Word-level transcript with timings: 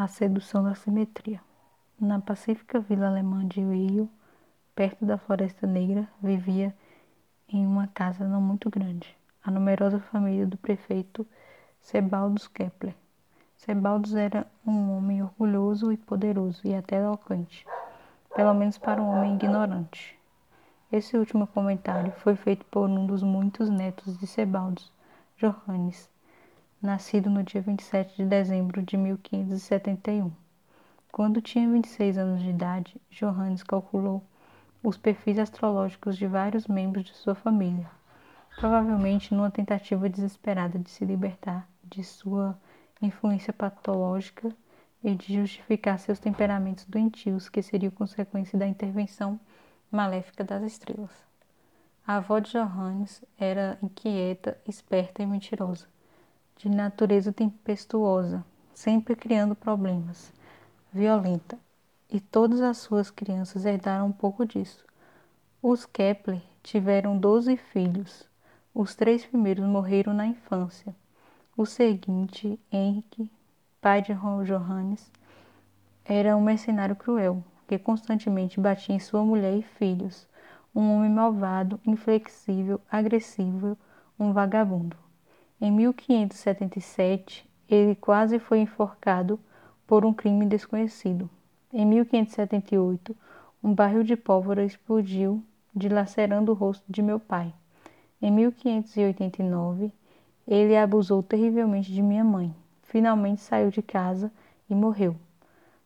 A 0.00 0.06
sedução 0.06 0.62
da 0.62 0.76
simetria. 0.76 1.40
Na 2.00 2.20
pacífica 2.20 2.78
vila 2.78 3.08
alemã 3.08 3.44
de 3.44 3.60
Rio, 3.60 4.08
perto 4.72 5.04
da 5.04 5.18
Floresta 5.18 5.66
Negra, 5.66 6.08
vivia 6.22 6.72
em 7.48 7.66
uma 7.66 7.88
casa 7.88 8.24
não 8.24 8.40
muito 8.40 8.70
grande 8.70 9.18
a 9.42 9.50
numerosa 9.50 9.98
família 9.98 10.46
do 10.46 10.56
prefeito 10.56 11.26
Sebaldus 11.80 12.46
Kepler. 12.46 12.94
Sebaldus 13.56 14.14
era 14.14 14.46
um 14.64 14.96
homem 14.96 15.20
orgulhoso 15.20 15.90
e 15.90 15.96
poderoso 15.96 16.60
e 16.64 16.76
até 16.76 16.98
eloquente, 16.98 17.66
pelo 18.36 18.54
menos 18.54 18.78
para 18.78 19.02
um 19.02 19.08
homem 19.08 19.34
ignorante. 19.34 20.16
Esse 20.92 21.16
último 21.16 21.44
comentário 21.48 22.12
foi 22.18 22.36
feito 22.36 22.64
por 22.66 22.88
um 22.88 23.04
dos 23.04 23.24
muitos 23.24 23.68
netos 23.68 24.16
de 24.16 24.28
Sebaldus, 24.28 24.92
Johannes, 25.38 26.08
nascido 26.80 27.28
no 27.28 27.42
dia 27.42 27.60
27 27.60 28.16
de 28.16 28.24
dezembro 28.24 28.82
de 28.82 28.96
1571. 28.96 30.32
Quando 31.10 31.42
tinha 31.42 31.68
26 31.68 32.16
anos 32.16 32.40
de 32.40 32.50
idade, 32.50 33.00
Johannes 33.10 33.64
calculou 33.64 34.24
os 34.82 34.96
perfis 34.96 35.38
astrológicos 35.38 36.16
de 36.16 36.26
vários 36.26 36.68
membros 36.68 37.04
de 37.06 37.14
sua 37.14 37.34
família, 37.34 37.90
provavelmente 38.56 39.34
numa 39.34 39.50
tentativa 39.50 40.08
desesperada 40.08 40.78
de 40.78 40.88
se 40.88 41.04
libertar 41.04 41.68
de 41.82 42.04
sua 42.04 42.56
influência 43.02 43.52
patológica 43.52 44.54
e 45.02 45.16
de 45.16 45.34
justificar 45.34 45.98
seus 45.98 46.20
temperamentos 46.20 46.84
doentios, 46.84 47.48
que 47.48 47.62
seriam 47.62 47.90
consequência 47.90 48.56
da 48.58 48.66
intervenção 48.66 49.40
maléfica 49.90 50.44
das 50.44 50.62
estrelas. 50.62 51.10
A 52.06 52.16
avó 52.16 52.38
de 52.38 52.52
Johannes 52.52 53.24
era 53.36 53.78
inquieta, 53.82 54.56
esperta 54.64 55.22
e 55.22 55.26
mentirosa 55.26 55.86
de 56.58 56.68
natureza 56.68 57.32
tempestuosa, 57.32 58.44
sempre 58.74 59.14
criando 59.14 59.54
problemas, 59.54 60.32
violenta, 60.92 61.56
e 62.10 62.20
todas 62.20 62.60
as 62.60 62.78
suas 62.78 63.10
crianças 63.10 63.64
herdaram 63.64 64.06
um 64.06 64.12
pouco 64.12 64.44
disso. 64.44 64.84
Os 65.62 65.86
Kepler 65.86 66.42
tiveram 66.62 67.16
doze 67.16 67.56
filhos. 67.56 68.26
Os 68.74 68.94
três 68.94 69.24
primeiros 69.24 69.64
morreram 69.64 70.12
na 70.12 70.26
infância. 70.26 70.94
O 71.56 71.64
seguinte, 71.64 72.58
Henrique, 72.72 73.30
pai 73.80 74.02
de 74.02 74.12
Johannes, 74.12 75.10
era 76.04 76.36
um 76.36 76.40
mercenário 76.40 76.96
cruel, 76.96 77.44
que 77.66 77.78
constantemente 77.78 78.58
batia 78.58 78.94
em 78.94 79.00
sua 79.00 79.22
mulher 79.24 79.56
e 79.56 79.62
filhos, 79.62 80.26
um 80.74 80.96
homem 80.96 81.10
malvado, 81.10 81.78
inflexível, 81.86 82.80
agressivo, 82.90 83.76
um 84.18 84.32
vagabundo. 84.32 84.96
Em 85.60 85.72
1577, 85.72 87.44
ele 87.68 87.96
quase 87.96 88.38
foi 88.38 88.60
enforcado 88.60 89.40
por 89.88 90.04
um 90.04 90.14
crime 90.14 90.46
desconhecido. 90.46 91.28
Em 91.72 91.84
1578, 91.84 93.16
um 93.60 93.74
barril 93.74 94.04
de 94.04 94.14
pólvora 94.14 94.64
explodiu, 94.64 95.42
dilacerando 95.74 96.52
o 96.52 96.54
rosto 96.54 96.84
de 96.88 97.02
meu 97.02 97.18
pai. 97.18 97.52
Em 98.22 98.30
1589, 98.30 99.92
ele 100.46 100.76
abusou 100.76 101.24
terrivelmente 101.24 101.92
de 101.92 102.02
minha 102.02 102.22
mãe. 102.22 102.54
Finalmente 102.84 103.40
saiu 103.40 103.68
de 103.68 103.82
casa 103.82 104.30
e 104.70 104.76
morreu. 104.76 105.16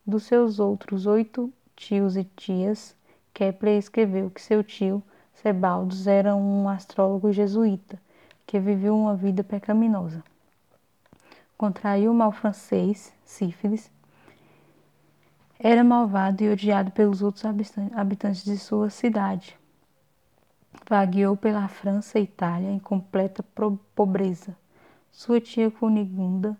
Dos 0.06 0.24
seus 0.24 0.60
outros 0.60 1.06
oito 1.06 1.50
tios 1.74 2.14
e 2.18 2.24
tias, 2.24 2.94
Kepler 3.32 3.78
escreveu 3.78 4.28
que 4.28 4.42
seu 4.42 4.62
tio, 4.62 5.02
Sebaldus, 5.32 6.06
era 6.06 6.36
um 6.36 6.68
astrólogo 6.68 7.32
jesuíta 7.32 7.98
que 8.53 8.61
viveu 8.61 8.95
uma 8.95 9.17
vida 9.17 9.42
pecaminosa. 9.42 10.22
Contraiu 11.56 12.12
o 12.12 12.14
mal 12.14 12.31
francês, 12.31 13.11
sífilis. 13.25 13.91
Era 15.58 15.83
malvado 15.83 16.45
e 16.45 16.50
odiado 16.50 16.91
pelos 16.91 17.23
outros 17.23 17.47
habitantes 17.95 18.45
de 18.45 18.58
sua 18.58 18.91
cidade. 18.91 19.58
Vagueou 20.86 21.35
pela 21.35 21.67
França 21.67 22.18
e 22.18 22.24
Itália 22.24 22.70
em 22.70 22.79
completa 22.79 23.42
pobreza. 23.95 24.55
Sua 25.11 25.41
tia 25.41 25.70
Cunigunda 25.70 26.55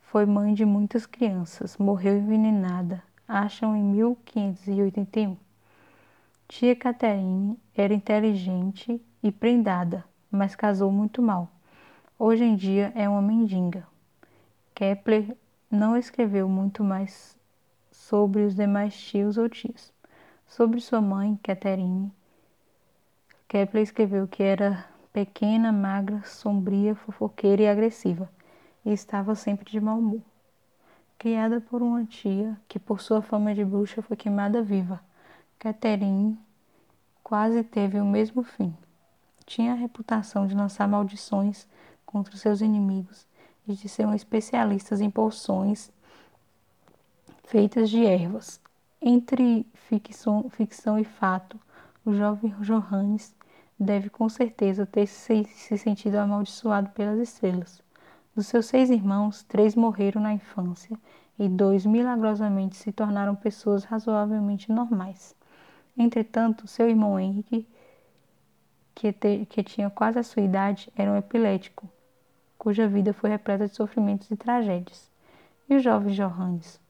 foi 0.00 0.24
mãe 0.24 0.54
de 0.54 0.64
muitas 0.64 1.04
crianças, 1.04 1.76
morreu 1.76 2.16
envenenada, 2.16 3.02
acham 3.28 3.76
em 3.76 3.84
1581. 3.84 5.36
Tia 6.48 6.74
Catherine 6.74 7.58
era 7.76 7.92
inteligente 7.92 8.98
e 9.22 9.30
prendada, 9.30 10.10
mas 10.32 10.56
casou 10.56 10.90
muito 10.90 11.20
mal. 11.20 11.52
Hoje 12.18 12.42
em 12.42 12.56
dia 12.56 12.90
é 12.94 13.06
uma 13.06 13.20
mendiga. 13.20 13.86
Kepler 14.74 15.36
não 15.70 15.96
escreveu 15.96 16.48
muito 16.48 16.82
mais 16.82 17.36
sobre 17.90 18.42
os 18.42 18.54
demais 18.54 18.96
tios 18.96 19.36
ou 19.36 19.46
tias. 19.48 19.92
Sobre 20.46 20.80
sua 20.80 21.02
mãe, 21.02 21.38
Catherine, 21.42 22.10
Kepler 23.46 23.82
escreveu 23.82 24.26
que 24.26 24.42
era 24.42 24.86
pequena, 25.12 25.70
magra, 25.70 26.22
sombria, 26.24 26.94
fofoqueira 26.94 27.62
e 27.62 27.68
agressiva, 27.68 28.30
e 28.84 28.92
estava 28.92 29.34
sempre 29.34 29.70
de 29.70 29.80
mau 29.80 29.98
humor. 29.98 30.22
Criada 31.18 31.60
por 31.60 31.82
uma 31.82 32.04
tia 32.04 32.58
que, 32.66 32.78
por 32.78 33.00
sua 33.00 33.20
fama 33.20 33.54
de 33.54 33.64
bruxa, 33.64 34.00
foi 34.00 34.16
queimada 34.16 34.62
viva, 34.62 35.00
Catherine 35.58 36.38
quase 37.22 37.62
teve 37.62 38.00
o 38.00 38.04
mesmo 38.04 38.42
fim 38.42 38.74
tinha 39.44 39.72
a 39.72 39.76
reputação 39.76 40.46
de 40.46 40.54
lançar 40.54 40.86
maldições 40.88 41.66
contra 42.04 42.36
seus 42.36 42.60
inimigos 42.60 43.26
e 43.66 43.74
de 43.74 43.88
ser 43.88 44.06
um 44.06 44.14
especialista 44.14 44.94
em 45.02 45.10
poções 45.10 45.90
feitas 47.44 47.90
de 47.90 48.04
ervas. 48.04 48.60
Entre 49.00 49.66
ficção, 49.74 50.48
ficção 50.48 50.98
e 50.98 51.04
fato, 51.04 51.58
o 52.04 52.12
jovem 52.14 52.54
Johannes 52.60 53.34
deve 53.78 54.08
com 54.08 54.28
certeza 54.28 54.86
ter 54.86 55.06
se, 55.06 55.44
se 55.44 55.76
sentido 55.76 56.16
amaldiçoado 56.16 56.90
pelas 56.90 57.18
estrelas. 57.18 57.82
Dos 58.34 58.46
seus 58.46 58.66
seis 58.66 58.90
irmãos, 58.90 59.42
três 59.42 59.74
morreram 59.74 60.22
na 60.22 60.32
infância 60.32 60.98
e 61.38 61.48
dois 61.48 61.84
milagrosamente 61.84 62.76
se 62.76 62.92
tornaram 62.92 63.34
pessoas 63.34 63.84
razoavelmente 63.84 64.70
normais. 64.70 65.34
Entretanto, 65.96 66.66
seu 66.66 66.88
irmão 66.88 67.18
Henrique 67.18 67.66
que, 68.94 69.12
te, 69.12 69.46
que 69.46 69.62
tinha 69.62 69.90
quase 69.90 70.18
a 70.18 70.22
sua 70.22 70.42
idade, 70.42 70.90
era 70.96 71.10
um 71.10 71.16
epilético, 71.16 71.88
cuja 72.58 72.86
vida 72.86 73.12
foi 73.12 73.30
repleta 73.30 73.66
de 73.66 73.74
sofrimentos 73.74 74.30
e 74.30 74.36
tragédias. 74.36 75.10
E 75.68 75.76
o 75.76 75.80
jovem 75.80 76.14
Johannes? 76.14 76.80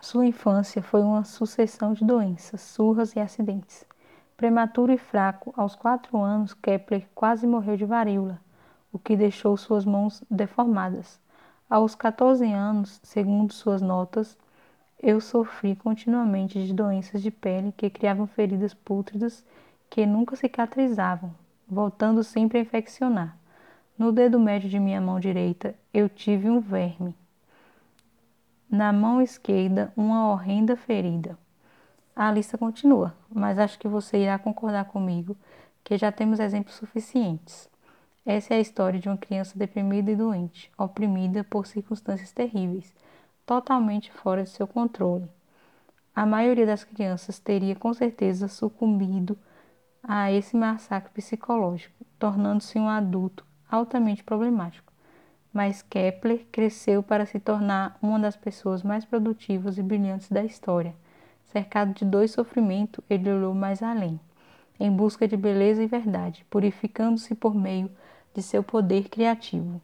Sua 0.00 0.26
infância 0.26 0.82
foi 0.82 1.00
uma 1.02 1.24
sucessão 1.24 1.92
de 1.92 2.04
doenças, 2.04 2.60
surras 2.60 3.14
e 3.14 3.20
acidentes. 3.20 3.86
Prematuro 4.36 4.92
e 4.92 4.98
fraco, 4.98 5.54
aos 5.56 5.76
quatro 5.76 6.18
anos, 6.18 6.52
Kepler 6.54 7.08
quase 7.14 7.46
morreu 7.46 7.76
de 7.76 7.84
varíola, 7.84 8.40
o 8.92 8.98
que 8.98 9.16
deixou 9.16 9.56
suas 9.56 9.84
mãos 9.84 10.22
deformadas. 10.28 11.20
Aos 11.70 11.94
14 11.94 12.44
anos, 12.52 13.00
segundo 13.02 13.52
suas 13.52 13.80
notas, 13.80 14.36
eu 15.00 15.20
sofri 15.20 15.74
continuamente 15.74 16.64
de 16.64 16.74
doenças 16.74 17.22
de 17.22 17.30
pele 17.30 17.72
que 17.72 17.88
criavam 17.88 18.26
feridas 18.26 18.74
pútridas 18.74 19.44
que 19.92 20.06
nunca 20.06 20.34
cicatrizavam, 20.34 21.34
voltando 21.68 22.24
sempre 22.24 22.56
a 22.56 22.62
infeccionar. 22.62 23.36
No 23.98 24.10
dedo 24.10 24.40
médio 24.40 24.70
de 24.70 24.80
minha 24.80 25.02
mão 25.02 25.20
direita 25.20 25.74
eu 25.92 26.08
tive 26.08 26.48
um 26.48 26.60
verme. 26.60 27.14
Na 28.70 28.90
mão 28.90 29.20
esquerda, 29.20 29.92
uma 29.94 30.32
horrenda 30.32 30.76
ferida. 30.76 31.38
A 32.16 32.32
lista 32.32 32.56
continua, 32.56 33.14
mas 33.30 33.58
acho 33.58 33.78
que 33.78 33.86
você 33.86 34.16
irá 34.16 34.38
concordar 34.38 34.86
comigo 34.86 35.36
que 35.84 35.98
já 35.98 36.10
temos 36.10 36.40
exemplos 36.40 36.76
suficientes. 36.76 37.68
Essa 38.24 38.54
é 38.54 38.56
a 38.56 38.60
história 38.60 38.98
de 38.98 39.10
uma 39.10 39.18
criança 39.18 39.58
deprimida 39.58 40.10
e 40.10 40.16
doente, 40.16 40.72
oprimida 40.78 41.44
por 41.44 41.66
circunstâncias 41.66 42.32
terríveis, 42.32 42.94
totalmente 43.44 44.10
fora 44.10 44.42
de 44.42 44.48
seu 44.48 44.66
controle. 44.66 45.28
A 46.16 46.24
maioria 46.24 46.64
das 46.64 46.82
crianças 46.82 47.38
teria 47.38 47.76
com 47.76 47.92
certeza 47.92 48.48
sucumbido 48.48 49.36
a 50.02 50.32
esse 50.32 50.56
massacre 50.56 51.12
psicológico, 51.12 51.94
tornando-se 52.18 52.78
um 52.78 52.88
adulto 52.88 53.44
altamente 53.70 54.24
problemático. 54.24 54.92
Mas 55.52 55.82
Kepler 55.82 56.46
cresceu 56.50 57.02
para 57.02 57.26
se 57.26 57.38
tornar 57.38 57.96
uma 58.02 58.18
das 58.18 58.36
pessoas 58.36 58.82
mais 58.82 59.04
produtivas 59.04 59.78
e 59.78 59.82
brilhantes 59.82 60.28
da 60.28 60.42
história. 60.44 60.94
Cercado 61.46 61.94
de 61.94 62.04
dor 62.04 62.24
e 62.24 62.28
sofrimento, 62.28 63.04
ele 63.08 63.30
olhou 63.30 63.54
mais 63.54 63.82
além, 63.82 64.18
em 64.80 64.90
busca 64.90 65.28
de 65.28 65.36
beleza 65.36 65.82
e 65.82 65.86
verdade, 65.86 66.46
purificando-se 66.48 67.34
por 67.34 67.54
meio 67.54 67.90
de 68.34 68.42
seu 68.42 68.62
poder 68.62 69.08
criativo. 69.08 69.80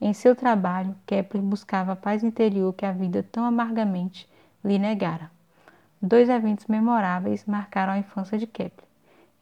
Em 0.00 0.12
seu 0.12 0.34
trabalho, 0.34 0.96
Kepler 1.06 1.42
buscava 1.42 1.92
a 1.92 1.96
paz 1.96 2.24
interior 2.24 2.72
que 2.72 2.84
a 2.84 2.90
vida 2.90 3.24
tão 3.30 3.44
amargamente 3.44 4.28
lhe 4.64 4.78
negara. 4.78 5.30
Dois 6.00 6.28
eventos 6.28 6.66
memoráveis 6.66 7.44
marcaram 7.46 7.92
a 7.92 7.98
infância 7.98 8.36
de 8.36 8.46
Kepler. 8.46 8.91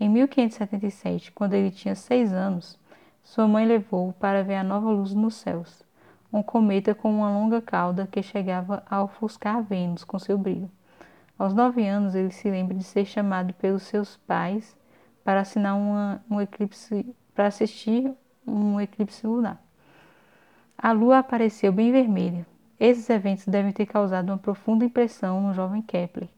Em 0.01 0.09
1577, 0.09 1.31
quando 1.31 1.53
ele 1.53 1.71
tinha 1.71 1.95
seis 1.95 2.33
anos, 2.33 2.79
sua 3.23 3.47
mãe 3.47 3.67
levou-o 3.67 4.15
para 4.15 4.43
ver 4.43 4.55
a 4.55 4.65
nova 4.65 4.89
luz 4.91 5.13
nos 5.13 5.35
céus. 5.35 5.85
um 6.33 6.43
cometa 6.43 6.95
com 6.95 7.13
uma 7.13 7.29
longa 7.29 7.61
cauda 7.61 8.07
que 8.07 8.23
chegava 8.23 8.83
a 8.89 9.03
ofuscar 9.03 9.63
Vênus 9.63 10.03
com 10.03 10.19
seu 10.19 10.39
brilho. 10.39 10.71
Aos 11.39 11.53
nove 11.53 11.87
anos, 11.87 12.15
ele 12.15 12.31
se 12.31 12.49
lembra 12.51 12.75
de 12.75 12.85
ser 12.85 13.05
chamado 13.05 13.53
pelos 13.55 13.83
seus 13.83 14.17
pais 14.17 14.75
para 15.23 15.41
assinar 15.41 15.77
uma, 15.77 16.25
um 16.31 16.41
eclipse, 16.41 17.15
para 17.35 17.49
assistir 17.49 18.11
um 18.47 18.81
eclipse 18.81 19.27
lunar. 19.27 19.63
A 20.79 20.93
lua 20.93 21.19
apareceu 21.19 21.73
bem 21.73 21.93
vermelha. 21.93 22.47
Esses 22.79 23.11
eventos 23.11 23.47
devem 23.47 23.73
ter 23.73 23.85
causado 23.85 24.31
uma 24.31 24.39
profunda 24.39 24.85
impressão 24.85 25.43
no 25.43 25.53
jovem 25.53 25.83
Kepler, 25.83 26.29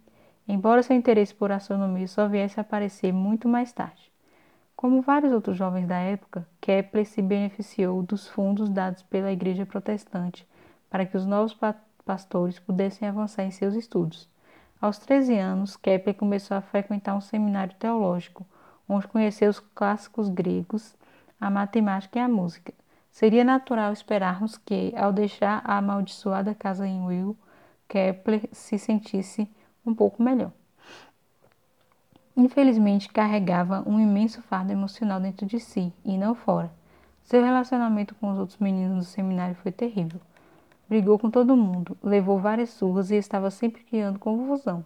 embora 0.47 0.83
seu 0.83 0.97
interesse 0.97 1.35
por 1.35 1.53
astronomia 1.53 2.09
só 2.09 2.29
viesse 2.29 2.59
a 2.59 2.63
aparecer 2.63 3.13
muito 3.13 3.49
mais 3.49 3.73
tarde. 3.73 4.11
Como 4.75 5.01
vários 5.01 5.33
outros 5.33 5.57
jovens 5.57 5.87
da 5.87 5.99
época, 5.99 6.47
Kepler 6.61 7.07
se 7.07 7.23
beneficiou 7.23 8.03
dos 8.03 8.27
fundos 8.27 8.69
dados 8.69 9.03
pela 9.03 9.33
Igreja 9.33 9.65
Protestante 9.65 10.47
para 10.91 11.07
que 11.07 11.17
os 11.17 11.25
novos 11.25 11.57
pastores 12.05 12.59
pudessem 12.59 13.09
avançar 13.09 13.45
em 13.45 13.51
seus 13.51 13.75
estudos. 13.75 14.29
Aos 14.81 14.99
13 14.99 15.39
anos, 15.39 15.77
Kepler 15.77 16.17
começou 16.17 16.57
a 16.57 16.61
frequentar 16.61 17.15
um 17.15 17.21
seminário 17.21 17.75
teológico, 17.77 18.45
onde 18.89 19.07
conheceu 19.07 19.49
os 19.49 19.61
clássicos 19.61 20.29
gregos, 20.29 20.97
a 21.41 21.49
matemática 21.49 22.19
e 22.19 22.23
a 22.23 22.29
música. 22.29 22.75
Seria 23.11 23.45
natural 23.45 23.93
esperarmos 23.93 24.59
que, 24.59 24.93
ao 24.97 25.13
deixar 25.13 25.63
a 25.65 25.79
amaldiçoada 25.79 26.55
casa 26.55 26.87
em 26.87 27.07
Will, 27.07 27.37
Kepler 27.87 28.49
se 28.51 28.79
sentisse 28.79 29.49
um 29.85 29.95
pouco 29.95 30.23
melhor. 30.23 30.53
Infelizmente, 32.37 33.09
carregava 33.09 33.83
um 33.87 34.01
imenso 34.01 34.41
fardo 34.43 34.73
emocional 34.73 35.21
dentro 35.21 35.45
de 35.45 35.61
si 35.61 35.93
e 36.05 36.17
não 36.17 36.35
fora. 36.35 36.73
Seu 37.25 37.43
relacionamento 37.43 38.15
com 38.15 38.31
os 38.31 38.39
outros 38.39 38.59
meninos 38.59 38.99
do 38.99 39.05
seminário 39.05 39.55
foi 39.57 39.71
terrível. 39.71 40.21
Brigou 40.89 41.19
com 41.19 41.31
todo 41.31 41.57
mundo, 41.57 41.97
levou 42.03 42.39
várias 42.39 42.71
surras 42.71 43.11
e 43.11 43.17
estava 43.17 43.51
sempre 43.51 43.83
criando 43.83 44.19
confusão. 44.19 44.85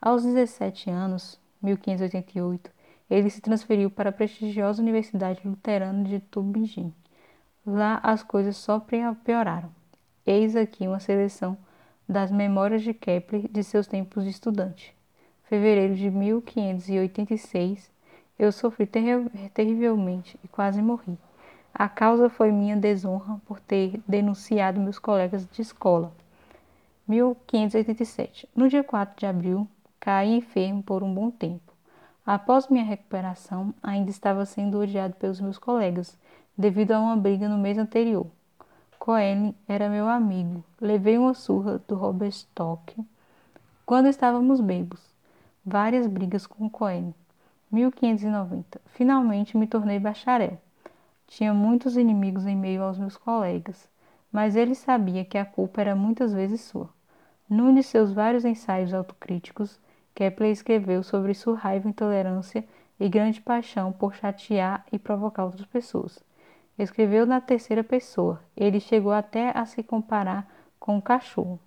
Aos 0.00 0.22
17 0.22 0.90
anos, 0.90 1.38
1588, 1.62 2.70
ele 3.10 3.28
se 3.28 3.40
transferiu 3.40 3.90
para 3.90 4.10
a 4.10 4.12
prestigiosa 4.12 4.80
Universidade 4.80 5.40
Luterana 5.46 6.04
de 6.04 6.20
Tübingen. 6.20 6.94
Lá 7.66 8.00
as 8.02 8.22
coisas 8.22 8.56
só 8.56 8.80
pioraram. 9.24 9.70
Eis 10.26 10.56
aqui 10.56 10.88
uma 10.88 11.00
seleção 11.00 11.56
das 12.10 12.32
memórias 12.32 12.82
de 12.82 12.92
Kepler 12.92 13.46
de 13.48 13.62
seus 13.62 13.86
tempos 13.86 14.24
de 14.24 14.30
estudante. 14.30 14.92
Fevereiro 15.44 15.94
de 15.94 16.10
1586, 16.10 17.88
eu 18.36 18.50
sofri 18.50 18.84
terrivelmente 19.54 20.36
e 20.42 20.48
quase 20.48 20.82
morri. 20.82 21.16
A 21.72 21.88
causa 21.88 22.28
foi 22.28 22.50
minha 22.50 22.76
desonra 22.76 23.40
por 23.46 23.60
ter 23.60 24.00
denunciado 24.08 24.80
meus 24.80 24.98
colegas 24.98 25.46
de 25.52 25.62
escola. 25.62 26.12
1587. 27.06 28.48
No 28.56 28.68
dia 28.68 28.82
4 28.82 29.16
de 29.16 29.26
abril, 29.26 29.68
caí 30.00 30.34
enfermo 30.34 30.82
por 30.82 31.04
um 31.04 31.14
bom 31.14 31.30
tempo. 31.30 31.72
Após 32.26 32.66
minha 32.66 32.84
recuperação, 32.84 33.72
ainda 33.80 34.10
estava 34.10 34.44
sendo 34.44 34.80
odiado 34.80 35.14
pelos 35.14 35.40
meus 35.40 35.58
colegas 35.58 36.18
devido 36.58 36.90
a 36.90 36.98
uma 36.98 37.16
briga 37.16 37.48
no 37.48 37.56
mês 37.56 37.78
anterior. 37.78 38.26
Cohen 39.00 39.54
era 39.66 39.88
meu 39.88 40.06
amigo. 40.06 40.62
Levei 40.78 41.16
uma 41.16 41.32
surra 41.32 41.80
do 41.88 41.94
Robert 41.94 42.28
Stock 42.28 42.94
quando 43.86 44.08
estávamos 44.08 44.60
bebos. 44.60 45.00
Várias 45.64 46.06
brigas 46.06 46.46
com 46.46 46.68
Cohen. 46.68 47.14
1590. 47.72 48.78
Finalmente 48.88 49.56
me 49.56 49.66
tornei 49.66 49.98
bacharel. 49.98 50.58
Tinha 51.26 51.54
muitos 51.54 51.96
inimigos 51.96 52.46
em 52.46 52.54
meio 52.54 52.82
aos 52.82 52.98
meus 52.98 53.16
colegas, 53.16 53.88
mas 54.30 54.54
ele 54.54 54.74
sabia 54.74 55.24
que 55.24 55.38
a 55.38 55.46
culpa 55.46 55.80
era 55.80 55.96
muitas 55.96 56.34
vezes 56.34 56.60
sua. 56.60 56.90
Num 57.48 57.74
de 57.74 57.82
seus 57.82 58.12
vários 58.12 58.44
ensaios 58.44 58.92
autocríticos, 58.92 59.80
Kepler 60.14 60.52
escreveu 60.52 61.02
sobre 61.02 61.32
sua 61.32 61.56
raiva, 61.56 61.88
intolerância 61.88 62.68
e 63.00 63.08
grande 63.08 63.40
paixão 63.40 63.92
por 63.92 64.14
chatear 64.14 64.84
e 64.92 64.98
provocar 64.98 65.46
outras 65.46 65.64
pessoas. 65.64 66.22
Escreveu 66.82 67.26
na 67.26 67.42
terceira 67.42 67.84
pessoa. 67.84 68.40
Ele 68.56 68.80
chegou 68.80 69.12
até 69.12 69.52
a 69.54 69.66
se 69.66 69.82
comparar 69.82 70.48
com 70.78 70.96
um 70.96 71.00
cachorro. 71.00 71.60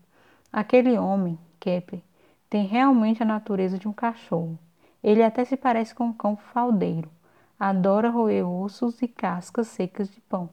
Aquele 0.52 0.98
homem, 0.98 1.38
Kepler, 1.60 2.02
tem 2.50 2.66
realmente 2.66 3.22
a 3.22 3.26
natureza 3.26 3.78
de 3.78 3.88
um 3.88 3.94
cachorro. 3.94 4.58
Ele 5.04 5.22
até 5.22 5.46
se 5.46 5.56
parece 5.56 5.94
com 5.94 6.06
um 6.06 6.14
cão 6.14 6.36
faldeiro. 6.36 7.12
Adora 7.60 8.10
roer 8.10 8.44
ossos 8.44 9.04
e 9.04 9.08
cascas 9.08 9.68
secas 9.68 10.10
de 10.10 10.20
pão. 10.22 10.50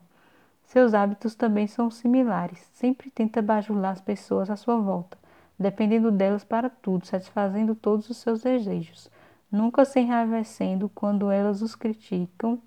Seus 0.64 0.92
hábitos 0.92 1.34
também 1.34 1.66
são 1.66 1.90
similares. 1.90 2.58
Sempre 2.74 3.10
tenta 3.10 3.40
bajular 3.40 3.92
as 3.92 4.02
pessoas 4.02 4.50
à 4.50 4.56
sua 4.56 4.76
volta, 4.76 5.16
dependendo 5.58 6.10
delas 6.10 6.44
para 6.44 6.68
tudo, 6.68 7.06
satisfazendo 7.06 7.74
todos 7.74 8.10
os 8.10 8.18
seus 8.18 8.42
desejos, 8.42 9.10
nunca 9.50 9.86
se 9.86 10.00
enraivecendo 10.00 10.90
quando 10.90 11.30
elas 11.30 11.62
os 11.62 11.74
criticam 11.74 12.60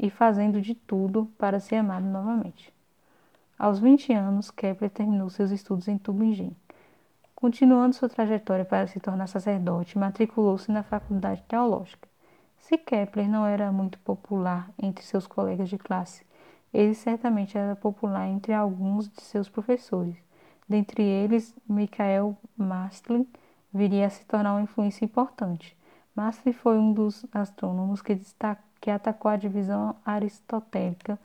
e 0.00 0.08
fazendo 0.08 0.62
de 0.62 0.74
tudo 0.74 1.30
para 1.36 1.60
ser 1.60 1.76
amado 1.76 2.06
novamente. 2.06 2.72
Aos 3.58 3.78
20 3.78 4.14
anos, 4.14 4.50
Kepler 4.50 4.90
terminou 4.90 5.28
seus 5.28 5.50
estudos 5.50 5.86
em 5.88 5.98
Tübingen. 5.98 6.56
Continuando 7.34 7.94
sua 7.94 8.08
trajetória 8.08 8.64
para 8.64 8.86
se 8.86 8.98
tornar 8.98 9.26
sacerdote, 9.26 9.98
matriculou-se 9.98 10.72
na 10.72 10.82
Faculdade 10.82 11.42
Teológica. 11.46 12.08
Se 12.58 12.78
Kepler 12.78 13.28
não 13.28 13.44
era 13.44 13.70
muito 13.70 13.98
popular 13.98 14.70
entre 14.80 15.04
seus 15.04 15.26
colegas 15.26 15.68
de 15.68 15.76
classe, 15.76 16.24
ele 16.72 16.94
certamente 16.94 17.58
era 17.58 17.76
popular 17.76 18.26
entre 18.26 18.54
alguns 18.54 19.06
de 19.06 19.20
seus 19.20 19.50
professores. 19.50 20.16
Dentre 20.66 21.02
eles, 21.02 21.54
Michael 21.68 22.38
Mastlin 22.56 23.26
viria 23.72 24.06
a 24.06 24.10
se 24.10 24.24
tornar 24.24 24.54
uma 24.54 24.62
influência 24.62 25.04
importante. 25.04 25.76
Mastlin 26.14 26.52
foi 26.52 26.78
um 26.78 26.92
dos 26.92 27.26
astrônomos 27.32 28.00
que 28.00 28.14
destacou 28.14 28.69
que 28.80 28.90
atacou 28.90 29.30
a 29.30 29.36
divisão 29.36 29.94
aristotélica 30.04 31.18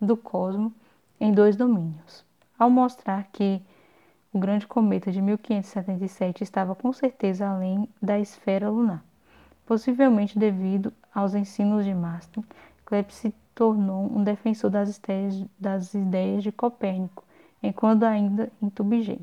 do 0.00 0.16
cosmos 0.16 0.72
em 1.20 1.32
dois 1.32 1.54
domínios, 1.54 2.24
ao 2.58 2.70
mostrar 2.70 3.28
que 3.32 3.62
o 4.32 4.38
grande 4.38 4.66
cometa 4.66 5.12
de 5.12 5.20
1577 5.20 6.42
estava 6.42 6.74
com 6.74 6.92
certeza 6.92 7.46
além 7.46 7.88
da 8.00 8.18
esfera 8.18 8.70
lunar. 8.70 9.04
Possivelmente 9.66 10.38
devido 10.38 10.92
aos 11.14 11.34
ensinos 11.34 11.84
de 11.84 11.94
Mastro, 11.94 12.42
Kepler 12.86 13.10
se 13.10 13.34
tornou 13.54 14.10
um 14.10 14.24
defensor 14.24 14.70
das 14.70 14.96
ideias, 14.96 15.44
das 15.58 15.94
ideias 15.94 16.42
de 16.42 16.50
Copérnico, 16.50 17.24
enquanto 17.62 18.04
ainda 18.04 18.50
em 18.60 18.68
Tübingen. 18.68 19.20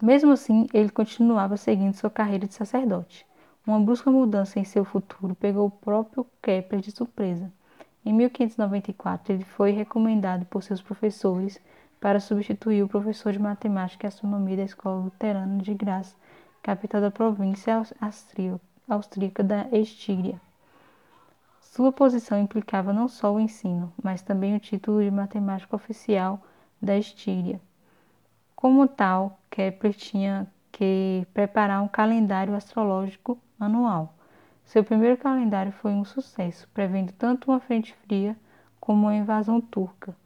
Mesmo 0.00 0.32
assim, 0.32 0.66
ele 0.72 0.90
continuava 0.90 1.56
seguindo 1.56 1.94
sua 1.94 2.10
carreira 2.10 2.46
de 2.46 2.54
sacerdote. 2.54 3.24
Uma 3.64 3.78
brusca 3.78 4.10
mudança 4.10 4.58
em 4.58 4.64
seu 4.64 4.84
futuro 4.84 5.36
pegou 5.36 5.66
o 5.66 5.70
próprio 5.70 6.26
Kepler 6.42 6.80
de 6.80 6.90
surpresa. 6.90 7.52
Em 8.04 8.12
1594, 8.12 9.32
ele 9.32 9.44
foi 9.44 9.70
recomendado 9.70 10.44
por 10.46 10.64
seus 10.64 10.82
professores 10.82 11.60
para 12.00 12.18
substituir 12.18 12.82
o 12.82 12.88
professor 12.88 13.32
de 13.32 13.38
matemática 13.38 14.04
e 14.04 14.08
astronomia 14.08 14.56
da 14.56 14.64
Escola 14.64 15.04
Luterana 15.04 15.62
de 15.62 15.72
Graz, 15.74 16.16
capital 16.60 17.00
da 17.00 17.12
província 17.12 17.80
austríaca 18.88 19.44
da 19.44 19.68
Estíria. 19.70 20.40
Sua 21.60 21.92
posição 21.92 22.40
implicava 22.40 22.92
não 22.92 23.06
só 23.06 23.32
o 23.32 23.38
ensino, 23.38 23.92
mas 24.02 24.20
também 24.22 24.56
o 24.56 24.60
título 24.60 25.00
de 25.00 25.10
matemático 25.10 25.76
oficial 25.76 26.42
da 26.82 26.98
Estíria. 26.98 27.60
Como 28.56 28.88
tal, 28.88 29.38
Kepler 29.48 29.94
tinha 29.94 30.48
que 30.72 31.24
preparar 31.32 31.80
um 31.82 31.88
calendário 31.88 32.54
astrológico 32.56 33.38
anual. 33.64 34.14
Seu 34.64 34.84
primeiro 34.84 35.16
calendário 35.16 35.72
foi 35.72 35.92
um 35.92 36.04
sucesso, 36.04 36.68
prevendo 36.72 37.12
tanto 37.12 37.50
uma 37.50 37.60
frente 37.60 37.94
fria 38.06 38.36
como 38.80 39.02
uma 39.02 39.14
invasão 39.14 39.60
turca. 39.60 40.16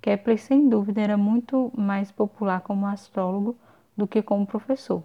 Kepler, 0.00 0.38
sem 0.38 0.68
dúvida, 0.68 1.00
era 1.00 1.16
muito 1.16 1.72
mais 1.76 2.12
popular 2.12 2.60
como 2.60 2.86
astrólogo 2.86 3.56
do 3.96 4.06
que 4.06 4.22
como 4.22 4.46
professor. 4.46 5.02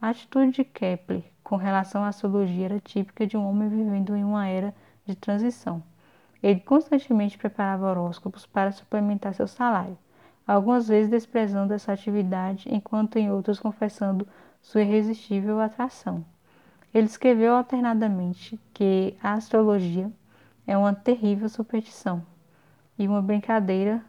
A 0.00 0.10
atitude 0.10 0.52
de 0.52 0.64
Kepler 0.64 1.24
com 1.42 1.56
relação 1.56 2.04
à 2.04 2.08
astrologia 2.08 2.66
era 2.66 2.80
típica 2.80 3.26
de 3.26 3.36
um 3.36 3.48
homem 3.48 3.68
vivendo 3.68 4.14
em 4.14 4.24
uma 4.24 4.46
era 4.46 4.74
de 5.04 5.14
transição. 5.14 5.82
Ele 6.42 6.60
constantemente 6.60 7.36
preparava 7.36 7.90
horóscopos 7.90 8.46
para 8.46 8.72
suplementar 8.72 9.34
seu 9.34 9.46
salário, 9.46 9.98
algumas 10.46 10.88
vezes 10.88 11.10
desprezando 11.10 11.74
essa 11.74 11.92
atividade, 11.92 12.68
enquanto 12.72 13.16
em 13.16 13.30
outras 13.30 13.58
confessando 13.58 14.26
sua 14.62 14.82
irresistível 14.82 15.60
atração. 15.60 16.24
Ele 16.92 17.06
escreveu 17.06 17.54
alternadamente 17.54 18.58
que 18.74 19.16
a 19.22 19.34
astrologia 19.34 20.10
é 20.66 20.76
uma 20.76 20.94
terrível 20.94 21.48
superstição 21.48 22.24
e 22.98 23.06
uma 23.06 23.22
brincadeira, 23.22 24.04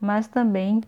mas 0.00 0.28
também 0.28 0.82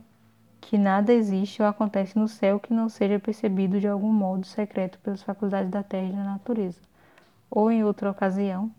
que 0.61 0.77
nada 0.77 1.13
existe 1.13 1.63
ou 1.63 1.69
acontece 1.69 2.19
no 2.19 2.29
céu 2.29 2.61
que 2.61 2.75
não 2.75 2.89
seja 2.89 3.19
percebido 3.19 3.81
de 3.81 3.89
algum 3.89 4.13
modo 4.13 4.47
secreto 4.47 4.99
pelas 5.01 5.23
faculdades 5.23 5.71
da 5.71 5.83
terra 5.83 6.09
e 6.09 6.13
da 6.13 6.25
natureza, 6.25 6.79
ou 7.51 7.73
em 7.73 7.83
outra 7.83 8.11
ocasião, 8.11 8.71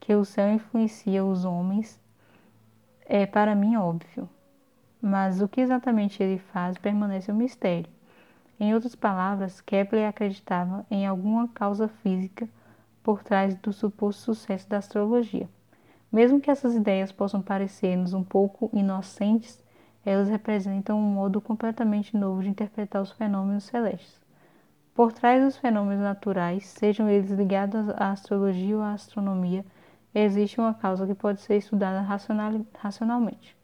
que 0.00 0.14
o 0.14 0.24
céu 0.24 0.52
influencia 0.52 1.24
os 1.24 1.44
homens 1.44 2.00
é 3.06 3.24
para 3.24 3.54
mim 3.54 3.76
óbvio, 3.76 4.28
mas 5.00 5.40
o 5.40 5.48
que 5.48 5.60
exatamente 5.60 6.22
ele 6.22 6.38
faz 6.38 6.76
permanece 6.76 7.32
um 7.32 7.36
mistério. 7.36 7.97
Em 8.60 8.74
outras 8.74 8.94
palavras, 8.94 9.60
Kepler 9.60 10.08
acreditava 10.08 10.84
em 10.90 11.06
alguma 11.06 11.46
causa 11.48 11.86
física 11.86 12.48
por 13.02 13.22
trás 13.22 13.54
do 13.54 13.72
suposto 13.72 14.22
sucesso 14.22 14.68
da 14.68 14.78
astrologia. 14.78 15.48
Mesmo 16.10 16.40
que 16.40 16.50
essas 16.50 16.74
ideias 16.74 17.12
possam 17.12 17.40
parecer-nos 17.40 18.14
um 18.14 18.24
pouco 18.24 18.70
inocentes, 18.72 19.62
elas 20.04 20.28
representam 20.28 20.98
um 20.98 21.02
modo 21.02 21.40
completamente 21.40 22.16
novo 22.16 22.42
de 22.42 22.48
interpretar 22.48 23.02
os 23.02 23.12
fenômenos 23.12 23.64
celestes. 23.64 24.20
Por 24.94 25.12
trás 25.12 25.44
dos 25.44 25.56
fenômenos 25.56 26.02
naturais, 26.02 26.66
sejam 26.66 27.08
eles 27.08 27.30
ligados 27.30 27.88
à 27.90 28.10
astrologia 28.10 28.76
ou 28.76 28.82
à 28.82 28.92
astronomia, 28.92 29.64
existe 30.12 30.58
uma 30.58 30.74
causa 30.74 31.06
que 31.06 31.14
pode 31.14 31.40
ser 31.40 31.56
estudada 31.58 32.00
racionalmente. 32.74 33.57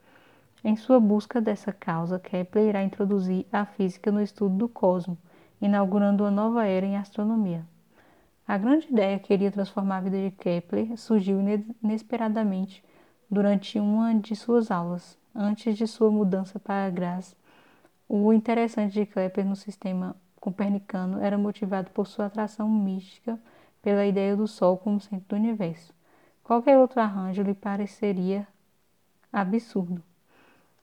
Em 0.67 0.77
sua 0.77 0.99
busca 0.99 1.43
dessa 1.43 1.75
causa, 1.75 2.19
Kepler 2.19 2.71
irá 2.71 2.83
introduzir 2.83 3.45
a 3.53 3.67
física 3.67 4.11
no 4.11 4.23
estudo 4.23 4.57
do 4.57 4.67
cosmos, 4.67 5.19
inaugurando 5.61 6.25
uma 6.25 6.31
nova 6.31 6.65
era 6.65 6.87
em 6.87 6.97
astronomia. 6.97 7.67
A 8.49 8.57
grande 8.57 8.89
ideia 8.89 9.19
que 9.19 9.35
iria 9.35 9.53
transformar 9.53 9.99
a 9.99 10.01
vida 10.01 10.17
de 10.17 10.31
Kepler 10.31 10.97
surgiu 10.97 11.39
inesperadamente 11.83 12.83
durante 13.31 13.79
uma 13.79 14.15
de 14.15 14.35
suas 14.35 14.71
aulas, 14.71 15.19
antes 15.35 15.77
de 15.77 15.87
sua 15.87 16.11
mudança 16.11 16.59
para 16.59 16.89
Graz. 16.89 17.37
O 18.09 18.33
interessante 18.33 18.95
de 18.95 19.05
Kepler 19.05 19.45
no 19.45 19.57
sistema 19.57 20.17
copernicano 20.41 21.21
era 21.21 21.37
motivado 21.37 21.91
por 21.91 22.07
sua 22.07 22.25
atração 22.25 22.71
mística 22.71 23.39
pela 23.83 24.07
ideia 24.07 24.35
do 24.35 24.49
Sol 24.49 24.79
como 24.79 24.99
centro 24.99 25.27
do 25.29 25.37
universo. 25.37 25.93
Qualquer 26.43 26.79
outro 26.79 27.01
arranjo 27.01 27.43
lhe 27.43 27.53
pareceria 27.53 28.49
absurdo. 29.31 30.03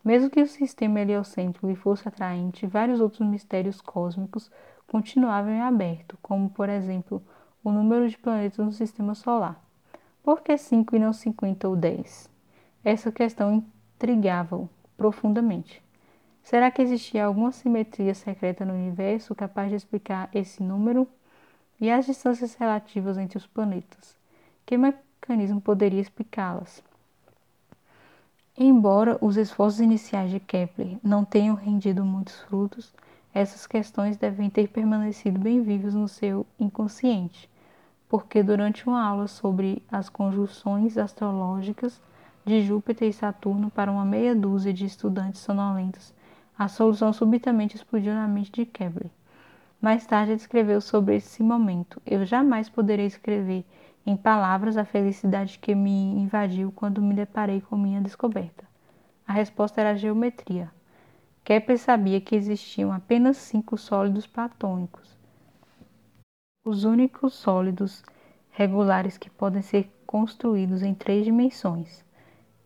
Mesmo 0.03 0.29
que 0.29 0.41
o 0.41 0.48
sistema 0.48 1.00
heliocêntrico 1.00 1.67
lhe 1.67 1.75
fosse 1.75 2.08
atraente, 2.08 2.65
vários 2.65 3.00
outros 3.00 3.27
mistérios 3.27 3.79
cósmicos 3.79 4.51
continuavam 4.88 5.51
em 5.51 5.62
aberto, 5.62 6.17
como, 6.22 6.50
por 6.50 6.70
exemplo, 6.70 7.24
o 7.63 7.72
número 7.72 8.10
de 8.10 8.17
planetas 8.17 8.65
no 8.65 8.72
sistema 8.72 9.13
solar. 9.13 9.63
Por 10.24 10.41
que 10.41 10.58
5 10.58 10.96
e 10.96 11.00
não 11.00 11.13
50 11.13 11.67
ou 11.67 11.75
10? 11.75 12.29
Essa 12.84 13.12
questão 13.12 13.63
intrigava-o 13.96 14.67
profundamente. 14.98 15.84
Será 16.43 16.72
que 16.72 16.81
existia 16.81 17.25
alguma 17.25 17.51
simetria 17.51 18.15
secreta 18.15 18.65
no 18.65 18.74
universo 18.74 19.36
capaz 19.36 19.70
de 19.70 19.75
explicar 19.75 20.29
esse 20.34 20.63
número? 20.63 21.08
E 21.79 21.89
as 21.89 22.05
distâncias 22.05 22.55
relativas 22.55 23.17
entre 23.17 23.38
os 23.38 23.48
planetas? 23.48 24.15
Que 24.65 24.77
mecanismo 24.77 25.62
poderia 25.62 26.01
explicá-las? 26.01 26.84
Embora 28.63 29.18
os 29.20 29.38
esforços 29.38 29.80
iniciais 29.80 30.30
de 30.30 30.39
Kepler 30.39 31.00
não 31.03 31.25
tenham 31.25 31.56
rendido 31.56 32.06
muitos 32.06 32.41
frutos, 32.41 32.94
essas 33.34 33.65
questões 33.65 34.18
devem 34.18 34.51
ter 34.51 34.68
permanecido 34.68 35.39
bem 35.39 35.63
vivas 35.63 35.96
no 35.96 36.08
seu 36.08 36.46
inconsciente, 36.60 37.50
porque 38.08 38.44
durante 38.44 38.88
uma 38.88 39.03
aula 39.03 39.27
sobre 39.27 39.82
as 39.91 40.10
conjunções 40.10 40.96
astrológicas 40.96 42.00
de 42.46 42.62
Júpiter 42.62 43.10
e 43.10 43.13
Saturno 43.13 43.72
para 43.72 43.91
uma 43.91 44.06
meia 44.06 44.36
dúzia 44.36 44.72
de 44.72 44.86
estudantes 44.86 45.41
sonolentos, 45.41 46.13
a 46.56 46.68
solução 46.68 47.12
subitamente 47.12 47.75
explodiu 47.75 48.13
na 48.13 48.27
mente 48.27 48.51
de 48.51 48.63
Kepler. 48.63 49.10
Mais 49.82 50.06
tarde 50.06 50.34
ele 50.34 50.39
escreveu 50.39 50.80
sobre 50.82 51.15
esse 51.15 51.41
momento: 51.41 52.00
Eu 52.06 52.24
jamais 52.27 52.70
poderei 52.70 53.08
escrever 53.08 53.65
em 54.05 54.17
palavras 54.17 54.77
a 54.77 54.86
felicidade 54.86 55.60
que 55.60 55.75
me 55.75 56.20
invadiu 56.20 56.72
quando 56.72 57.01
me 57.01 57.13
deparei 57.13 57.62
com 57.62 57.77
minha 57.77 58.01
descoberta. 58.01 58.65
A 59.27 59.34
resposta 59.34 59.79
era 59.79 59.91
a 59.91 59.96
geometria. 59.96 60.72
Kepler 61.43 61.77
sabia 61.77 62.22
que 62.22 62.36
existiam 62.36 62.91
apenas 62.91 63.38
cinco 63.38 63.77
sólidos 63.77 64.27
platônicos, 64.27 65.17
os 66.63 66.84
únicos 66.84 67.34
sólidos 67.34 68.03
regulares 68.51 69.17
que 69.17 69.29
podem 69.29 69.62
ser 69.62 69.91
construídos 70.05 70.84
em 70.84 70.93
três 70.93 71.25
dimensões. 71.25 72.05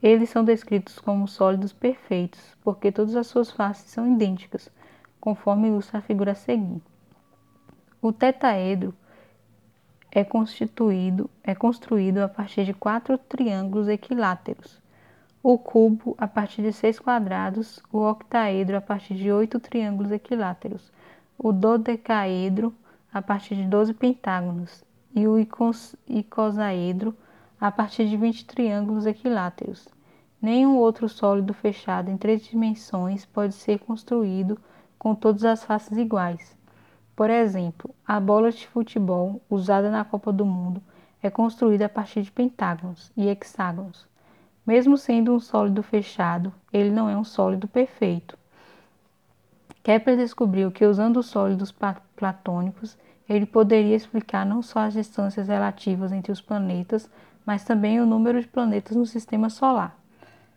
Eles 0.03 0.29
são 0.29 0.43
descritos 0.43 0.99
como 0.99 1.27
sólidos 1.27 1.71
perfeitos, 1.71 2.55
porque 2.61 2.91
todas 2.91 3.15
as 3.15 3.27
suas 3.27 3.49
faces 3.49 3.89
são 3.89 4.11
idênticas, 4.11 4.69
conforme 5.21 5.69
ilustra 5.69 5.99
a 5.99 6.01
figura 6.01 6.33
a 6.33 6.35
seguir. 6.35 6.81
O 8.01 8.11
tetaedro 8.11 8.93
é 10.15 10.23
constituído 10.23 11.29
é 11.43 11.53
construído 11.53 12.19
a 12.19 12.29
partir 12.29 12.63
de 12.63 12.73
quatro 12.73 13.17
triângulos 13.17 13.89
equiláteros. 13.89 14.81
O 15.43 15.59
cubo 15.59 16.15
a 16.17 16.25
partir 16.25 16.61
de 16.61 16.71
seis 16.71 16.97
quadrados, 16.97 17.83
o 17.91 17.99
octaedro 17.99 18.77
a 18.77 18.81
partir 18.81 19.15
de 19.15 19.29
oito 19.29 19.59
triângulos 19.59 20.13
equiláteros, 20.13 20.89
o 21.37 21.51
dodecaedro 21.51 22.73
a 23.13 23.21
partir 23.21 23.55
de 23.55 23.65
doze 23.65 23.93
pentágonos 23.93 24.85
e 25.13 25.27
o 25.27 25.37
icosaedro 26.07 27.13
a 27.59 27.69
partir 27.69 28.07
de 28.07 28.15
vinte 28.15 28.45
triângulos 28.45 29.05
equiláteros. 29.05 29.85
Nenhum 30.41 30.77
outro 30.77 31.09
sólido 31.09 31.53
fechado 31.53 32.09
em 32.09 32.15
três 32.15 32.41
dimensões 32.45 33.25
pode 33.25 33.53
ser 33.53 33.79
construído 33.79 34.57
com 34.97 35.13
todas 35.13 35.43
as 35.43 35.65
faces 35.65 35.97
iguais. 35.97 36.54
Por 37.15 37.29
exemplo, 37.29 37.95
a 38.05 38.19
bola 38.19 38.51
de 38.51 38.67
futebol 38.67 39.41
usada 39.49 39.89
na 39.89 40.03
Copa 40.03 40.33
do 40.33 40.45
Mundo 40.45 40.83
é 41.23 41.29
construída 41.29 41.85
a 41.85 41.89
partir 41.89 42.21
de 42.23 42.31
pentágonos 42.31 43.09
e 43.15 43.29
hexágonos. 43.29 44.05
Mesmo 44.67 44.97
sendo 44.97 45.33
um 45.33 45.39
sólido 45.39 45.81
fechado, 45.81 46.51
ele 46.73 46.91
não 46.91 47.09
é 47.09 47.15
um 47.15 47.23
sólido 47.23 47.69
perfeito. 47.69 48.37
Kepler 49.81 50.17
descobriu 50.17 50.71
que 50.71 50.85
usando 50.85 51.17
os 51.17 51.27
sólidos 51.27 51.73
platônicos, 52.17 52.97
ele 53.29 53.45
poderia 53.45 53.95
explicar 53.95 54.45
não 54.45 54.61
só 54.61 54.79
as 54.79 54.93
distâncias 54.93 55.47
relativas 55.47 56.11
entre 56.11 56.33
os 56.33 56.41
planetas, 56.41 57.09
mas 57.45 57.63
também 57.63 58.01
o 58.01 58.05
número 58.05 58.41
de 58.41 58.47
planetas 58.47 58.97
no 58.97 59.05
sistema 59.05 59.49
solar. 59.49 59.97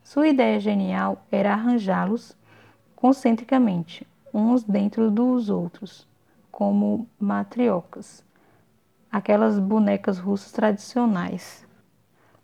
Sua 0.02 0.26
ideia 0.26 0.58
genial 0.58 1.24
era 1.30 1.52
arranjá-los 1.52 2.36
concentricamente, 2.96 4.04
uns 4.34 4.64
dentro 4.64 5.08
dos 5.08 5.50
outros 5.50 6.07
como 6.58 7.06
matriocas, 7.20 8.24
aquelas 9.12 9.60
bonecas 9.60 10.18
russas 10.18 10.50
tradicionais. 10.50 11.64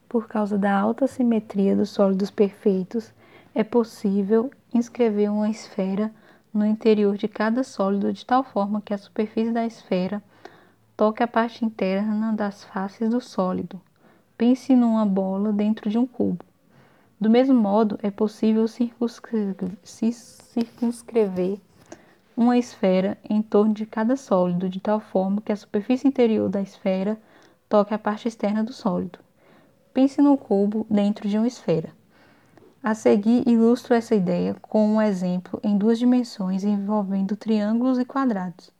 Por 0.08 0.28
causa 0.28 0.56
da 0.56 0.72
alta 0.72 1.08
simetria 1.08 1.74
dos 1.74 1.90
sólidos 1.90 2.30
perfeitos, 2.30 3.12
é 3.52 3.64
possível 3.64 4.52
inscrever 4.72 5.32
uma 5.32 5.50
esfera 5.50 6.14
no 6.52 6.64
interior 6.64 7.16
de 7.16 7.26
cada 7.26 7.64
sólido 7.64 8.12
de 8.12 8.24
tal 8.24 8.44
forma 8.44 8.80
que 8.80 8.94
a 8.94 8.98
superfície 8.98 9.50
da 9.50 9.66
esfera 9.66 10.22
toque 10.96 11.20
a 11.20 11.26
parte 11.26 11.64
interna 11.64 12.32
das 12.32 12.62
faces 12.62 13.10
do 13.10 13.20
sólido. 13.20 13.80
Pense 14.38 14.76
numa 14.76 15.04
bola 15.04 15.52
dentro 15.52 15.90
de 15.90 15.98
um 15.98 16.06
cubo. 16.06 16.44
Do 17.20 17.28
mesmo 17.28 17.60
modo, 17.60 17.98
é 18.00 18.12
possível 18.12 18.68
circunscrever, 18.68 21.58
uma 22.36 22.58
esfera 22.58 23.16
em 23.28 23.40
torno 23.40 23.72
de 23.72 23.86
cada 23.86 24.16
sólido, 24.16 24.68
de 24.68 24.80
tal 24.80 24.98
forma 24.98 25.40
que 25.40 25.52
a 25.52 25.56
superfície 25.56 26.08
interior 26.08 26.48
da 26.48 26.60
esfera 26.60 27.18
toque 27.68 27.94
a 27.94 27.98
parte 27.98 28.26
externa 28.26 28.64
do 28.64 28.72
sólido. 28.72 29.18
Pense 29.92 30.20
no 30.20 30.36
cubo 30.36 30.86
dentro 30.90 31.28
de 31.28 31.38
uma 31.38 31.46
esfera. 31.46 31.90
A 32.82 32.94
seguir, 32.94 33.48
ilustro 33.48 33.94
essa 33.94 34.14
ideia 34.14 34.54
com 34.60 34.86
um 34.86 35.00
exemplo 35.00 35.60
em 35.62 35.78
duas 35.78 35.98
dimensões 35.98 36.64
envolvendo 36.64 37.36
triângulos 37.36 37.98
e 37.98 38.04
quadrados, 38.04 38.70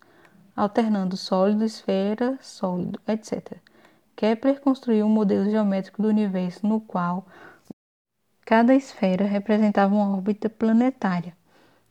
alternando 0.54 1.16
sólido, 1.16 1.64
esfera, 1.64 2.37
sólido, 2.42 3.00
etc. 3.06 3.56
Kepler 4.16 4.61
construiu 4.61 5.06
um 5.06 5.11
modelo 5.11 5.49
geométrico 5.49 6.02
do 6.02 6.08
universo 6.08 6.66
no 6.66 6.80
qual 6.80 7.26
cada 8.44 8.75
esfera 8.75 9.25
representava 9.25 9.94
uma 9.94 10.16
órbita 10.16 10.50
planetária 10.50 11.34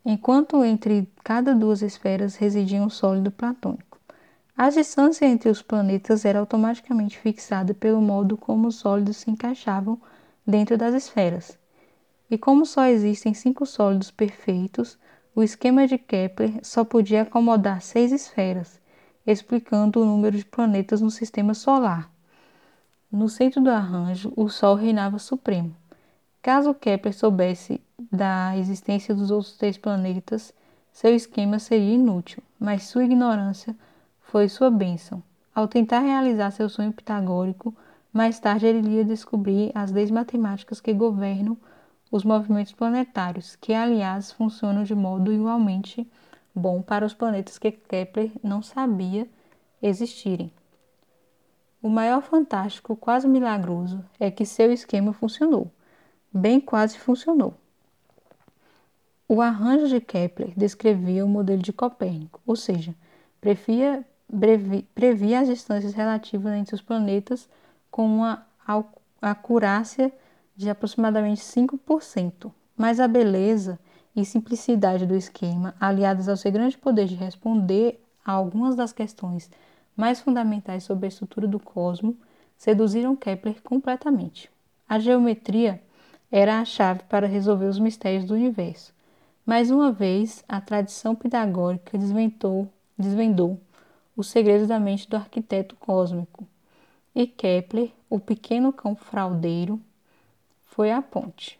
enquanto 0.05 0.63
entre 0.65 1.09
cada 1.23 1.55
duas 1.55 1.81
esferas 1.81 2.35
residia 2.35 2.81
um 2.81 2.89
sólido 2.89 3.31
platônico. 3.31 3.99
A 4.55 4.69
distância 4.69 5.25
entre 5.25 5.49
os 5.49 5.61
planetas 5.61 6.25
era 6.25 6.39
automaticamente 6.39 7.17
fixada 7.17 7.73
pelo 7.73 8.01
modo 8.01 8.37
como 8.37 8.67
os 8.67 8.75
sólidos 8.75 9.17
se 9.17 9.31
encaixavam 9.31 9.99
dentro 10.45 10.77
das 10.77 10.93
esferas. 10.93 11.57
E 12.29 12.37
como 12.37 12.65
só 12.65 12.85
existem 12.85 13.33
cinco 13.33 13.65
sólidos 13.65 14.11
perfeitos, 14.11 14.97
o 15.35 15.41
esquema 15.41 15.87
de 15.87 15.97
Kepler 15.97 16.59
só 16.61 16.83
podia 16.83 17.23
acomodar 17.23 17.81
seis 17.81 18.11
esferas, 18.11 18.79
explicando 19.25 20.01
o 20.01 20.05
número 20.05 20.37
de 20.37 20.45
planetas 20.45 21.01
no 21.01 21.09
sistema 21.09 21.53
solar. 21.53 22.11
No 23.11 23.29
centro 23.29 23.61
do 23.61 23.69
arranjo, 23.69 24.31
o 24.35 24.49
Sol 24.49 24.75
reinava 24.75 25.17
supremo. 25.17 25.75
Caso 26.41 26.73
Kepler 26.73 27.13
soubesse 27.13 27.81
da 28.11 28.57
existência 28.57 29.13
dos 29.13 29.31
outros 29.31 29.57
três 29.57 29.77
planetas, 29.77 30.53
seu 30.91 31.15
esquema 31.15 31.59
seria 31.59 31.95
inútil, 31.95 32.41
mas 32.59 32.83
sua 32.83 33.03
ignorância 33.03 33.75
foi 34.21 34.47
sua 34.47 34.69
bênção. 34.69 35.21
Ao 35.53 35.67
tentar 35.67 35.99
realizar 35.99 36.51
seu 36.51 36.67
sonho 36.69 36.91
pitagórico, 36.91 37.75
mais 38.11 38.39
tarde 38.39 38.65
ele 38.65 38.87
iria 38.87 39.05
descobrir 39.05 39.71
as 39.73 39.91
leis 39.91 40.11
matemáticas 40.11 40.79
que 40.79 40.93
governam 40.93 41.57
os 42.11 42.23
movimentos 42.23 42.73
planetários, 42.73 43.55
que 43.55 43.73
aliás 43.73 44.31
funcionam 44.31 44.83
de 44.83 44.93
modo 44.93 45.33
igualmente 45.33 46.07
bom 46.53 46.81
para 46.81 47.05
os 47.05 47.13
planetas 47.13 47.57
que 47.57 47.71
Kepler 47.71 48.31
não 48.43 48.61
sabia 48.61 49.27
existirem. 49.81 50.51
O 51.81 51.89
maior 51.89 52.21
fantástico, 52.21 52.95
quase 52.95 53.27
milagroso, 53.27 54.03
é 54.19 54.31
que 54.31 54.45
seu 54.45 54.71
esquema 54.71 55.11
funcionou. 55.11 55.69
Bem 56.31 56.59
quase 56.59 56.97
funcionou. 56.97 57.55
O 59.35 59.41
arranjo 59.41 59.87
de 59.87 59.99
Kepler 59.99 60.53
descrevia 60.55 61.25
o 61.25 61.27
modelo 61.27 61.59
de 61.59 61.73
Copérnico, 61.73 62.39
ou 62.45 62.55
seja, 62.55 62.93
previa, 63.41 64.05
previa 64.93 65.39
as 65.39 65.47
distâncias 65.47 65.95
relativas 65.95 66.53
entre 66.53 66.75
os 66.75 66.83
planetas 66.83 67.49
com 67.89 68.05
uma 68.05 68.45
acurácia 69.19 70.13
de 70.55 70.69
aproximadamente 70.69 71.41
5%. 71.41 72.51
Mas 72.77 72.99
a 72.99 73.07
beleza 73.07 73.79
e 74.15 74.23
simplicidade 74.23 75.07
do 75.07 75.15
esquema, 75.15 75.73
aliadas 75.79 76.29
ao 76.29 76.37
seu 76.37 76.51
grande 76.51 76.77
poder 76.77 77.07
de 77.07 77.15
responder 77.15 78.05
a 78.23 78.33
algumas 78.33 78.75
das 78.75 78.93
questões 78.93 79.49
mais 79.97 80.21
fundamentais 80.21 80.83
sobre 80.83 81.05
a 81.05 81.09
estrutura 81.09 81.47
do 81.47 81.59
cosmos, 81.59 82.15
seduziram 82.55 83.15
Kepler 83.15 83.63
completamente. 83.63 84.47
A 84.87 84.99
geometria 84.99 85.81
era 86.31 86.59
a 86.59 86.65
chave 86.65 87.01
para 87.09 87.25
resolver 87.25 87.65
os 87.65 87.79
mistérios 87.79 88.25
do 88.25 88.35
universo. 88.35 88.92
Mais 89.45 89.69
uma 89.69 89.91
vez, 89.91 90.41
a 90.47 90.61
tradição 90.61 91.13
pitagórica 91.13 91.97
desventou, 91.97 92.71
desvendou 92.97 93.59
os 94.15 94.27
segredos 94.27 94.69
da 94.69 94.79
mente 94.79 95.09
do 95.09 95.17
arquiteto 95.17 95.75
cósmico. 95.75 96.47
E 97.13 97.27
Kepler, 97.27 97.91
o 98.09 98.21
pequeno 98.21 98.71
cão 98.71 98.95
fraudeiro, 98.95 99.81
foi 100.65 100.93
a 100.93 101.01
ponte. 101.01 101.59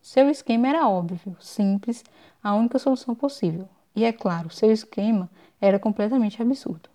Seu 0.00 0.30
esquema 0.30 0.68
era 0.68 0.88
óbvio, 0.88 1.36
simples, 1.40 2.04
a 2.40 2.54
única 2.54 2.78
solução 2.78 3.16
possível. 3.16 3.68
E 3.96 4.04
é 4.04 4.12
claro, 4.12 4.48
seu 4.48 4.70
esquema 4.70 5.28
era 5.60 5.80
completamente 5.80 6.40
absurdo. 6.40 6.88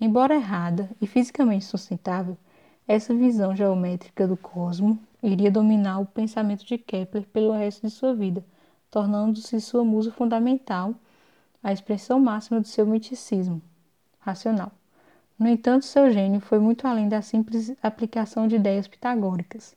Embora 0.00 0.36
errada 0.36 0.88
e 1.00 1.08
fisicamente 1.08 1.64
sustentável, 1.64 2.38
essa 2.86 3.12
visão 3.12 3.56
geométrica 3.56 4.28
do 4.28 4.36
cosmos 4.36 4.96
iria 5.20 5.50
dominar 5.50 5.98
o 5.98 6.06
pensamento 6.06 6.64
de 6.64 6.78
Kepler 6.78 7.26
pelo 7.32 7.52
resto 7.52 7.84
de 7.84 7.92
sua 7.92 8.14
vida, 8.14 8.44
tornando-se 8.90 9.60
sua 9.60 9.84
musa 9.84 10.10
fundamental, 10.12 10.94
a 11.62 11.72
expressão 11.72 12.20
máxima 12.20 12.60
do 12.60 12.68
seu 12.68 12.86
miticismo 12.86 13.60
racional. 14.20 14.72
No 15.38 15.48
entanto, 15.48 15.84
seu 15.84 16.10
gênio 16.10 16.40
foi 16.40 16.58
muito 16.58 16.86
além 16.86 17.08
da 17.08 17.20
simples 17.20 17.74
aplicação 17.82 18.48
de 18.48 18.56
ideias 18.56 18.88
pitagóricas. 18.88 19.76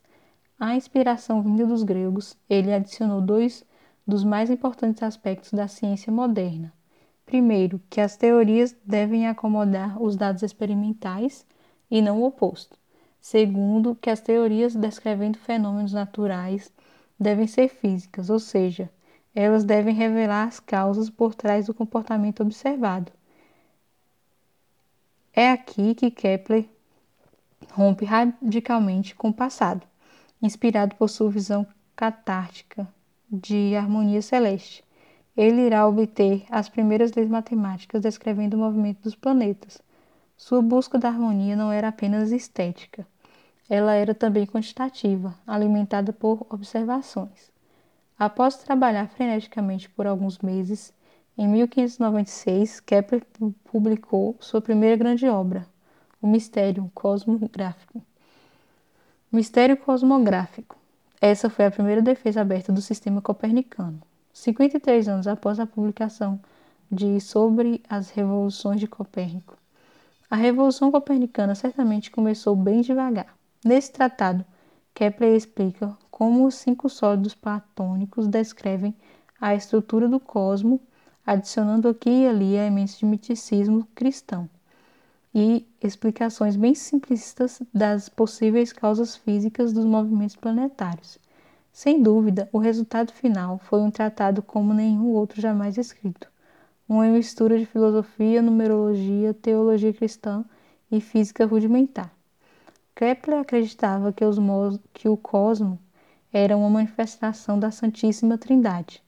À 0.59 0.75
inspiração 0.75 1.41
vinda 1.41 1.65
dos 1.65 1.83
gregos, 1.83 2.37
ele 2.49 2.73
adicionou 2.73 3.21
dois 3.21 3.65
dos 4.07 4.23
mais 4.23 4.49
importantes 4.49 5.03
aspectos 5.03 5.51
da 5.51 5.67
ciência 5.67 6.11
moderna. 6.11 6.73
Primeiro, 7.25 7.79
que 7.89 8.01
as 8.01 8.17
teorias 8.17 8.75
devem 8.83 9.27
acomodar 9.27 10.01
os 10.01 10.15
dados 10.15 10.41
experimentais 10.41 11.45
e 11.91 12.01
não 12.01 12.21
o 12.21 12.25
oposto. 12.25 12.77
Segundo, 13.21 13.95
que 13.95 14.09
as 14.09 14.21
teorias 14.21 14.75
descrevendo 14.75 15.37
fenômenos 15.37 15.93
naturais 15.93 16.71
devem 17.19 17.45
ser 17.45 17.67
físicas, 17.67 18.29
ou 18.29 18.39
seja, 18.39 18.89
elas 19.41 19.63
devem 19.63 19.96
revelar 19.96 20.50
as 20.50 20.60
causas 20.60 21.10
por 21.10 21.34
trás 21.34 21.67
do 21.67 21.74
comportamento 21.74 22.41
observado. 22.41 23.10
É 25.34 25.50
aqui 25.50 25.96
que 25.96 26.12
Kepler 26.12 26.67
rompe 27.72 28.03
radicalmente 28.03 29.15
com 29.15 29.29
o 29.29 29.34
passado 29.34 29.88
inspirado 30.41 30.93
por 30.98 31.10
sua 31.10 31.29
visão 31.29 31.65
catártica 31.96 32.86
de 33.31 33.77
harmonia 33.77 34.22
celeste. 34.22 34.84
Ele 35.38 35.62
irá 35.67 35.88
obter 35.88 36.46
as 36.50 36.67
primeiras 36.67 37.13
leis 37.13 37.29
matemáticas 37.29 38.01
descrevendo 38.01 38.58
o 38.58 38.60
movimento 38.60 39.04
dos 39.04 39.15
planetas. 39.15 39.82
Sua 40.36 40.62
busca 40.62 40.97
da 40.97 41.08
harmonia 41.08 41.56
não 41.56 41.71
era 41.71 41.88
apenas 41.88 42.32
estética, 42.32 43.08
ela 43.69 43.93
era 43.93 44.13
também 44.13 44.45
quantitativa, 44.45 45.34
alimentada 45.47 46.12
por 46.12 46.45
observações. 46.49 47.58
Após 48.19 48.58
trabalhar 48.58 49.08
freneticamente 49.08 49.89
por 49.89 50.05
alguns 50.05 50.39
meses, 50.39 50.93
em 51.38 51.47
1596, 51.47 52.82
Kepler 52.82 53.25
publicou 53.63 54.36
sua 54.41 54.60
primeira 54.60 54.97
grande 54.97 55.25
obra, 55.25 55.65
O 56.21 56.27
Mistério 56.27 56.91
Cosmográfico. 56.93 58.03
Mistério 59.32 59.77
cosmográfico. 59.77 60.75
Essa 61.21 61.49
foi 61.49 61.65
a 61.65 61.71
primeira 61.71 62.01
defesa 62.01 62.41
aberta 62.41 62.73
do 62.73 62.82
sistema 62.82 63.21
copernicano. 63.21 64.01
53 64.34 65.08
anos 65.08 65.27
após 65.27 65.58
a 65.58 65.65
publicação 65.65 66.41
de 66.91 67.21
Sobre 67.21 67.82
as 67.88 68.10
Revoluções 68.10 68.82
de 68.82 68.88
Copérnico. 68.88 69.55
A 70.29 70.36
Revolução 70.36 70.91
Copernicana 70.91 71.55
certamente 71.55 72.12
começou 72.12 72.53
bem 72.53 72.82
devagar. 72.82 73.34
Nesse 73.63 73.93
tratado, 73.93 74.43
Kepler 74.93 75.36
explica 75.36 75.95
como 76.19 76.45
os 76.45 76.55
cinco 76.55 76.89
sólidos 76.89 77.34
platônicos 77.34 78.27
descrevem 78.27 78.93
a 79.39 79.55
estrutura 79.55 80.05
do 80.05 80.19
cosmos, 80.19 80.82
adicionando 81.25 81.88
aqui 81.88 82.10
e 82.10 82.27
ali 82.27 82.55
elementos 82.58 82.97
de 82.97 83.05
miticismo 83.05 83.88
cristão 83.95 84.49
e 85.34 85.65
explicações 85.82 86.58
bem 86.58 86.75
simplistas 86.75 87.62
das 87.73 88.10
possíveis 88.10 88.73
causas 88.73 89.15
físicas 89.15 89.71
dos 89.71 89.86
movimentos 89.86 90.36
planetários. 90.36 91.17
Sem 91.71 92.03
dúvida, 92.03 92.49
o 92.51 92.58
resultado 92.58 93.13
final 93.13 93.58
foi 93.58 93.79
um 93.79 93.89
tratado 93.89 94.41
como 94.41 94.73
nenhum 94.73 95.13
outro 95.13 95.39
jamais 95.39 95.77
escrito, 95.77 96.29
uma 96.86 97.05
mistura 97.05 97.58
de 97.58 97.65
filosofia, 97.65 98.41
numerologia, 98.41 99.34
teologia 99.34 99.93
cristã 99.93 100.43
e 100.91 100.99
física 100.99 101.45
rudimentar. 101.45 102.13
Kepler 102.93 103.39
acreditava 103.39 104.12
que, 104.12 104.25
os, 104.25 104.38
que 104.93 105.08
o 105.08 105.15
cosmos 105.15 105.79
era 106.31 106.55
uma 106.55 106.69
manifestação 106.69 107.59
da 107.59 107.71
Santíssima 107.71 108.37
Trindade. 108.37 109.01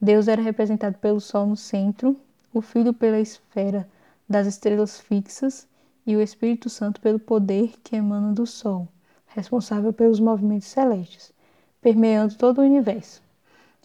Deus 0.00 0.28
era 0.28 0.42
representado 0.42 0.98
pelo 0.98 1.20
Sol 1.20 1.46
no 1.46 1.56
centro, 1.56 2.16
o 2.52 2.60
Filho 2.60 2.92
pela 2.92 3.18
esfera 3.18 3.88
das 4.28 4.46
estrelas 4.46 5.00
fixas 5.00 5.66
e 6.06 6.14
o 6.14 6.20
Espírito 6.20 6.68
Santo 6.68 7.00
pelo 7.00 7.18
poder 7.18 7.74
que 7.82 7.96
emana 7.96 8.32
do 8.32 8.46
Sol, 8.46 8.86
responsável 9.26 9.92
pelos 9.92 10.20
movimentos 10.20 10.68
celestes, 10.68 11.32
permeando 11.80 12.34
todo 12.34 12.58
o 12.58 12.64
universo. 12.64 13.22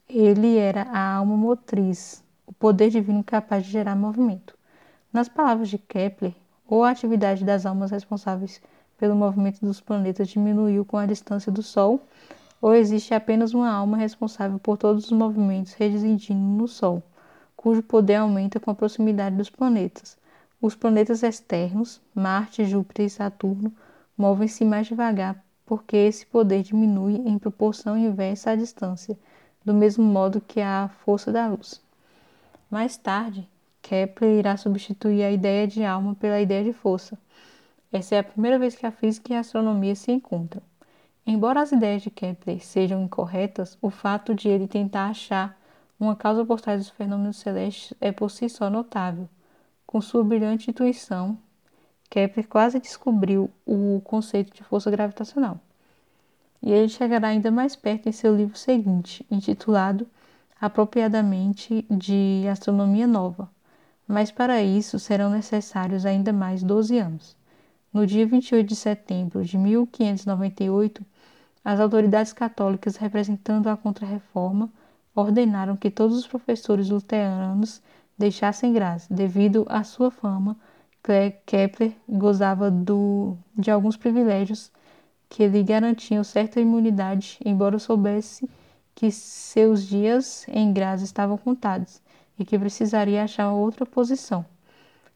Ele 0.07 0.57
era 0.57 0.83
a 0.83 1.15
alma 1.15 1.37
motriz, 1.37 2.21
o 2.45 2.51
poder 2.51 2.89
divino 2.89 3.23
capaz 3.23 3.65
de 3.65 3.71
gerar 3.71 3.95
movimento. 3.95 4.57
Nas 5.13 5.29
palavras 5.29 5.69
de 5.69 5.77
Kepler, 5.77 6.33
ou 6.67 6.83
a 6.83 6.91
atividade 6.91 7.43
das 7.45 7.65
almas 7.65 7.91
responsáveis 7.91 8.61
pelo 8.97 9.15
movimento 9.15 9.59
dos 9.61 9.81
planetas 9.81 10.27
diminuiu 10.27 10.85
com 10.85 10.97
a 10.97 11.05
distância 11.05 11.51
do 11.51 11.63
Sol, 11.63 12.01
ou 12.61 12.75
existe 12.75 13.13
apenas 13.13 13.53
uma 13.53 13.71
alma 13.71 13.97
responsável 13.97 14.59
por 14.59 14.77
todos 14.77 15.05
os 15.05 15.11
movimentos 15.11 15.73
residindo 15.73 16.39
no 16.39 16.67
Sol, 16.67 17.01
cujo 17.55 17.81
poder 17.81 18.15
aumenta 18.15 18.59
com 18.59 18.69
a 18.69 18.75
proximidade 18.75 19.35
dos 19.35 19.49
planetas, 19.49 20.17
os 20.61 20.75
planetas 20.75 21.23
externos, 21.23 21.99
Marte, 22.13 22.63
Júpiter 22.65 23.07
e 23.07 23.09
Saturno, 23.09 23.73
movem-se 24.15 24.63
mais 24.63 24.85
devagar 24.85 25.43
porque 25.71 25.95
esse 25.95 26.25
poder 26.25 26.63
diminui 26.63 27.15
em 27.25 27.39
proporção 27.39 27.97
inversa 27.97 28.51
à 28.51 28.55
distância, 28.57 29.17
do 29.63 29.73
mesmo 29.73 30.03
modo 30.03 30.41
que 30.41 30.59
a 30.59 30.89
força 31.05 31.31
da 31.31 31.47
luz. 31.47 31.81
Mais 32.69 32.97
tarde, 32.97 33.47
Kepler 33.81 34.39
irá 34.39 34.57
substituir 34.57 35.23
a 35.23 35.31
ideia 35.31 35.65
de 35.65 35.85
alma 35.85 36.13
pela 36.13 36.41
ideia 36.41 36.61
de 36.61 36.73
força. 36.73 37.17
Essa 37.89 38.15
é 38.15 38.19
a 38.19 38.23
primeira 38.23 38.59
vez 38.59 38.75
que 38.75 38.85
a 38.85 38.91
física 38.91 39.31
e 39.31 39.35
a 39.37 39.39
astronomia 39.39 39.95
se 39.95 40.11
encontram. 40.11 40.61
Embora 41.25 41.61
as 41.61 41.71
ideias 41.71 42.01
de 42.01 42.09
Kepler 42.09 42.63
sejam 42.63 43.03
incorretas, 43.03 43.77
o 43.81 43.89
fato 43.89 44.33
de 44.33 44.49
ele 44.49 44.67
tentar 44.67 45.07
achar 45.07 45.59
uma 45.99 46.15
causa 46.15 46.43
por 46.43 46.59
trás 46.59 46.81
dos 46.81 46.89
fenômenos 46.89 47.37
celestes 47.37 47.93
é 48.01 48.11
por 48.11 48.31
si 48.31 48.49
só 48.49 48.69
notável. 48.69 49.29
Com 49.85 50.01
sua 50.01 50.23
brilhante 50.23 50.71
intuição, 50.71 51.37
Kepler 52.09 52.47
quase 52.47 52.79
descobriu 52.79 53.49
o 53.65 54.01
conceito 54.03 54.53
de 54.53 54.63
força 54.63 54.89
gravitacional. 54.89 55.59
E 56.61 56.71
ele 56.71 56.89
chegará 56.89 57.29
ainda 57.29 57.51
mais 57.51 57.75
perto 57.75 58.09
em 58.09 58.11
seu 58.11 58.35
livro 58.35 58.57
seguinte, 58.57 59.25
intitulado 59.29 60.07
apropriadamente 60.59 61.85
de 61.89 62.45
Astronomia 62.49 63.07
Nova. 63.07 63.49
Mas 64.07 64.31
para 64.31 64.61
isso 64.61 64.99
serão 64.99 65.29
necessários 65.29 66.05
ainda 66.05 66.33
mais 66.33 66.61
12 66.61 66.97
anos. 66.97 67.37
No 67.93 68.05
dia 68.05 68.25
28 68.25 68.67
de 68.67 68.75
setembro 68.75 69.43
de 69.43 69.57
1598, 69.57 71.05
as 71.63 71.79
autoridades 71.79 72.33
católicas 72.33 72.95
representando 72.95 73.67
a 73.67 73.77
Contra-Reforma 73.77 74.71
ordenaram 75.15 75.75
que 75.75 75.91
todos 75.91 76.17
os 76.17 76.27
professores 76.27 76.89
luteranos 76.89 77.81
deixassem 78.17 78.73
graça. 78.73 79.13
Devido 79.13 79.65
à 79.69 79.83
sua 79.83 80.09
fama, 80.09 80.57
Kepler 81.45 81.93
gozava 82.07 82.69
do, 82.71 83.37
de 83.57 83.69
alguns 83.69 83.97
privilégios 83.97 84.71
que 85.29 85.47
lhe 85.47 85.63
garantiam 85.63 86.23
certa 86.23 86.59
imunidade, 86.59 87.39
embora 87.43 87.79
soubesse 87.79 88.49
que 88.93 89.11
seus 89.11 89.87
dias 89.87 90.45
em 90.47 90.73
Graz 90.73 91.01
estavam 91.01 91.37
contados 91.37 92.01
e 92.37 92.45
que 92.45 92.59
precisaria 92.59 93.23
achar 93.23 93.51
outra 93.51 93.85
posição. 93.85 94.45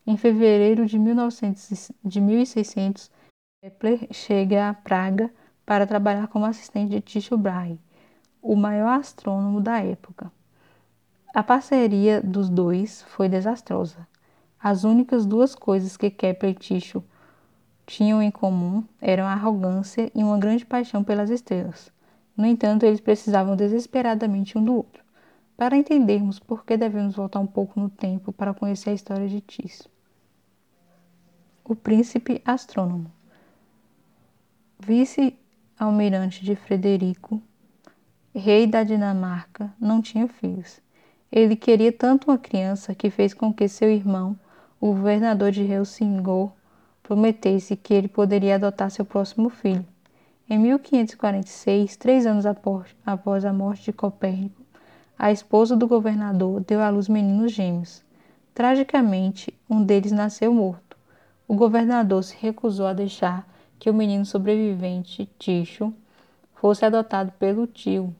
Em 0.07 0.15
fevereiro 0.15 0.85
de, 0.85 0.97
1900, 0.97 1.91
de 2.03 2.21
1600, 2.21 3.11
Kepler 3.61 4.07
chega 4.11 4.69
a 4.69 4.73
Praga 4.73 5.31
para 5.65 5.87
trabalhar 5.87 6.27
como 6.27 6.45
assistente 6.45 6.91
de 6.91 7.01
Tycho 7.01 7.37
Brahe, 7.37 7.79
o 8.41 8.55
maior 8.55 8.99
astrônomo 8.99 9.59
da 9.59 9.79
época. 9.79 10.31
A 11.33 11.43
parceria 11.43 12.21
dos 12.21 12.49
dois 12.49 13.03
foi 13.09 13.27
desastrosa. 13.27 14.07
As 14.59 14.83
únicas 14.83 15.25
duas 15.25 15.55
coisas 15.55 15.97
que 15.97 16.09
Kepler 16.09 16.53
e 16.53 16.55
Tycho 16.55 17.03
tinham 17.85 18.21
em 18.21 18.31
comum 18.31 18.83
eram 19.01 19.25
a 19.25 19.33
arrogância 19.33 20.11
e 20.15 20.23
uma 20.23 20.37
grande 20.37 20.65
paixão 20.65 21.03
pelas 21.03 21.29
estrelas. 21.29 21.91
No 22.37 22.45
entanto, 22.45 22.85
eles 22.85 22.99
precisavam 22.99 23.55
desesperadamente 23.55 24.57
um 24.57 24.63
do 24.63 24.75
outro. 24.75 25.03
Para 25.57 25.77
entendermos 25.77 26.39
por 26.39 26.65
que 26.65 26.75
devemos 26.75 27.15
voltar 27.15 27.39
um 27.39 27.47
pouco 27.47 27.79
no 27.79 27.89
tempo 27.89 28.33
para 28.33 28.53
conhecer 28.53 28.89
a 28.89 28.93
história 28.93 29.27
de 29.27 29.41
Tycho. 29.41 29.89
O 31.63 31.75
príncipe 31.75 32.41
astrônomo. 32.45 33.11
Vice-almirante 35.75 36.43
de 36.43 36.55
Frederico, 36.55 37.41
rei 38.33 38.65
da 38.65 38.81
Dinamarca, 38.81 39.73
não 39.77 40.01
tinha 40.01 40.25
filhos. 40.25 40.79
Ele 41.29 41.53
queria 41.53 41.91
tanto 41.91 42.31
uma 42.31 42.37
criança 42.37 42.95
que 42.95 43.09
fez 43.09 43.33
com 43.33 43.53
que 43.53 43.67
seu 43.67 43.89
irmão, 43.89 44.39
o 44.79 44.87
governador 44.87 45.51
de 45.51 45.63
Helsingor, 45.63 46.49
prometesse 47.03 47.75
que 47.75 47.93
ele 47.93 48.07
poderia 48.07 48.55
adotar 48.55 48.89
seu 48.89 49.03
próximo 49.03 49.49
filho. 49.49 49.85
Em 50.49 50.57
1546, 50.57 51.97
três 51.97 52.25
anos 52.25 52.45
após 52.45 53.43
a 53.43 53.51
morte 53.51 53.83
de 53.83 53.93
Copérnico, 53.93 54.61
a 55.19 55.29
esposa 55.29 55.75
do 55.75 55.87
governador 55.87 56.61
deu 56.61 56.81
à 56.81 56.89
luz 56.89 57.09
meninos 57.09 57.51
gêmeos. 57.51 58.01
Tragicamente, 58.53 59.53
um 59.69 59.83
deles 59.83 60.13
nasceu 60.13 60.53
morto. 60.53 60.95
O 61.45 61.53
governador 61.53 62.23
se 62.23 62.35
recusou 62.39 62.87
a 62.87 62.93
deixar 62.93 63.45
que 63.79 63.89
o 63.89 63.93
menino 63.93 64.25
sobrevivente, 64.25 65.29
Ticho, 65.37 65.93
fosse 66.53 66.85
adotado 66.85 67.31
pelo 67.33 67.67
tio. 67.67 68.15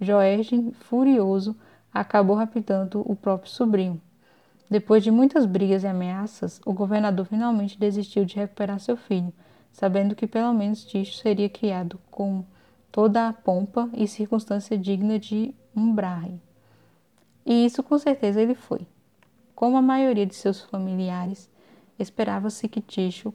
Jorge, 0.00 0.72
furioso, 0.80 1.56
acabou 1.92 2.36
raptando 2.36 3.02
o 3.04 3.14
próprio 3.16 3.50
sobrinho. 3.50 4.00
Depois 4.70 5.04
de 5.04 5.10
muitas 5.10 5.44
brigas 5.44 5.84
e 5.84 5.86
ameaças, 5.86 6.60
o 6.64 6.72
governador 6.72 7.26
finalmente 7.26 7.78
desistiu 7.78 8.24
de 8.24 8.36
recuperar 8.36 8.80
seu 8.80 8.96
filho, 8.96 9.32
sabendo 9.70 10.14
que 10.14 10.26
pelo 10.26 10.52
menos 10.54 10.84
Ticho 10.84 11.14
seria 11.16 11.48
criado 11.48 12.00
com 12.10 12.44
toda 12.90 13.28
a 13.28 13.32
pompa 13.32 13.90
e 13.92 14.06
circunstância 14.06 14.78
digna 14.78 15.18
de 15.18 15.54
um 15.74 15.94
Brahe. 15.94 16.40
E 17.44 17.66
isso 17.66 17.82
com 17.82 17.98
certeza 17.98 18.40
ele 18.40 18.54
foi. 18.54 18.86
Como 19.54 19.76
a 19.76 19.82
maioria 19.82 20.26
de 20.26 20.34
seus 20.34 20.60
familiares, 20.62 21.50
esperava-se 21.98 22.68
que 22.68 22.80
Ticho 22.80 23.34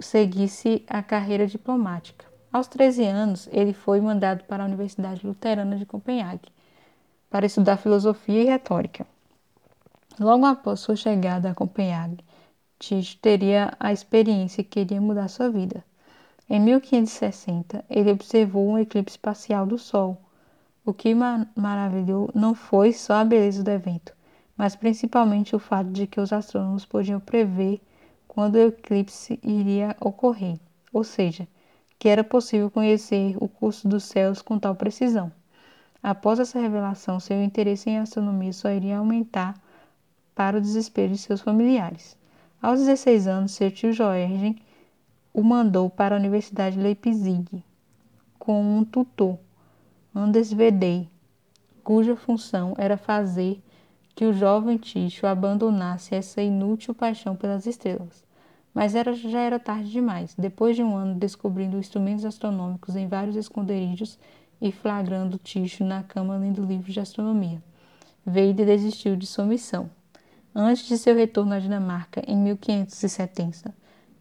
seguisse 0.00 0.84
a 0.88 1.02
carreira 1.02 1.46
diplomática. 1.46 2.24
Aos 2.52 2.68
13 2.68 3.04
anos, 3.04 3.48
ele 3.52 3.72
foi 3.72 4.00
mandado 4.00 4.44
para 4.44 4.62
a 4.62 4.66
Universidade 4.66 5.26
Luterana 5.26 5.76
de 5.76 5.84
Copenhague 5.84 6.48
para 7.28 7.46
estudar 7.46 7.76
filosofia 7.76 8.42
e 8.42 8.46
retórica. 8.46 9.06
Logo 10.20 10.46
após 10.46 10.80
sua 10.80 10.94
chegada 10.94 11.50
a 11.50 11.54
Copenhague, 11.54 12.24
Ticho 12.78 13.16
teria 13.18 13.72
a 13.80 13.92
experiência 13.92 14.62
que 14.62 14.70
queria 14.70 15.00
mudar 15.00 15.26
sua 15.28 15.50
vida. 15.50 15.84
Em 16.48 16.60
1560, 16.60 17.84
ele 17.88 18.12
observou 18.12 18.68
um 18.68 18.78
eclipse 18.78 19.18
parcial 19.18 19.66
do 19.66 19.78
Sol. 19.78 20.20
O 20.84 20.92
que 20.92 21.14
maravilhou 21.56 22.30
não 22.34 22.54
foi 22.54 22.92
só 22.92 23.14
a 23.14 23.24
beleza 23.24 23.64
do 23.64 23.70
evento, 23.70 24.14
mas 24.56 24.76
principalmente 24.76 25.56
o 25.56 25.58
fato 25.58 25.90
de 25.90 26.06
que 26.06 26.20
os 26.20 26.32
astrônomos 26.32 26.84
podiam 26.84 27.18
prever 27.18 27.80
quando 28.34 28.56
o 28.56 28.66
eclipse 28.66 29.38
iria 29.44 29.96
ocorrer, 30.00 30.58
ou 30.92 31.04
seja, 31.04 31.46
que 31.98 32.08
era 32.08 32.24
possível 32.24 32.68
conhecer 32.68 33.36
o 33.40 33.46
curso 33.46 33.86
dos 33.86 34.02
céus 34.02 34.42
com 34.42 34.58
tal 34.58 34.74
precisão. 34.74 35.30
Após 36.02 36.40
essa 36.40 36.58
revelação, 36.58 37.20
seu 37.20 37.42
interesse 37.42 37.88
em 37.88 37.98
astronomia 37.98 38.52
só 38.52 38.70
iria 38.70 38.98
aumentar 38.98 39.54
para 40.34 40.58
o 40.58 40.60
desespero 40.60 41.12
de 41.12 41.18
seus 41.18 41.40
familiares. 41.40 42.18
Aos 42.60 42.80
16 42.80 43.28
anos, 43.28 43.52
seu 43.52 43.70
tio 43.70 43.92
Jorge 43.92 44.56
o 45.32 45.42
mandou 45.42 45.88
para 45.88 46.16
a 46.16 46.18
Universidade 46.18 46.76
de 46.76 46.82
Leipzig 46.82 47.64
com 48.38 48.78
um 48.78 48.84
tutor, 48.84 49.38
Anders 50.14 50.52
Vedey, 50.52 51.08
cuja 51.84 52.16
função 52.16 52.74
era 52.76 52.96
fazer 52.96 53.62
que 54.14 54.24
o 54.24 54.32
jovem 54.32 54.76
Ticho 54.76 55.26
abandonasse 55.26 56.14
essa 56.14 56.40
inútil 56.40 56.94
paixão 56.94 57.34
pelas 57.34 57.66
estrelas. 57.66 58.23
Mas 58.74 58.96
era, 58.96 59.14
já 59.14 59.38
era 59.38 59.58
tarde 59.60 59.90
demais. 59.90 60.34
Depois 60.36 60.74
de 60.74 60.82
um 60.82 60.96
ano 60.96 61.14
descobrindo 61.14 61.78
instrumentos 61.78 62.24
astronômicos 62.24 62.96
em 62.96 63.06
vários 63.06 63.36
esconderijos 63.36 64.18
e 64.60 64.72
flagrando 64.72 65.38
Ticho 65.38 65.84
na 65.84 66.02
cama 66.02 66.36
lendo 66.36 66.64
livros 66.64 66.92
de 66.92 67.00
astronomia, 67.00 67.62
Veide 68.26 68.64
desistiu 68.64 69.16
de 69.16 69.26
sua 69.26 69.44
missão. 69.44 69.88
Antes 70.54 70.88
de 70.88 70.96
seu 70.96 71.14
retorno 71.14 71.52
à 71.52 71.58
Dinamarca, 71.58 72.22
em 72.26 72.36
1570, 72.36 73.74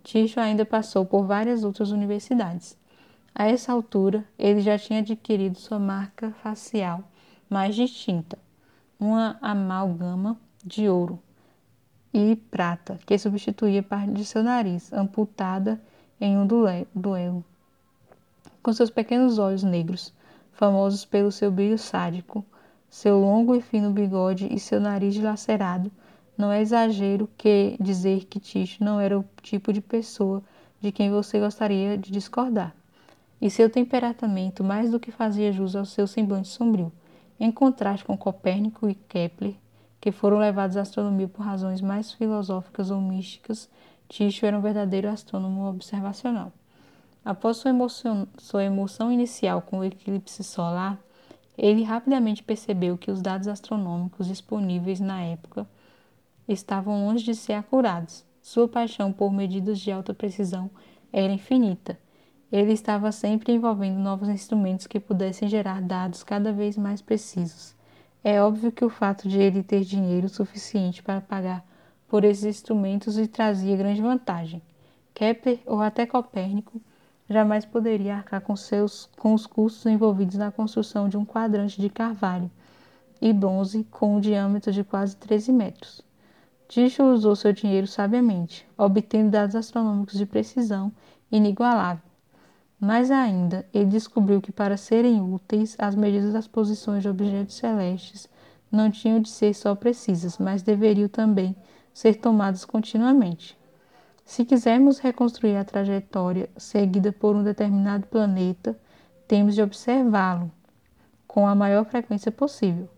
Ticho 0.04 0.40
ainda 0.40 0.66
passou 0.66 1.06
por 1.06 1.26
várias 1.26 1.64
outras 1.64 1.90
universidades. 1.92 2.78
A 3.34 3.48
essa 3.48 3.72
altura, 3.72 4.24
ele 4.38 4.60
já 4.60 4.78
tinha 4.78 5.00
adquirido 5.00 5.58
sua 5.58 5.80
marca 5.80 6.32
facial 6.44 7.04
mais 7.50 7.76
distinta, 7.76 8.38
uma 9.00 9.38
amálgama 9.42 10.38
de 10.64 10.90
ouro 10.90 11.20
e 12.14 12.36
prata, 12.36 13.00
que 13.06 13.18
substituía 13.18 13.82
parte 13.82 14.12
de 14.12 14.24
seu 14.24 14.44
nariz, 14.44 14.94
amputada 14.94 15.82
em 16.22 16.38
um 16.38 16.46
duelo. 16.94 17.44
Com 18.62 18.72
seus 18.72 18.92
pequenos 18.92 19.40
olhos 19.40 19.64
negros, 19.64 20.14
famosos 20.52 21.04
pelo 21.04 21.32
seu 21.32 21.52
brilho 21.52 21.78
sádico, 21.78 22.46
seu 22.90 23.20
longo 23.20 23.56
e 23.56 23.62
fino 23.62 23.90
bigode 23.90 24.48
e 24.54 24.60
seu 24.60 24.80
nariz 24.80 25.16
dilacerado, 25.16 25.92
não 26.38 26.52
é 26.52 26.62
exagero 26.62 27.28
que 27.36 27.76
dizer 27.80 28.26
que 28.26 28.40
Ticho 28.40 28.84
não 28.84 29.00
era 29.00 29.18
o 29.18 29.26
tipo 29.42 29.74
de 29.74 29.82
pessoa 29.82 30.42
de 30.80 30.92
quem 30.92 31.10
você 31.10 31.40
gostaria 31.40 31.98
de 31.98 32.12
discordar. 32.12 32.76
E 33.42 33.50
seu 33.50 33.70
temperamento 33.70 34.64
mais 34.64 34.92
do 34.92 35.00
que 35.00 35.12
fazia 35.12 35.52
jus 35.52 35.76
ao 35.76 35.86
seu 35.86 36.08
semblante 36.08 36.48
sombrio, 36.48 36.92
em 37.40 37.52
contraste 37.52 38.06
com 38.06 38.16
Copérnico 38.16 38.88
e 38.88 38.96
Kepler, 38.96 39.56
que 40.04 40.12
foram 40.12 40.38
levados 40.38 40.76
à 40.76 40.82
astronomia 40.82 41.30
por 41.30 41.44
razões 41.44 41.80
mais 41.80 42.12
filosóficas 42.12 42.92
ou 42.92 43.00
místicas, 43.00 43.70
Tycho 44.10 44.46
era 44.46 44.58
um 44.58 44.62
verdadeiro 44.62 45.08
astrônomo 45.08 45.66
observacional. 45.66 46.52
Após 47.24 47.56
sua 47.56 47.70
emoção, 47.70 48.28
sua 48.38 48.66
emoção 48.66 49.10
inicial 49.10 49.62
com 49.62 49.80
o 49.80 49.84
eclipse 49.86 50.44
solar, 50.44 51.00
ele 51.58 51.84
rapidamente 51.84 52.44
percebeu 52.44 52.98
que 52.98 53.10
os 53.10 53.22
dados 53.22 53.48
astronômicos 53.48 54.28
disponíveis 54.28 55.00
na 55.00 55.22
época 55.22 55.66
estavam 56.50 57.06
longe 57.06 57.24
de 57.24 57.34
ser 57.34 57.54
acurados. 57.54 58.26
Sua 58.42 58.68
paixão 58.68 59.10
por 59.10 59.32
medidas 59.32 59.80
de 59.80 59.90
alta 59.90 60.14
precisão 60.14 60.70
era 61.14 61.32
infinita. 61.32 61.98
Ele 62.52 62.74
estava 62.74 63.10
sempre 63.14 63.54
envolvendo 63.54 64.00
novos 64.00 64.28
instrumentos 64.28 64.86
que 64.86 65.00
pudessem 65.00 65.48
gerar 65.48 65.82
dados 65.82 66.24
cada 66.24 66.52
vez 66.52 66.78
mais 66.78 67.02
precisos. 67.02 67.74
É 68.24 68.42
óbvio 68.42 68.72
que 68.72 68.86
o 68.86 68.90
fato 68.90 69.28
de 69.28 69.38
ele 69.38 69.62
ter 69.62 69.82
dinheiro 69.82 70.30
suficiente 70.30 71.04
para 71.04 71.20
pagar 71.20 71.66
por 72.08 72.24
esses 72.24 72.46
instrumentos 72.46 73.18
lhe 73.18 73.28
trazia 73.28 73.76
grande 73.76 74.02
vantagem. 74.02 74.62
Kepler 75.14 75.60
ou 75.66 75.82
até 75.82 76.06
Copérnico 76.06 76.82
jamais 77.30 77.66
poderia 77.66 78.16
arcar 78.16 78.40
com, 78.40 78.56
seus, 78.56 79.10
com 79.18 79.34
os 79.34 79.46
custos 79.46 79.86
envolvidos 79.88 80.38
na 80.38 80.52
construção 80.52 81.10
de 81.10 81.18
um 81.18 81.26
quadrante 81.26 81.82
de 81.82 81.90
carvalho 81.90 82.50
e 83.22 83.34
bronze 83.34 83.84
com 83.92 84.16
um 84.16 84.20
diâmetro 84.22 84.72
de 84.72 84.86
quase 84.86 85.18
13 85.18 85.52
metros. 85.52 86.02
Tycho 86.70 87.04
usou 87.04 87.36
seu 87.36 87.52
dinheiro 87.52 87.88
sabiamente, 87.88 88.66
obtendo 88.78 89.32
dados 89.32 89.56
astronômicos 89.56 90.18
de 90.18 90.26
precisão 90.26 90.94
inigualável. 91.30 92.13
Mais 92.84 93.10
ainda, 93.10 93.66
ele 93.74 93.86
descobriu 93.86 94.42
que 94.42 94.52
para 94.52 94.76
serem 94.76 95.22
úteis, 95.22 95.74
as 95.80 95.96
medidas 95.96 96.34
das 96.34 96.50
posições 96.50 97.02
de 97.02 97.08
objetos 97.08 97.56
celestes 97.56 98.28
não 98.70 98.92
tinham 98.92 99.22
de 99.22 99.30
ser 99.30 99.54
só 99.54 99.74
precisas, 99.74 100.38
mas 100.38 100.62
deveriam 100.62 101.08
também 101.08 101.56
ser 101.94 102.16
tomadas 102.16 102.66
continuamente. 102.66 103.58
Se 104.26 104.44
quisermos 104.44 105.00
reconstruir 105.00 105.56
a 105.56 105.64
trajetória 105.64 106.50
seguida 106.58 107.14
por 107.14 107.38
um 107.38 107.44
determinado 107.46 108.06
planeta, 108.08 108.78
temos 109.30 109.56
de 109.56 109.62
observá-lo 109.62 110.52
com 111.26 111.48
a 111.48 111.56
maior 111.56 111.86
frequência 111.86 112.34
possível. 112.34 112.90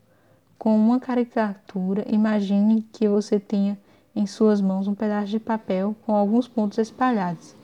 Com 0.58 0.76
uma 0.76 1.00
caricatura, 1.00 2.04
imagine 2.08 2.82
que 2.92 3.08
você 3.08 3.40
tenha 3.40 3.78
em 4.16 4.26
suas 4.26 4.60
mãos 4.60 4.88
um 4.88 4.96
pedaço 4.96 5.28
de 5.28 5.40
papel 5.40 5.96
com 6.08 6.16
alguns 6.16 6.48
pontos 6.48 6.80
espalhados 6.80 7.56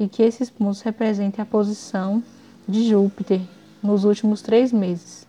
e 0.00 0.08
que 0.08 0.22
esses 0.22 0.48
pontos 0.48 0.80
representem 0.80 1.42
a 1.42 1.46
posição 1.46 2.22
de 2.66 2.88
Júpiter 2.88 3.42
nos 3.82 4.04
últimos 4.04 4.40
três 4.40 4.72
meses. 4.72 5.28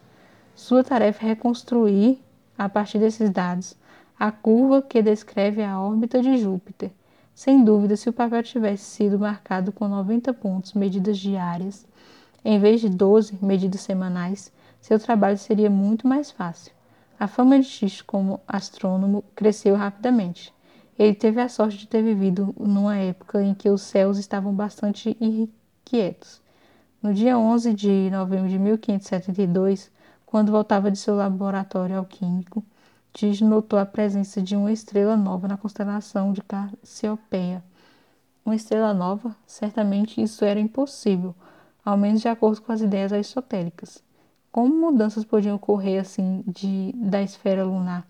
Sua 0.55 0.81
tarefa 0.81 1.25
é 1.25 1.29
reconstruir, 1.29 2.21
a 2.57 2.69
partir 2.69 2.97
desses 2.97 3.29
dados, 3.29 3.75
a 4.17 4.31
curva 4.31 4.81
que 4.81 5.01
descreve 5.01 5.62
a 5.62 5.77
órbita 5.77 6.21
de 6.21 6.38
Júpiter. 6.38 6.89
Sem 7.36 7.63
dúvida, 7.65 7.97
se 7.97 8.07
o 8.07 8.13
papel 8.13 8.43
tivesse 8.43 8.86
sido 8.86 9.19
marcado 9.19 9.73
com 9.73 9.89
90 9.89 10.34
pontos, 10.34 10.73
medidas 10.73 11.17
diárias, 11.17 11.86
em 12.45 12.57
vez 12.57 12.79
de 12.79 12.88
12 12.88 13.39
medidas 13.41 13.81
semanais, 13.81 14.53
seu 14.79 14.97
trabalho 14.97 15.38
seria 15.38 15.69
muito 15.69 16.07
mais 16.07 16.31
fácil. 16.31 16.71
A 17.19 17.27
fama 17.27 17.60
de 17.60 17.67
Tisch 17.67 18.01
como 18.03 18.39
astrônomo 18.47 19.23
cresceu 19.36 19.75
rapidamente. 19.75 20.53
Ele 20.97 21.15
teve 21.15 21.41
a 21.41 21.49
sorte 21.49 21.77
de 21.77 21.88
ter 21.88 22.04
vivido 22.04 22.54
numa 22.60 22.95
época 22.97 23.41
em 23.41 23.54
que 23.54 23.69
os 23.69 23.82
céus 23.82 24.17
estavam 24.17 24.54
bastante 24.54 25.17
inquietos. 25.19 26.41
No 27.01 27.13
dia 27.13 27.38
11 27.38 27.73
de 27.73 28.10
novembro 28.12 28.47
de 28.47 28.60
1572, 28.60 29.91
quando 30.25 30.51
voltava 30.51 30.91
de 30.91 30.97
seu 30.97 31.15
laboratório 31.15 31.97
alquímico, 31.97 32.63
Tisch 33.13 33.41
notou 33.41 33.77
a 33.77 33.86
presença 33.86 34.41
de 34.41 34.56
uma 34.56 34.71
estrela 34.71 35.17
nova 35.17 35.47
na 35.47 35.58
constelação 35.58 36.32
de 36.32 36.41
Cassiopeia. 36.41 37.63
Uma 38.45 38.56
estrela 38.56 38.93
nova? 38.93 39.36
Certamente 39.45 40.21
isso 40.21 40.45
era 40.45 40.60
impossível, 40.60 41.36
ao 41.84 41.97
menos 41.97 42.21
de 42.21 42.27
acordo 42.27 42.62
com 42.62 42.71
as 42.71 42.82
ideias 42.82 43.12
aristotélicas. 43.12 44.01
Como 44.51 44.73
mudanças 44.73 45.25
podiam 45.25 45.56
ocorrer 45.56 45.99
assim 45.99 46.43
de, 46.47 46.93
da 46.95 47.21
esfera 47.21 47.65
lunar? 47.65 48.08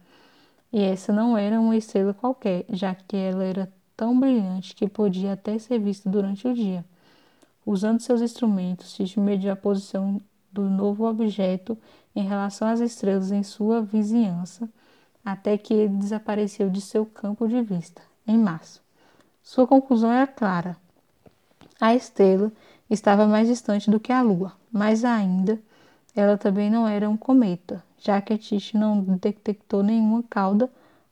E 0.72 0.82
essa 0.82 1.12
não 1.12 1.38
era 1.38 1.60
uma 1.60 1.76
estrela 1.76 2.14
qualquer, 2.14 2.66
já 2.70 2.96
que 2.96 3.18
ela 3.18 3.44
era 3.44 3.72
tão 3.96 4.18
brilhante 4.18 4.74
que 4.74 4.88
podia 4.88 5.34
até 5.34 5.60
ser 5.60 5.80
vista 5.80 6.10
durante 6.10 6.48
o 6.48 6.54
dia. 6.54 6.86
Usando 7.66 8.00
seus 8.00 8.22
instrumentos, 8.22 8.94
Tish 8.94 9.18
mediu 9.18 9.52
a 9.52 9.56
posição 9.56 10.20
do 10.52 10.64
novo 10.64 11.06
objeto 11.08 11.78
em 12.16 12.28
relação 12.28 12.68
às 12.68 12.80
estrelas 12.80 13.32
em 13.32 13.44
sua 13.44 13.82
vizinhança, 13.82 14.68
até 15.24 15.58
que 15.58 15.74
ele 15.74 15.98
desapareceu 15.98 16.70
de 16.70 16.82
seu 16.82 17.06
campo 17.06 17.48
de 17.48 17.62
vista, 17.62 18.02
em 18.26 18.38
março. 18.38 18.82
Sua 19.44 19.68
conclusão 19.68 20.12
era 20.12 20.26
clara. 20.26 20.76
A 21.80 21.94
estrela 21.96 22.52
estava 22.90 23.28
mais 23.28 23.48
distante 23.48 23.90
do 23.90 24.00
que 24.00 24.12
a 24.12 24.22
Lua, 24.22 24.54
mas 24.72 25.06
ainda 25.06 25.60
ela 26.16 26.38
também 26.38 26.70
não 26.70 26.88
era 26.88 27.10
um 27.10 27.18
cometa, 27.18 27.84
já 28.02 28.20
que 28.20 28.38
Tish 28.38 28.74
não 28.74 29.02
detectou 29.02 29.84
nenhuma 29.84 30.24
cauda 30.24 30.70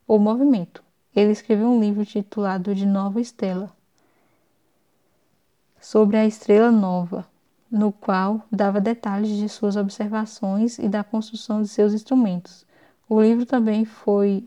ou 0.07 0.19
movimento. 0.19 0.83
Ele 1.15 1.31
escreveu 1.31 1.67
um 1.67 1.79
livro 1.79 2.03
titulado 2.03 2.73
De 2.73 2.85
Nova 2.85 3.21
Estela, 3.21 3.71
sobre 5.79 6.17
a 6.17 6.25
estrela 6.25 6.71
nova, 6.71 7.25
no 7.71 7.91
qual 7.91 8.41
dava 8.51 8.81
detalhes 8.81 9.29
de 9.37 9.47
suas 9.47 9.75
observações 9.75 10.79
e 10.79 10.89
da 10.89 11.03
construção 11.03 11.61
de 11.61 11.67
seus 11.67 11.93
instrumentos. 11.93 12.65
O 13.07 13.21
livro 13.21 13.45
também 13.45 13.85
foi 13.85 14.43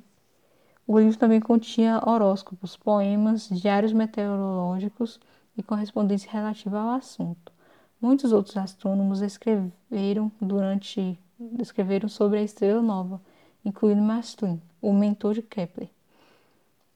o 0.87 0.99
livro 0.99 1.17
também 1.17 1.41
continha 1.41 2.03
horóscopos, 2.05 2.77
poemas, 2.77 3.49
diários 3.49 3.93
meteorológicos 3.93 5.21
e 5.57 5.63
correspondência 5.63 6.31
relativa 6.31 6.81
ao 6.81 6.91
assunto. 6.91 7.53
Muitos 8.01 8.33
outros 8.33 8.57
astrônomos 8.57 9.23
escreveram 9.23 10.31
durante 10.41 11.17
escreveram 11.61 12.09
sobre 12.09 12.39
a 12.39 12.43
estrela 12.43 12.83
nova, 12.83 13.21
incluindo 13.65 14.03
Maslin, 14.03 14.61
o 14.81 14.93
mentor 14.93 15.35
de 15.35 15.43
Kepler. 15.43 15.89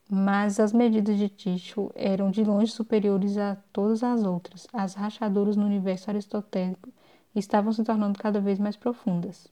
Mas 0.09 0.61
as 0.61 0.73
medidas 0.73 1.19
de 1.19 1.29
Tycho 1.29 1.91
eram 1.95 2.31
de 2.31 2.45
longe 2.45 2.71
superiores 2.71 3.37
a 3.37 3.57
todas 3.73 4.03
as 4.05 4.23
outras. 4.23 4.67
As 4.73 4.95
rachaduras 4.95 5.57
no 5.57 5.67
universo 5.67 6.11
aristotélico 6.11 6.91
estavam 7.35 7.73
se 7.73 7.83
tornando 7.83 8.19
cada 8.19 8.41
vez 8.41 8.59
mais 8.59 8.77
profundas. 8.77 9.49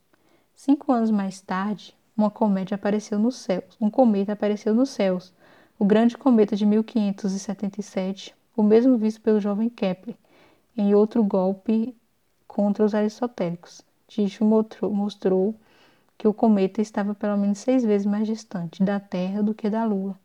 Cinco 0.54 0.92
anos 0.92 1.10
mais 1.10 1.40
tarde, 1.40 1.96
uma 2.16 2.30
cometa 2.30 2.76
apareceu 2.76 3.18
nos 3.18 3.36
céus. 3.36 3.76
Um 3.80 3.90
cometa 3.90 4.32
apareceu 4.32 4.72
nos 4.72 4.90
céus. 4.90 5.32
O 5.76 5.84
grande 5.84 6.16
cometa 6.16 6.54
de 6.54 6.64
1577, 6.64 8.34
o 8.56 8.62
mesmo 8.62 8.96
visto 8.96 9.20
pelo 9.20 9.40
jovem 9.40 9.68
Kepler, 9.68 10.16
em 10.76 10.94
outro 10.94 11.24
golpe 11.24 11.96
contra 12.46 12.84
os 12.84 12.94
aristotélicos. 12.94 13.82
Tycho 14.14 14.44
mostrou 14.44 15.56
que 16.16 16.28
o 16.28 16.32
cometa 16.32 16.80
estava 16.80 17.16
pelo 17.16 17.36
menos 17.36 17.58
seis 17.58 17.82
vezes 17.84 18.06
mais 18.06 18.28
distante 18.28 18.80
da 18.80 19.00
Terra 19.00 19.42
do 19.42 19.52
que 19.52 19.68
da 19.68 19.84
Lua. 19.84 20.16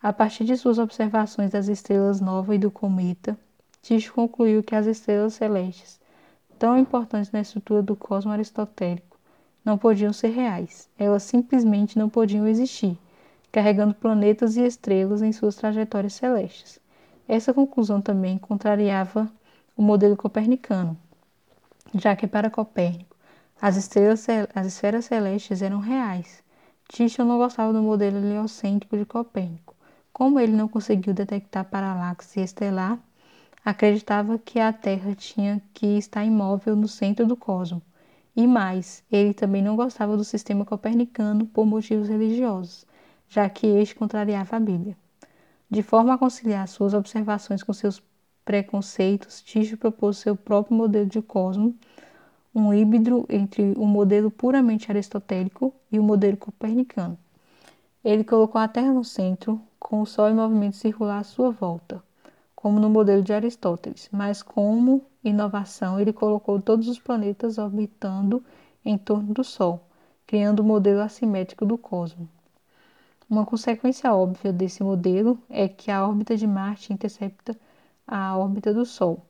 A 0.00 0.12
partir 0.12 0.44
de 0.44 0.56
suas 0.56 0.78
observações 0.78 1.50
das 1.50 1.66
estrelas 1.66 2.20
novas 2.20 2.54
e 2.54 2.58
do 2.60 2.70
cometa, 2.70 3.36
Tycho 3.82 4.14
concluiu 4.14 4.62
que 4.62 4.76
as 4.76 4.86
estrelas 4.86 5.34
celestes, 5.34 6.00
tão 6.60 6.78
importantes 6.78 7.32
na 7.32 7.40
estrutura 7.40 7.82
do 7.82 7.96
cosmo 7.96 8.30
aristotélico, 8.30 9.18
não 9.64 9.76
podiam 9.76 10.12
ser 10.12 10.28
reais. 10.28 10.88
Elas 10.96 11.24
simplesmente 11.24 11.98
não 11.98 12.08
podiam 12.08 12.46
existir, 12.46 12.96
carregando 13.50 13.94
planetas 13.94 14.56
e 14.56 14.64
estrelas 14.64 15.22
em 15.22 15.32
suas 15.32 15.56
trajetórias 15.56 16.12
celestes. 16.12 16.78
Essa 17.26 17.52
conclusão 17.52 18.00
também 18.00 18.38
contrariava 18.38 19.28
o 19.76 19.82
modelo 19.82 20.16
copernicano, 20.16 20.96
já 21.94 22.16
que 22.16 22.26
para 22.26 22.50
Copérnico 22.50 23.12
as, 23.62 23.76
estrelas, 23.76 24.26
as 24.54 24.66
esferas 24.66 25.04
celestes 25.04 25.62
eram 25.62 25.78
reais. 25.78 26.42
Tycho 26.88 27.24
não 27.24 27.38
gostava 27.38 27.72
do 27.72 27.80
modelo 27.80 28.18
heliocêntrico 28.18 28.96
de 28.96 29.04
Copérnico. 29.04 29.76
Como 30.12 30.40
ele 30.40 30.52
não 30.52 30.66
conseguiu 30.66 31.14
detectar 31.14 31.64
paralaxe 31.64 32.40
estelar, 32.40 32.98
acreditava 33.64 34.36
que 34.36 34.58
a 34.58 34.72
Terra 34.72 35.14
tinha 35.14 35.62
que 35.72 35.86
estar 35.96 36.24
imóvel 36.24 36.74
no 36.74 36.88
centro 36.88 37.24
do 37.24 37.36
cosmos. 37.36 37.82
E 38.34 38.48
mais, 38.48 39.04
ele 39.12 39.32
também 39.32 39.62
não 39.62 39.76
gostava 39.76 40.16
do 40.16 40.24
sistema 40.24 40.64
copernicano 40.64 41.46
por 41.46 41.64
motivos 41.64 42.08
religiosos, 42.08 42.84
já 43.28 43.48
que 43.48 43.66
este 43.66 43.94
contrariava 43.94 44.56
a 44.56 44.60
Bíblia. 44.60 44.96
De 45.70 45.84
forma 45.84 46.14
a 46.14 46.18
conciliar 46.18 46.66
suas 46.66 46.94
observações 46.94 47.62
com 47.62 47.72
seus 47.72 48.02
preconceitos, 48.44 49.40
Tycho 49.40 49.76
propôs 49.76 50.18
seu 50.18 50.36
próprio 50.36 50.76
modelo 50.76 51.06
de 51.06 51.22
cosmos, 51.22 51.74
um 52.54 52.72
híbrido 52.72 53.24
entre 53.28 53.72
o 53.76 53.86
modelo 53.86 54.30
puramente 54.30 54.90
aristotélico 54.90 55.74
e 55.90 55.98
o 55.98 56.02
modelo 56.02 56.36
copernicano. 56.36 57.18
Ele 58.04 58.24
colocou 58.24 58.60
a 58.60 58.68
Terra 58.68 58.92
no 58.92 59.04
centro, 59.04 59.60
com 59.78 60.02
o 60.02 60.06
Sol 60.06 60.28
em 60.28 60.34
movimento 60.34 60.76
circular 60.76 61.20
à 61.20 61.24
sua 61.24 61.50
volta, 61.50 62.02
como 62.54 62.78
no 62.78 62.90
modelo 62.90 63.22
de 63.22 63.32
Aristóteles, 63.32 64.08
mas 64.12 64.42
como 64.42 65.04
inovação 65.24 65.98
ele 66.00 66.12
colocou 66.12 66.60
todos 66.60 66.88
os 66.88 66.98
planetas 66.98 67.58
orbitando 67.58 68.44
em 68.84 68.98
torno 68.98 69.32
do 69.32 69.44
Sol, 69.44 69.86
criando 70.26 70.60
o 70.60 70.62
um 70.62 70.66
modelo 70.66 71.00
assimétrico 71.00 71.64
do 71.64 71.78
cosmos. 71.78 72.28
Uma 73.30 73.46
consequência 73.46 74.12
óbvia 74.12 74.52
desse 74.52 74.82
modelo 74.82 75.38
é 75.48 75.66
que 75.66 75.90
a 75.90 76.06
órbita 76.06 76.36
de 76.36 76.46
Marte 76.46 76.92
intercepta 76.92 77.56
a 78.06 78.36
órbita 78.36 78.72
do 78.72 78.84
Sol. 78.84 79.24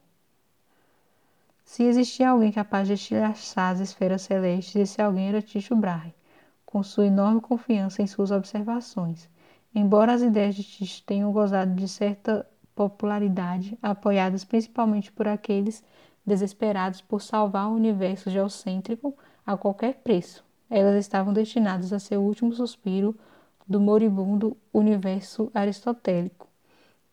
Se 1.64 1.84
existia 1.84 2.30
alguém 2.30 2.52
capaz 2.52 2.86
de 2.86 2.94
estilhaçar 2.94 3.72
as 3.72 3.80
esferas 3.80 4.22
celestes, 4.22 4.76
esse 4.76 5.00
alguém 5.00 5.28
era 5.28 5.40
Tycho 5.40 5.74
Brahe, 5.74 6.14
com 6.66 6.82
sua 6.82 7.06
enorme 7.06 7.40
confiança 7.40 8.02
em 8.02 8.06
suas 8.06 8.30
observações. 8.30 9.28
Embora 9.74 10.12
as 10.12 10.22
ideias 10.22 10.54
de 10.54 10.64
Tycho 10.64 11.02
tenham 11.04 11.32
gozado 11.32 11.74
de 11.74 11.88
certa 11.88 12.46
popularidade, 12.74 13.78
apoiadas 13.82 14.44
principalmente 14.44 15.12
por 15.12 15.28
aqueles 15.28 15.82
desesperados 16.24 17.00
por 17.00 17.20
salvar 17.20 17.68
o 17.68 17.74
universo 17.74 18.30
geocêntrico 18.30 19.16
a 19.46 19.56
qualquer 19.56 19.94
preço, 19.94 20.44
elas 20.70 20.96
estavam 20.96 21.32
destinadas 21.32 21.92
a 21.92 21.98
ser 21.98 22.16
o 22.16 22.22
último 22.22 22.52
suspiro 22.52 23.16
do 23.66 23.80
moribundo 23.80 24.56
universo 24.72 25.50
aristotélico. 25.54 26.41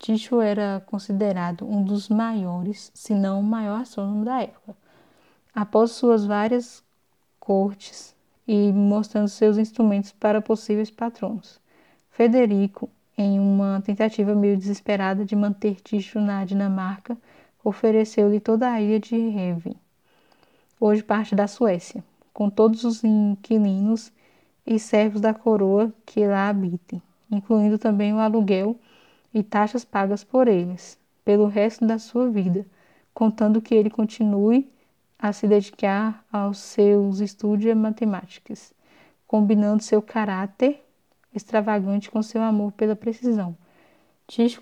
Tycho 0.00 0.40
era 0.40 0.82
considerado 0.86 1.68
um 1.68 1.84
dos 1.84 2.08
maiores, 2.08 2.90
se 2.94 3.14
não 3.14 3.38
o 3.38 3.42
maior 3.42 3.82
astrônomo 3.82 4.24
da 4.24 4.42
época. 4.42 4.74
Após 5.54 5.90
suas 5.90 6.24
várias 6.24 6.82
cortes 7.38 8.16
e 8.48 8.72
mostrando 8.72 9.28
seus 9.28 9.58
instrumentos 9.58 10.10
para 10.10 10.40
possíveis 10.40 10.90
patronos, 10.90 11.60
Federico, 12.10 12.88
em 13.16 13.38
uma 13.38 13.82
tentativa 13.84 14.34
meio 14.34 14.56
desesperada 14.56 15.22
de 15.22 15.36
manter 15.36 15.78
Tycho 15.82 16.18
na 16.18 16.46
Dinamarca, 16.46 17.14
ofereceu-lhe 17.62 18.40
toda 18.40 18.72
a 18.72 18.80
ilha 18.80 18.98
de 18.98 19.18
Reven, 19.28 19.76
hoje 20.80 21.02
parte 21.02 21.34
da 21.34 21.46
Suécia, 21.46 22.02
com 22.32 22.48
todos 22.48 22.84
os 22.84 23.04
inquilinos 23.04 24.10
e 24.66 24.78
servos 24.78 25.20
da 25.20 25.34
coroa 25.34 25.92
que 26.06 26.26
lá 26.26 26.48
habitem, 26.48 27.02
incluindo 27.30 27.76
também 27.76 28.14
o 28.14 28.18
aluguel 28.18 28.80
e 29.32 29.42
taxas 29.42 29.84
pagas 29.84 30.24
por 30.24 30.48
eles 30.48 30.98
pelo 31.24 31.46
resto 31.46 31.86
da 31.86 31.98
sua 31.98 32.28
vida, 32.28 32.66
contando 33.14 33.60
que 33.60 33.74
ele 33.74 33.90
continue 33.90 34.70
a 35.18 35.32
se 35.32 35.46
dedicar 35.46 36.24
aos 36.32 36.58
seus 36.58 37.20
estudos 37.20 37.72
matemáticos, 37.74 38.72
combinando 39.26 39.82
seu 39.82 40.00
caráter 40.00 40.84
extravagante 41.34 42.10
com 42.10 42.22
seu 42.22 42.42
amor 42.42 42.72
pela 42.72 42.96
precisão. 42.96 43.56
Tisch 44.26 44.58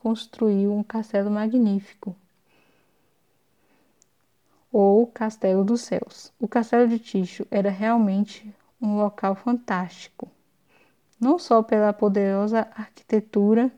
construiu 0.00 0.72
um 0.72 0.82
castelo 0.82 1.30
magnífico, 1.30 2.16
ou 4.74 5.06
Castelo 5.06 5.64
dos 5.64 5.82
Céus. 5.82 6.32
O 6.36 6.48
Castelo 6.48 6.88
de 6.88 6.98
Ticho 6.98 7.46
era 7.48 7.70
realmente 7.70 8.52
um 8.82 8.96
local 8.96 9.36
fantástico, 9.36 10.28
não 11.20 11.38
só 11.38 11.62
pela 11.62 11.92
poderosa 11.92 12.66
arquitetura 12.74 13.70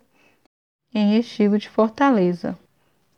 em 0.99 1.19
estilo 1.19 1.59
de 1.59 1.69
fortaleza, 1.69 2.59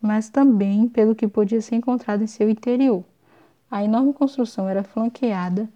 mas 0.01 0.29
também 0.29 0.89
pelo 0.89 1.15
que 1.15 1.29
podia 1.29 1.61
ser 1.61 1.77
encontrado 1.77 2.25
em 2.25 2.27
seu 2.27 2.51
interior. 2.51 3.05
A 3.71 3.85
enorme 3.85 4.13
construção 4.13 4.69
era 4.69 4.83
flanqueada 4.83 5.69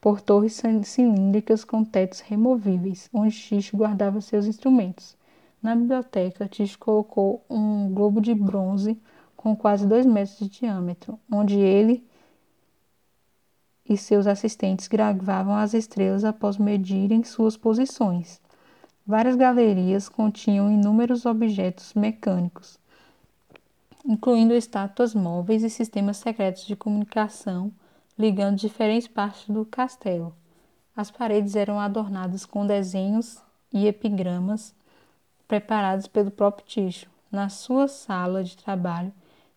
por 0.00 0.20
torres 0.20 0.60
cilíndricas 0.82 1.62
com 1.62 1.84
tetos 1.84 2.18
removíveis, 2.18 3.08
onde 3.14 3.36
Ticho 3.36 3.76
guardava 3.76 4.20
seus 4.20 4.46
instrumentos. 4.46 5.16
Na 5.62 5.76
biblioteca, 5.76 6.48
Ticho 6.48 6.80
colocou 6.80 7.44
um 7.48 7.94
globo 7.94 8.20
de 8.20 8.34
bronze 8.34 9.00
com 9.36 9.54
quase 9.54 9.86
dois 9.86 10.04
metros 10.04 10.40
de 10.40 10.48
diâmetro, 10.48 11.16
onde 11.30 11.56
ele 11.60 12.04
e 13.88 13.96
seus 13.96 14.26
assistentes 14.26 14.88
gravavam 14.88 15.54
as 15.54 15.74
estrelas 15.74 16.24
após 16.24 16.58
medirem 16.58 17.22
suas 17.22 17.56
posições. 17.56 18.40
Várias 19.06 19.36
galerias 19.36 20.08
continham 20.08 20.68
inúmeros 20.68 21.26
objetos 21.26 21.94
mecânicos, 21.94 22.76
incluindo 24.04 24.52
estátuas 24.52 25.14
móveis 25.14 25.62
e 25.62 25.70
sistemas 25.70 26.16
secretos 26.16 26.66
de 26.66 26.74
comunicação 26.74 27.72
ligando 28.18 28.56
diferentes 28.56 29.06
partes 29.06 29.48
do 29.48 29.64
castelo. 29.64 30.34
As 30.96 31.08
paredes 31.08 31.54
eram 31.54 31.78
adornadas 31.78 32.44
com 32.44 32.66
desenhos 32.66 33.40
e 33.72 33.86
epigramas 33.86 34.74
preparados 35.46 36.08
pelo 36.08 36.32
próprio 36.32 36.66
Ticho. 36.66 37.08
Na 37.30 37.48
sua 37.48 37.86
sala 37.86 38.42
de 38.42 38.56
trabalho, 38.56 39.12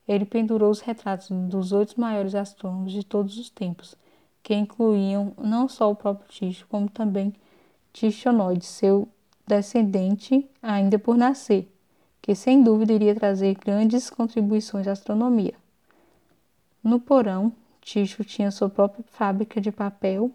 ele 0.08 0.26
pendurou 0.26 0.70
os 0.70 0.82
retratos 0.82 1.30
dos 1.32 1.72
oito 1.72 2.00
maiores 2.00 2.36
astrônomos 2.36 2.92
de 2.92 3.04
todos 3.04 3.40
os 3.40 3.50
tempos, 3.50 3.96
que 4.44 4.54
incluíam 4.54 5.34
não 5.40 5.68
só 5.68 5.90
o 5.90 5.96
próprio 5.96 6.30
Ticho, 6.30 6.68
como 6.68 6.88
também 6.88 7.34
Tichonoide, 7.92 8.64
seu 8.64 9.10
descendente 9.50 10.48
ainda 10.62 11.00
por 11.00 11.18
nascer, 11.18 11.68
que 12.22 12.36
sem 12.36 12.62
dúvida 12.62 12.94
iria 12.94 13.16
trazer 13.16 13.56
grandes 13.56 14.10
contribuições 14.10 14.88
à 14.88 14.92
astronomia. 14.92 15.56
No 16.84 17.00
porão, 17.00 17.52
Ticho 17.82 18.24
tinha 18.24 18.52
sua 18.52 18.70
própria 18.70 19.04
fábrica 19.08 19.60
de 19.60 19.72
papel 19.72 20.32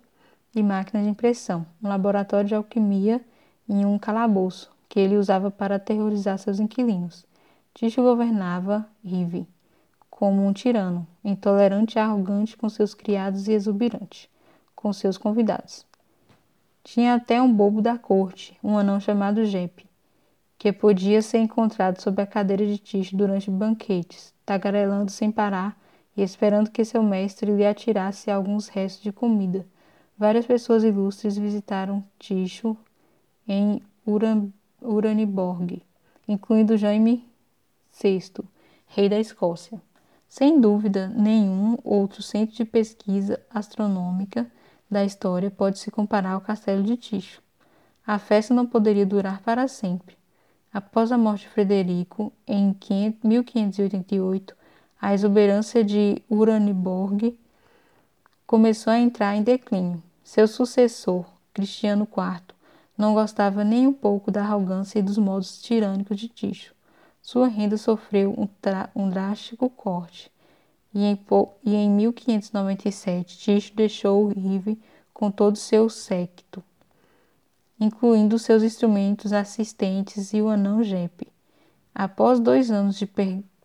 e 0.55 0.62
máquina 0.62 1.03
de 1.03 1.09
impressão, 1.09 1.64
um 1.83 1.88
laboratório 1.88 2.48
de 2.48 2.55
alquimia 2.55 3.20
e 3.68 3.85
um 3.87 3.98
calabouço, 3.98 4.70
que 4.88 4.98
ele 4.98 5.16
usava 5.16 5.50
para 5.50 5.77
aterrorizar 5.77 6.38
seus 6.38 6.59
inquilinos. 6.59 7.24
Ticho 7.72 8.03
governava 8.03 8.87
Rive, 9.05 9.46
como 10.11 10.44
um 10.44 10.53
tirano, 10.53 11.07
intolerante 11.24 11.96
e 11.96 12.00
arrogante 12.00 12.57
com 12.57 12.68
seus 12.68 12.94
criados 12.94 13.46
e 13.46 13.53
exuberante 13.53 14.29
com 14.74 14.92
seus 14.92 15.16
convidados. 15.16 15.87
Tinha 16.85 17.14
até 17.14 17.40
um 17.40 17.51
bobo 17.51 17.81
da 17.81 17.97
corte, 17.97 18.57
um 18.62 18.77
anão 18.77 19.01
chamado 19.01 19.47
Jepe, 19.47 19.87
que 20.59 20.70
podia 20.70 21.23
ser 21.23 21.38
encontrado 21.38 21.99
sob 21.99 22.20
a 22.20 22.27
cadeira 22.27 22.66
de 22.66 22.77
Ticho 22.77 23.16
durante 23.16 23.51
banquetes, 23.51 24.35
tagarelando 24.44 25.11
sem 25.11 25.33
parar 25.33 25.81
e 26.14 26.23
esperando 26.23 26.70
que 26.70 26.85
seu 26.85 27.03
mestre 27.03 27.51
lhe 27.51 27.66
atirasse 27.66 28.31
alguns 28.31 28.68
restos 28.68 29.03
de 29.03 29.11
comida. 29.11 29.66
Várias 30.16 30.44
pessoas 30.44 30.85
ilustres 30.85 31.38
visitaram 31.38 32.05
Ticho 32.18 32.77
em 33.49 33.81
Uran 34.07 34.49
Uraniborg, 34.83 35.83
incluindo 36.29 36.77
Jaime 36.77 37.27
VI, 37.99 38.44
rei 38.87 39.09
da 39.09 39.18
Escócia. 39.18 39.81
Sem 40.29 40.61
dúvida 40.61 41.09
nenhum 41.09 41.79
outro 41.83 42.23
centro 42.23 42.55
de 42.55 42.64
pesquisa 42.66 43.40
astronômica 43.49 44.47
da 44.94 45.04
história 45.04 45.50
pode 45.50 45.80
se 45.80 45.90
comparar 45.90 46.30
ao 46.30 46.40
castelo 46.40 46.85
de 46.85 46.96
Ticho. 46.96 47.42
A 48.07 48.16
festa 48.16 48.54
não 48.54 48.64
poderia 48.64 49.04
durar 49.04 49.42
para 49.42 49.66
sempre. 49.66 50.16
Após 50.72 51.11
a 51.11 51.18
morte 51.18 51.42
de 51.42 51.48
Frederico, 51.48 52.33
em 52.46 52.76
1588, 53.24 54.57
a 55.00 55.12
exuberância 55.12 55.83
de 55.83 56.22
Uraniborg 56.30 57.37
começou 58.46 58.92
a 58.92 58.98
entrar 58.98 59.35
em 59.35 59.42
declínio. 59.42 60.00
Seu 60.22 60.46
sucessor, 60.46 61.26
Cristiano 61.52 62.07
IV, 62.11 62.54
não 62.96 63.14
gostava 63.14 63.64
nem 63.64 63.88
um 63.88 63.92
pouco 63.92 64.30
da 64.30 64.42
arrogância 64.42 65.00
e 65.00 65.02
dos 65.02 65.18
modos 65.18 65.61
tirânicos 65.61 66.16
de 66.16 66.28
Ticho. 66.28 66.72
Sua 67.20 67.48
renda 67.48 67.76
sofreu 67.76 68.33
um, 68.38 68.48
um 68.94 69.11
drástico 69.11 69.68
corte 69.68 70.30
e 70.94 71.04
em, 71.04 71.18
e 71.64 71.74
em 71.74 71.90
1597 71.90 73.38
Ticho 73.38 73.74
deixou 73.74 74.24
o 74.24 74.28
Rive 74.28 74.80
com 75.12 75.30
todo 75.30 75.54
o 75.54 75.59
seu 75.59 75.90
séquito, 75.90 76.62
incluindo 77.80 78.38
seus 78.38 78.62
instrumentos 78.62 79.33
assistentes 79.33 80.33
e 80.33 80.40
o 80.40 80.48
anão 80.48 80.83
Jepe. 80.83 81.26
Após 81.94 82.38
dois 82.38 82.70
anos 82.70 82.96
de 82.96 83.09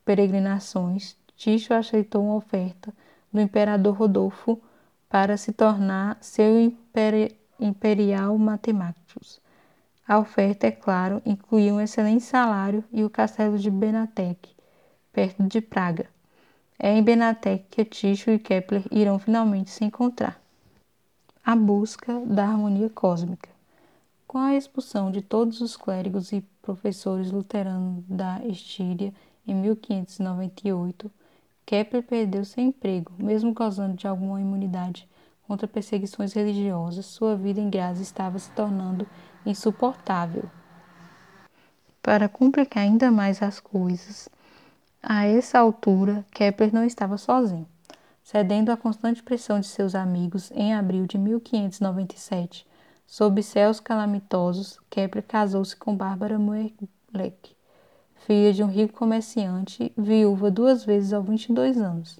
peregrinações, 0.03 1.15
Ticho 1.35 1.73
aceitou 1.73 2.23
uma 2.23 2.35
oferta 2.35 2.93
do 3.31 3.39
imperador 3.39 3.95
Rodolfo 3.95 4.59
para 5.07 5.37
se 5.37 5.51
tornar 5.51 6.17
seu 6.21 6.71
imperial 7.59 8.37
matemáticos. 8.37 9.39
A 10.07 10.17
oferta, 10.19 10.67
é 10.67 10.71
claro, 10.71 11.21
incluía 11.25 11.73
um 11.73 11.79
excelente 11.79 12.23
salário 12.23 12.83
e 12.91 13.03
o 13.03 13.09
castelo 13.09 13.57
de 13.57 13.69
Benatec, 13.69 14.55
perto 15.13 15.43
de 15.43 15.61
Praga. 15.61 16.07
É 16.81 16.97
em 16.97 17.03
Benatec 17.03 17.65
que 17.69 17.83
Ticho 17.83 18.31
e 18.31 18.39
Kepler 18.39 18.85
irão 18.89 19.19
finalmente 19.19 19.69
se 19.69 19.83
encontrar. 19.83 20.41
A 21.43 21.53
busca 21.53 22.21
da 22.25 22.45
harmonia 22.45 22.89
cósmica. 22.89 23.49
Com 24.25 24.37
a 24.37 24.55
expulsão 24.55 25.11
de 25.11 25.21
todos 25.21 25.59
os 25.59 25.75
clérigos 25.75 26.31
e 26.31 26.41
professores 26.61 27.31
luteranos 27.31 28.05
da 28.07 28.39
Estíria 28.45 29.13
em 29.45 29.53
1598, 29.55 31.11
Kepler 31.65 32.01
perdeu 32.01 32.45
seu 32.45 32.63
emprego, 32.63 33.11
mesmo 33.17 33.53
gozando 33.53 33.97
de 33.97 34.07
alguma 34.07 34.39
imunidade 34.39 35.05
contra 35.45 35.67
perseguições 35.67 36.31
religiosas, 36.31 37.07
sua 37.07 37.35
vida 37.35 37.59
em 37.59 37.69
Graz 37.69 37.99
estava 37.99 38.39
se 38.39 38.51
tornando 38.51 39.05
insuportável. 39.45 40.49
Para 42.01 42.29
complicar 42.29 42.83
ainda 42.83 43.11
mais 43.11 43.43
as 43.43 43.59
coisas, 43.59 44.29
a 45.01 45.25
essa 45.25 45.59
altura 45.59 46.25
Kepler 46.31 46.73
não 46.73 46.83
estava 46.83 47.17
sozinho. 47.17 47.67
Cedendo 48.23 48.71
à 48.71 48.77
constante 48.77 49.23
pressão 49.23 49.59
de 49.59 49.65
seus 49.65 49.95
amigos, 49.95 50.51
em 50.51 50.73
abril 50.73 51.07
de 51.07 51.17
1597, 51.17 52.67
sob 53.07 53.41
céus 53.41 53.79
calamitosos, 53.79 54.79
Kepler 54.89 55.23
casou-se 55.27 55.75
com 55.75 55.95
Bárbara 55.95 56.37
Moerleck, 56.37 57.55
filha 58.27 58.53
de 58.53 58.63
um 58.63 58.67
rico 58.67 58.93
comerciante, 58.93 59.91
viúva 59.97 60.51
duas 60.51 60.85
vezes 60.85 61.11
aos 61.11 61.25
22 61.25 61.77
anos. 61.77 62.19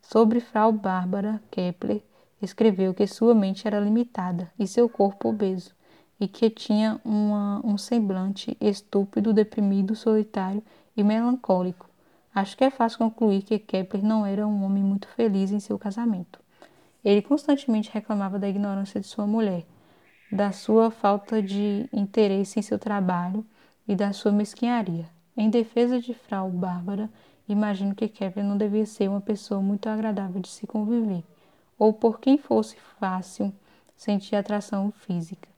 Sobre 0.00 0.38
Frau 0.38 0.70
Bárbara 0.70 1.42
Kepler, 1.50 2.02
escreveu 2.40 2.94
que 2.94 3.06
sua 3.06 3.34
mente 3.34 3.66
era 3.66 3.80
limitada 3.80 4.52
e 4.56 4.66
seu 4.66 4.88
corpo 4.88 5.30
obeso, 5.30 5.74
e 6.20 6.28
que 6.28 6.48
tinha 6.48 7.00
uma, 7.04 7.60
um 7.64 7.76
semblante 7.76 8.56
estúpido, 8.60 9.32
deprimido, 9.32 9.96
solitário 9.96 10.62
e 10.96 11.02
melancólico. 11.02 11.88
Acho 12.34 12.56
que 12.56 12.64
é 12.64 12.70
fácil 12.70 12.98
concluir 12.98 13.42
que 13.42 13.58
Kepler 13.58 14.04
não 14.04 14.24
era 14.26 14.46
um 14.46 14.64
homem 14.64 14.82
muito 14.82 15.08
feliz 15.08 15.50
em 15.50 15.60
seu 15.60 15.78
casamento. 15.78 16.40
Ele 17.04 17.22
constantemente 17.22 17.90
reclamava 17.92 18.38
da 18.38 18.48
ignorância 18.48 19.00
de 19.00 19.06
sua 19.06 19.26
mulher, 19.26 19.64
da 20.30 20.52
sua 20.52 20.90
falta 20.90 21.42
de 21.42 21.88
interesse 21.92 22.58
em 22.58 22.62
seu 22.62 22.78
trabalho 22.78 23.46
e 23.86 23.94
da 23.94 24.12
sua 24.12 24.32
mesquinharia. 24.32 25.08
Em 25.36 25.48
defesa 25.48 26.00
de 26.00 26.14
Frau 26.14 26.50
Bárbara, 26.50 27.10
imagino 27.48 27.94
que 27.94 28.08
Kepler 28.08 28.44
não 28.44 28.56
devia 28.56 28.86
ser 28.86 29.08
uma 29.08 29.20
pessoa 29.20 29.60
muito 29.60 29.88
agradável 29.88 30.40
de 30.40 30.48
se 30.48 30.66
conviver 30.66 31.22
ou 31.78 31.92
por 31.92 32.20
quem 32.20 32.38
fosse 32.38 32.76
fácil 32.98 33.52
sentir 33.94 34.36
atração 34.36 34.90
física. 34.90 35.48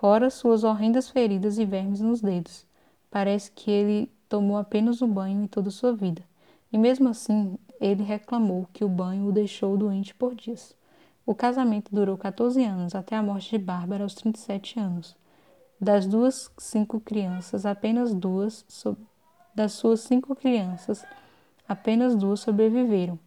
Fora 0.00 0.30
suas 0.30 0.64
horrendas 0.64 1.08
feridas 1.08 1.58
e 1.58 1.64
vermes 1.64 2.00
nos 2.00 2.20
dedos. 2.20 2.66
Parece 3.10 3.50
que 3.52 3.70
ele 3.70 4.10
tomou 4.32 4.56
apenas 4.56 5.02
um 5.02 5.08
banho 5.08 5.44
em 5.44 5.46
toda 5.46 5.70
sua 5.70 5.92
vida. 5.92 6.22
E 6.72 6.78
mesmo 6.78 7.06
assim, 7.06 7.58
ele 7.78 8.02
reclamou 8.02 8.66
que 8.72 8.82
o 8.82 8.88
banho 8.88 9.26
o 9.26 9.32
deixou 9.32 9.76
doente 9.76 10.14
por 10.14 10.34
dias. 10.34 10.74
O 11.26 11.34
casamento 11.34 11.94
durou 11.94 12.16
14 12.16 12.64
anos, 12.64 12.94
até 12.94 13.14
a 13.14 13.22
morte 13.22 13.50
de 13.50 13.62
Bárbara 13.62 14.04
aos 14.04 14.14
37 14.14 14.80
anos. 14.80 15.14
Das 15.78 16.06
duas 16.06 16.50
cinco 16.56 16.98
crianças, 16.98 17.66
apenas 17.66 18.14
duas, 18.14 18.64
das 19.54 19.72
suas 19.72 20.00
cinco 20.00 20.34
crianças, 20.34 21.04
apenas 21.68 22.16
duas 22.16 22.40
sobreviveram. 22.40 23.18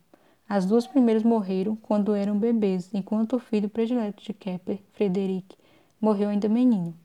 As 0.49 0.66
duas 0.66 0.88
primeiras 0.88 1.22
morreram 1.22 1.76
quando 1.76 2.16
eram 2.16 2.36
bebês, 2.36 2.89
enquanto 2.95 3.36
o 3.36 3.39
filho 3.39 3.70
predileto 3.70 4.24
de 4.24 4.34
Kepler, 4.34 4.80
Frederic, 4.93 5.56
morreu 6.01 6.30
ainda 6.30 6.49
menino. 6.49 6.95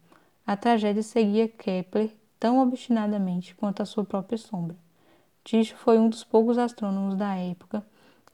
A 0.46 0.56
tragédia 0.56 1.02
seguia 1.02 1.48
Kepler 1.48 2.10
tão 2.40 2.58
obstinadamente 2.58 3.54
quanto 3.54 3.82
a 3.82 3.86
sua 3.86 4.02
própria 4.02 4.38
sombra. 4.38 4.74
Tycho 5.44 5.76
foi 5.76 5.98
um 5.98 6.08
dos 6.08 6.24
poucos 6.24 6.56
astrônomos 6.56 7.14
da 7.14 7.36
época 7.36 7.84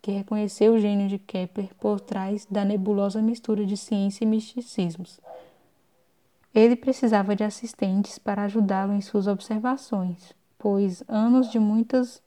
que 0.00 0.12
reconheceu 0.12 0.74
o 0.74 0.78
gênio 0.78 1.08
de 1.08 1.18
Kepler 1.18 1.74
por 1.80 1.98
trás 1.98 2.46
da 2.48 2.64
nebulosa 2.64 3.20
mistura 3.20 3.66
de 3.66 3.76
ciência 3.76 4.24
e 4.24 4.26
misticismos. 4.26 5.20
Ele 6.54 6.76
precisava 6.76 7.34
de 7.34 7.42
assistentes 7.42 8.16
para 8.16 8.44
ajudá-lo 8.44 8.92
em 8.92 9.00
suas 9.00 9.26
observações, 9.26 10.32
pois 10.56 11.02
anos 11.08 11.50
de 11.50 11.58
muitas, 11.58 12.22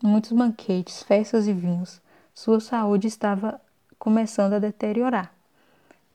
muitos 0.00 0.30
banquetes, 0.30 1.02
festas 1.02 1.48
e 1.48 1.52
vinhos, 1.52 2.00
sua 2.32 2.60
saúde 2.60 3.08
estava 3.08 3.60
começando 3.98 4.52
a 4.52 4.58
deteriorar. 4.60 5.34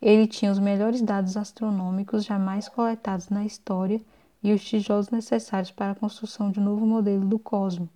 Ele 0.02 0.26
tinha 0.26 0.52
os 0.52 0.60
melhores 0.60 1.02
dados 1.02 1.36
astronômicos 1.36 2.24
jamais 2.24 2.70
coletados 2.70 3.30
na 3.30 3.46
história 3.46 4.02
e 4.44 4.52
os 4.52 4.64
tijolos 4.64 5.10
necessários 5.10 5.72
para 5.72 5.92
a 5.92 5.96
construção 5.96 6.52
de 6.52 6.60
um 6.60 6.64
novo 6.64 6.86
modelo 6.86 7.26
do 7.26 7.40
cosmos, 7.40 7.90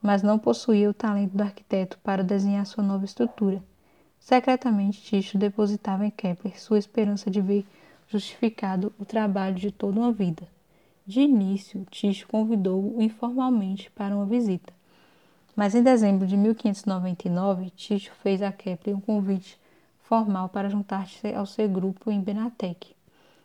mas 0.00 0.22
não 0.22 0.38
possuía 0.38 0.88
o 0.88 0.94
talento 0.94 1.36
do 1.36 1.42
arquiteto 1.42 1.98
para 2.02 2.24
desenhar 2.24 2.64
sua 2.64 2.82
nova 2.82 3.04
estrutura. 3.04 3.62
Secretamente, 4.18 5.02
Ticho 5.02 5.36
depositava 5.36 6.06
em 6.06 6.10
Kepler 6.10 6.58
sua 6.58 6.78
esperança 6.78 7.30
de 7.30 7.40
ver 7.40 7.66
justificado 8.08 8.92
o 8.98 9.04
trabalho 9.04 9.56
de 9.56 9.70
toda 9.70 10.00
uma 10.00 10.12
vida. 10.12 10.48
De 11.06 11.20
início, 11.20 11.84
Ticho 11.90 12.26
convidou-o 12.28 13.02
informalmente 13.02 13.90
para 13.90 14.14
uma 14.14 14.24
visita. 14.24 14.72
Mas 15.54 15.74
em 15.74 15.82
dezembro 15.82 16.26
de 16.26 16.36
1599, 16.36 17.70
Ticho 17.70 18.12
fez 18.22 18.40
a 18.40 18.50
Kepler 18.50 18.96
um 18.96 19.00
convite 19.00 19.60
formal 20.00 20.48
para 20.48 20.68
juntar-se 20.68 21.34
ao 21.34 21.44
seu 21.44 21.68
grupo 21.68 22.10
em 22.10 22.20
Benatec. 22.20 22.94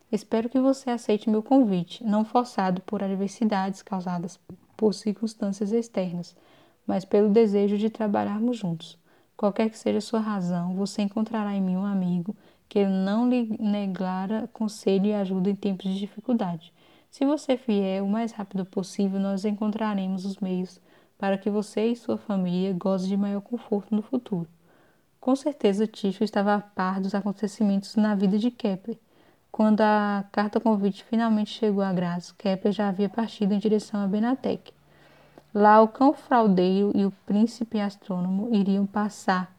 Espero 0.09 0.47
que 0.47 0.59
você 0.59 0.89
aceite 0.89 1.29
meu 1.29 1.43
convite, 1.43 2.03
não 2.03 2.23
forçado 2.23 2.81
por 2.81 3.03
adversidades 3.03 3.81
causadas 3.81 4.39
por 4.77 4.93
circunstâncias 4.93 5.71
externas, 5.73 6.35
mas 6.85 7.03
pelo 7.03 7.29
desejo 7.29 7.77
de 7.77 7.89
trabalharmos 7.89 8.57
juntos. 8.57 8.97
Qualquer 9.35 9.69
que 9.69 9.77
seja 9.77 9.97
a 9.97 10.01
sua 10.01 10.19
razão, 10.19 10.75
você 10.75 11.01
encontrará 11.01 11.53
em 11.53 11.61
mim 11.61 11.75
um 11.75 11.85
amigo 11.85 12.35
que 12.69 12.85
não 12.85 13.29
lhe 13.29 13.57
negara 13.59 14.49
conselho 14.53 15.07
e 15.07 15.13
ajuda 15.13 15.49
em 15.49 15.55
tempos 15.55 15.85
de 15.85 15.99
dificuldade. 15.99 16.73
Se 17.11 17.25
você 17.25 17.55
vier 17.55 18.01
o 18.01 18.07
mais 18.07 18.31
rápido 18.31 18.65
possível, 18.65 19.19
nós 19.19 19.43
encontraremos 19.43 20.23
os 20.23 20.37
meios 20.37 20.79
para 21.17 21.37
que 21.37 21.49
você 21.49 21.87
e 21.87 21.95
sua 21.95 22.17
família 22.17 22.73
gozem 22.73 23.09
de 23.09 23.17
maior 23.17 23.41
conforto 23.41 23.93
no 23.93 24.01
futuro. 24.01 24.47
Com 25.19 25.35
certeza, 25.35 25.85
Ticho 25.85 26.23
estava 26.23 26.55
a 26.55 26.61
par 26.61 27.01
dos 27.01 27.13
acontecimentos 27.13 27.95
na 27.95 28.15
vida 28.15 28.37
de 28.37 28.49
Kepler. 28.51 28.97
Quando 29.57 29.81
a 29.81 30.23
carta 30.31 30.59
convite 30.59 31.03
finalmente 31.03 31.49
chegou 31.49 31.83
a 31.83 31.91
Graz, 31.91 32.31
Kepler 32.31 32.71
já 32.71 32.89
havia 32.89 33.09
partido 33.09 33.55
em 33.55 33.57
direção 33.57 33.99
a 33.99 34.05
Benatec. 34.05 34.71
Lá, 35.51 35.81
o 35.81 35.87
cão 35.87 36.13
fraudeiro 36.13 36.91
e 36.93 37.03
o 37.03 37.11
príncipe 37.25 37.79
astrônomo 37.79 38.53
iriam 38.53 38.85
passar 38.85 39.51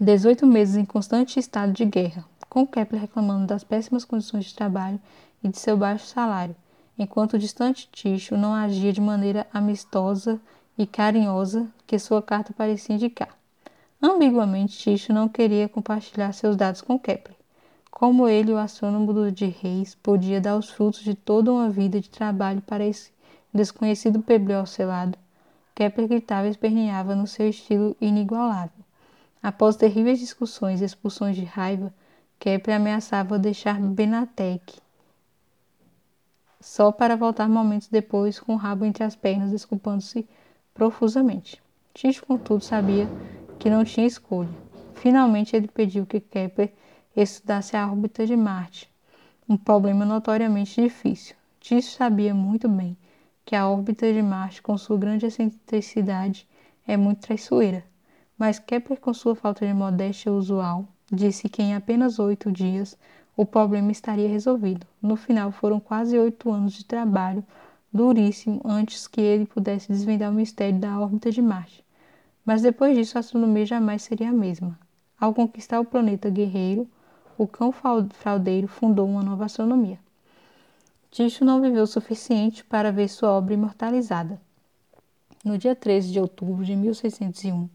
18 0.00 0.46
meses 0.46 0.76
em 0.76 0.86
constante 0.86 1.38
estado 1.38 1.70
de 1.70 1.84
guerra, 1.84 2.24
com 2.48 2.66
Kepler 2.66 3.02
reclamando 3.02 3.46
das 3.46 3.62
péssimas 3.62 4.06
condições 4.06 4.46
de 4.46 4.54
trabalho 4.54 4.98
e 5.42 5.48
de 5.48 5.58
seu 5.58 5.76
baixo 5.76 6.06
salário, 6.06 6.56
enquanto 6.98 7.34
o 7.34 7.38
distante 7.38 7.86
Ticho 7.92 8.38
não 8.38 8.54
agia 8.54 8.90
de 8.90 9.02
maneira 9.02 9.46
amistosa 9.52 10.40
e 10.78 10.86
carinhosa 10.86 11.68
que 11.86 11.98
sua 11.98 12.22
carta 12.22 12.54
parecia 12.56 12.94
indicar. 12.94 13.36
Ambiguamente, 14.00 14.78
Ticho 14.78 15.12
não 15.12 15.28
queria 15.28 15.68
compartilhar 15.68 16.32
seus 16.32 16.56
dados 16.56 16.80
com 16.80 16.98
Kepler. 16.98 17.43
Como 17.94 18.26
ele, 18.26 18.52
o 18.52 18.58
astrônomo 18.58 19.30
de 19.30 19.46
Reis, 19.46 19.94
podia 19.94 20.40
dar 20.40 20.56
os 20.56 20.68
frutos 20.68 20.98
de 20.98 21.14
toda 21.14 21.52
uma 21.52 21.70
vida 21.70 22.00
de 22.00 22.10
trabalho 22.10 22.60
para 22.60 22.84
esse 22.84 23.12
desconhecido 23.52 24.20
plebeu 24.20 24.66
selado, 24.66 25.16
Kepler 25.76 26.08
gritava 26.08 26.48
e 26.48 26.50
esperneava 26.50 27.14
no 27.14 27.24
seu 27.24 27.48
estilo 27.48 27.96
inigualável. 28.00 28.84
Após 29.40 29.76
terríveis 29.76 30.18
discussões 30.18 30.82
e 30.82 30.84
expulsões 30.84 31.36
de 31.36 31.44
raiva, 31.44 31.94
Kepler 32.40 32.78
ameaçava 32.78 33.38
deixar 33.38 33.80
Benatec, 33.80 34.80
só 36.60 36.90
para 36.90 37.14
voltar 37.14 37.48
momentos 37.48 37.86
depois 37.86 38.40
com 38.40 38.54
o 38.54 38.58
rabo 38.58 38.84
entre 38.84 39.04
as 39.04 39.14
pernas, 39.14 39.52
desculpando-se 39.52 40.28
profusamente. 40.74 41.62
Ticho, 41.94 42.26
contudo, 42.26 42.64
sabia 42.64 43.08
que 43.60 43.70
não 43.70 43.84
tinha 43.84 44.04
escolha. 44.04 44.50
Finalmente, 44.96 45.54
ele 45.54 45.68
pediu 45.68 46.04
que 46.04 46.18
Kepler 46.18 46.72
estudasse 47.22 47.76
a 47.76 47.86
órbita 47.90 48.26
de 48.26 48.36
Marte, 48.36 48.90
um 49.48 49.56
problema 49.56 50.04
notoriamente 50.04 50.82
difícil. 50.82 51.36
Tisso 51.60 51.96
sabia 51.96 52.34
muito 52.34 52.68
bem 52.68 52.96
que 53.44 53.54
a 53.54 53.68
órbita 53.68 54.12
de 54.12 54.22
Marte, 54.22 54.60
com 54.62 54.76
sua 54.76 54.98
grande 54.98 55.26
excentricidade, 55.26 56.48
é 56.86 56.96
muito 56.96 57.20
traiçoeira, 57.20 57.84
mas 58.36 58.58
Kepler, 58.58 58.98
com 58.98 59.14
sua 59.14 59.34
falta 59.34 59.66
de 59.66 59.72
modéstia 59.72 60.32
usual, 60.32 60.86
disse 61.10 61.48
que 61.48 61.62
em 61.62 61.74
apenas 61.74 62.18
oito 62.18 62.50
dias 62.50 62.98
o 63.36 63.44
problema 63.44 63.92
estaria 63.92 64.28
resolvido. 64.28 64.86
No 65.00 65.16
final, 65.16 65.50
foram 65.52 65.78
quase 65.80 66.18
oito 66.18 66.50
anos 66.50 66.72
de 66.72 66.84
trabalho 66.84 67.44
duríssimo 67.92 68.60
antes 68.64 69.06
que 69.06 69.20
ele 69.20 69.46
pudesse 69.46 69.88
desvendar 69.88 70.30
o 70.30 70.34
mistério 70.34 70.78
da 70.78 70.98
órbita 70.98 71.30
de 71.30 71.40
Marte. 71.40 71.84
Mas 72.44 72.60
depois 72.60 72.96
disso, 72.96 73.16
a 73.16 73.20
astronomia 73.20 73.64
jamais 73.64 74.02
seria 74.02 74.30
a 74.30 74.32
mesma. 74.32 74.78
Ao 75.18 75.32
conquistar 75.32 75.80
o 75.80 75.84
planeta 75.84 76.28
guerreiro, 76.28 76.88
o 77.36 77.46
cão 77.46 77.72
fraudeiro 77.72 78.68
fundou 78.68 79.08
uma 79.08 79.22
nova 79.22 79.44
astronomia. 79.44 79.98
Ticho 81.10 81.44
não 81.44 81.60
viveu 81.60 81.84
o 81.84 81.86
suficiente 81.86 82.64
para 82.64 82.90
ver 82.90 83.08
sua 83.08 83.30
obra 83.30 83.54
imortalizada. 83.54 84.40
No 85.44 85.58
dia 85.58 85.74
13 85.74 86.10
de 86.10 86.18
outubro 86.18 86.64
de 86.64 86.74
1601, 86.74 87.68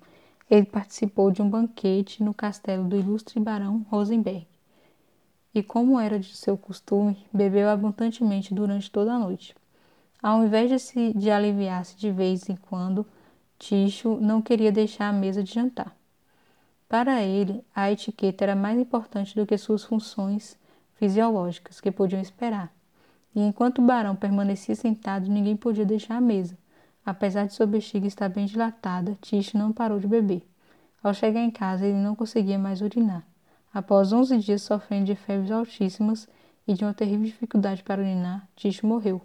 ele 0.50 0.66
participou 0.66 1.32
de 1.32 1.42
um 1.42 1.50
banquete 1.50 2.24
no 2.24 2.34
castelo 2.34 2.86
do 2.86 2.98
ilustre 2.98 3.40
barão 3.40 3.86
Rosenberg. 3.90 4.48
E, 5.54 5.62
como 5.62 6.00
era 6.00 6.20
de 6.20 6.36
seu 6.36 6.58
costume, 6.58 7.18
bebeu 7.32 7.70
abundantemente 7.70 8.54
durante 8.54 8.90
toda 8.90 9.14
a 9.14 9.20
noite. 9.20 9.56
Ao 10.22 10.44
invés 10.44 10.70
de, 10.70 10.80
se, 10.80 11.14
de 11.14 11.32
aliviar-se 11.32 11.96
de 11.96 12.12
vez 12.12 12.50
em 12.50 12.56
quando, 12.56 13.06
Ticho 13.58 14.18
não 14.20 14.42
queria 14.42 14.72
deixar 14.72 15.10
a 15.10 15.14
mesa 15.14 15.44
de 15.44 15.54
jantar. 15.54 15.96
Para 16.90 17.22
ele, 17.22 17.64
a 17.74 17.92
etiqueta 17.92 18.44
era 18.44 18.56
mais 18.56 18.80
importante 18.80 19.36
do 19.36 19.46
que 19.46 19.56
suas 19.60 19.84
funções 19.84 20.58
fisiológicas, 20.96 21.80
que 21.80 21.92
podiam 21.92 22.20
esperar. 22.20 22.74
E 23.36 23.42
enquanto 23.42 23.78
o 23.78 23.86
barão 23.86 24.16
permanecia 24.16 24.76
sentado, 24.76 25.30
ninguém 25.30 25.56
podia 25.56 25.86
deixar 25.86 26.16
a 26.16 26.22
mesa. 26.22 26.58
Apesar 27.06 27.46
de 27.46 27.54
sua 27.54 27.68
bexiga 27.68 28.08
estar 28.08 28.28
bem 28.28 28.48
dilatada, 28.48 29.16
Ticho 29.22 29.56
não 29.56 29.72
parou 29.72 30.00
de 30.00 30.08
beber. 30.08 30.44
Ao 31.04 31.14
chegar 31.14 31.42
em 31.42 31.52
casa, 31.52 31.86
ele 31.86 32.00
não 32.00 32.16
conseguia 32.16 32.58
mais 32.58 32.82
urinar. 32.82 33.24
Após 33.72 34.12
onze 34.12 34.40
dias 34.40 34.64
sofrendo 34.64 35.06
de 35.06 35.16
febres 35.16 35.52
altíssimas 35.52 36.28
e 36.68 36.74
de 36.74 36.84
uma 36.84 36.94
terrível 36.94 37.28
dificuldade 37.28 37.84
para 37.84 38.02
urinar, 38.02 38.50
Ticho 38.56 38.88
morreu, 38.88 39.22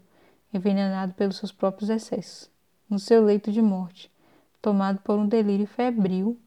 envenenado 0.52 1.14
pelos 1.14 1.38
seus 1.38 1.50
próprios 1.50 1.88
excessos. 1.88 2.50
No 2.90 2.98
seu 2.98 3.24
leito 3.24 3.50
de 3.50 3.62
morte, 3.62 4.12
tomado 4.60 4.98
por 5.00 5.18
um 5.18 5.26
delírio 5.26 5.66
febril, 5.66 6.38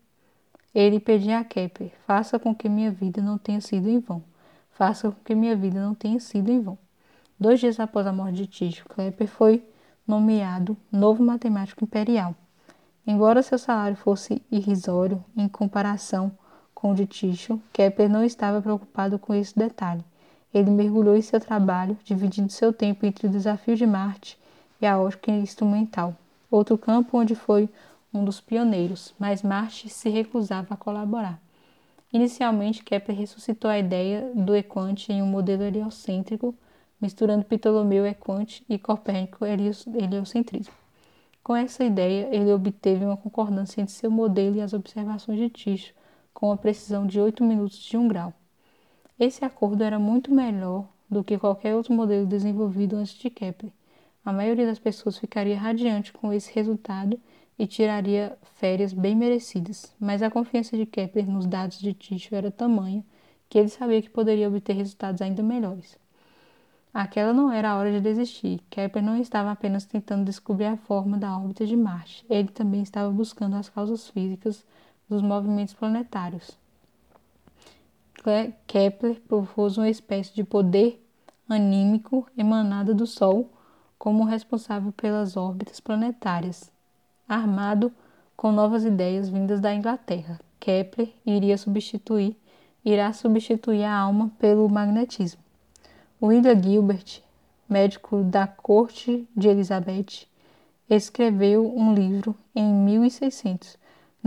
ele 0.79 0.99
pedia 0.99 1.39
a 1.39 1.43
Kepler: 1.43 1.91
faça 2.05 2.37
com 2.37 2.53
que 2.53 2.69
minha 2.69 2.91
vida 2.91 3.19
não 3.19 3.37
tenha 3.37 3.59
sido 3.59 3.89
em 3.89 3.99
vão. 3.99 4.23
Faça 4.71 5.09
com 5.09 5.17
que 5.23 5.33
minha 5.33 5.55
vida 5.55 5.81
não 5.81 5.95
tenha 5.95 6.19
sido 6.19 6.51
em 6.51 6.61
vão. 6.61 6.77
Dois 7.39 7.59
dias 7.59 7.79
após 7.79 8.05
a 8.05 8.13
morte 8.13 8.35
de 8.35 8.47
Tycho, 8.47 8.87
Kepler 8.89 9.27
foi 9.27 9.63
nomeado 10.07 10.77
novo 10.91 11.23
matemático 11.23 11.83
imperial. 11.83 12.35
Embora 13.07 13.41
seu 13.41 13.57
salário 13.57 13.97
fosse 13.97 14.41
irrisório 14.51 15.23
em 15.35 15.47
comparação 15.47 16.31
com 16.75 16.91
o 16.91 16.95
de 16.95 17.07
Tycho, 17.07 17.59
Kepler 17.73 18.07
não 18.07 18.23
estava 18.23 18.61
preocupado 18.61 19.17
com 19.17 19.33
esse 19.33 19.57
detalhe. 19.57 20.03
Ele 20.53 20.69
mergulhou 20.69 21.15
em 21.15 21.21
seu 21.21 21.39
trabalho, 21.39 21.97
dividindo 22.03 22.51
seu 22.51 22.71
tempo 22.71 23.03
entre 23.05 23.25
o 23.25 23.29
desafio 23.31 23.75
de 23.75 23.87
Marte 23.87 24.37
e 24.79 24.85
a 24.85 24.99
ótica 24.99 25.31
instrumental, 25.31 26.15
outro 26.51 26.77
campo 26.77 27.17
onde 27.17 27.33
foi 27.33 27.67
um 28.17 28.25
dos 28.25 28.41
pioneiros, 28.41 29.13
mas 29.19 29.43
Marte 29.43 29.89
se 29.89 30.09
recusava 30.09 30.73
a 30.73 30.77
colaborar. 30.77 31.41
Inicialmente, 32.11 32.83
Kepler 32.83 33.17
ressuscitou 33.17 33.69
a 33.69 33.77
ideia 33.77 34.31
do 34.33 34.55
equante 34.55 35.11
em 35.11 35.21
um 35.21 35.27
modelo 35.27 35.63
heliocêntrico, 35.63 36.55
misturando 36.99 37.45
Ptolomeu 37.45 38.05
equante 38.05 38.63
e 38.67 38.79
Copérnico 38.79 39.45
heliocentrismo. 39.45 40.73
Com 41.43 41.55
essa 41.55 41.83
ideia, 41.83 42.27
ele 42.31 42.51
obteve 42.51 43.05
uma 43.05 43.15
concordância 43.15 43.81
entre 43.81 43.93
seu 43.93 44.11
modelo 44.11 44.57
e 44.57 44.61
as 44.61 44.73
observações 44.73 45.37
de 45.37 45.49
Tycho, 45.49 45.93
com 46.33 46.47
uma 46.47 46.57
precisão 46.57 47.05
de 47.05 47.19
8 47.19 47.43
minutos 47.43 47.77
de 47.77 47.97
um 47.97 48.07
grau. 48.07 48.33
Esse 49.19 49.43
acordo 49.45 49.83
era 49.83 49.97
muito 49.97 50.33
melhor 50.33 50.87
do 51.09 51.23
que 51.23 51.37
qualquer 51.37 51.73
outro 51.73 51.93
modelo 51.93 52.25
desenvolvido 52.25 52.95
antes 52.95 53.13
de 53.13 53.29
Kepler. 53.29 53.71
A 54.23 54.33
maioria 54.33 54.65
das 54.65 54.77
pessoas 54.77 55.17
ficaria 55.17 55.57
radiante 55.57 56.11
com 56.11 56.33
esse 56.33 56.53
resultado 56.53 57.19
e 57.57 57.65
tiraria 57.65 58.37
férias 58.55 58.93
bem 58.93 59.15
merecidas, 59.15 59.93
mas 59.99 60.21
a 60.21 60.29
confiança 60.29 60.77
de 60.77 60.85
Kepler 60.85 61.29
nos 61.29 61.45
dados 61.45 61.79
de 61.79 61.93
Tycho 61.93 62.35
era 62.35 62.51
tamanha 62.51 63.03
que 63.49 63.57
ele 63.57 63.69
sabia 63.69 64.01
que 64.01 64.09
poderia 64.09 64.47
obter 64.47 64.73
resultados 64.73 65.21
ainda 65.21 65.41
melhores. 65.41 65.97
Aquela 66.93 67.33
não 67.33 67.51
era 67.51 67.71
a 67.71 67.77
hora 67.77 67.91
de 67.91 68.01
desistir. 68.01 68.59
Kepler 68.69 69.03
não 69.03 69.17
estava 69.17 69.51
apenas 69.51 69.85
tentando 69.85 70.25
descobrir 70.25 70.65
a 70.65 70.77
forma 70.77 71.17
da 71.17 71.37
órbita 71.37 71.65
de 71.65 71.75
Marte, 71.75 72.25
ele 72.29 72.49
também 72.49 72.81
estava 72.81 73.11
buscando 73.11 73.55
as 73.55 73.69
causas 73.69 74.09
físicas 74.09 74.65
dos 75.09 75.21
movimentos 75.21 75.73
planetários. 75.73 76.57
Kepler 78.65 79.21
propôs 79.21 79.77
uma 79.77 79.89
espécie 79.89 80.33
de 80.35 80.43
poder 80.43 81.01
anímico 81.47 82.27
emanado 82.37 82.93
do 82.93 83.07
Sol 83.07 83.49
como 83.97 84.25
responsável 84.25 84.91
pelas 84.91 85.37
órbitas 85.37 85.79
planetárias. 85.79 86.69
Armado 87.27 87.91
com 88.35 88.51
novas 88.51 88.85
ideias 88.85 89.29
vindas 89.29 89.59
da 89.59 89.73
Inglaterra, 89.73 90.39
Kepler 90.59 91.09
iria 91.25 91.57
substituir, 91.57 92.35
irá 92.83 93.11
substituir 93.13 93.83
a 93.83 93.95
alma 93.95 94.31
pelo 94.39 94.67
magnetismo. 94.69 95.41
William 96.21 96.61
Gilbert, 96.61 97.21
médico 97.67 98.23
da 98.23 98.47
corte 98.47 99.27
de 99.35 99.47
Elizabeth, 99.47 100.27
escreveu 100.89 101.75
um 101.75 101.93
livro 101.93 102.35
em 102.55 102.73
1600 102.73 103.77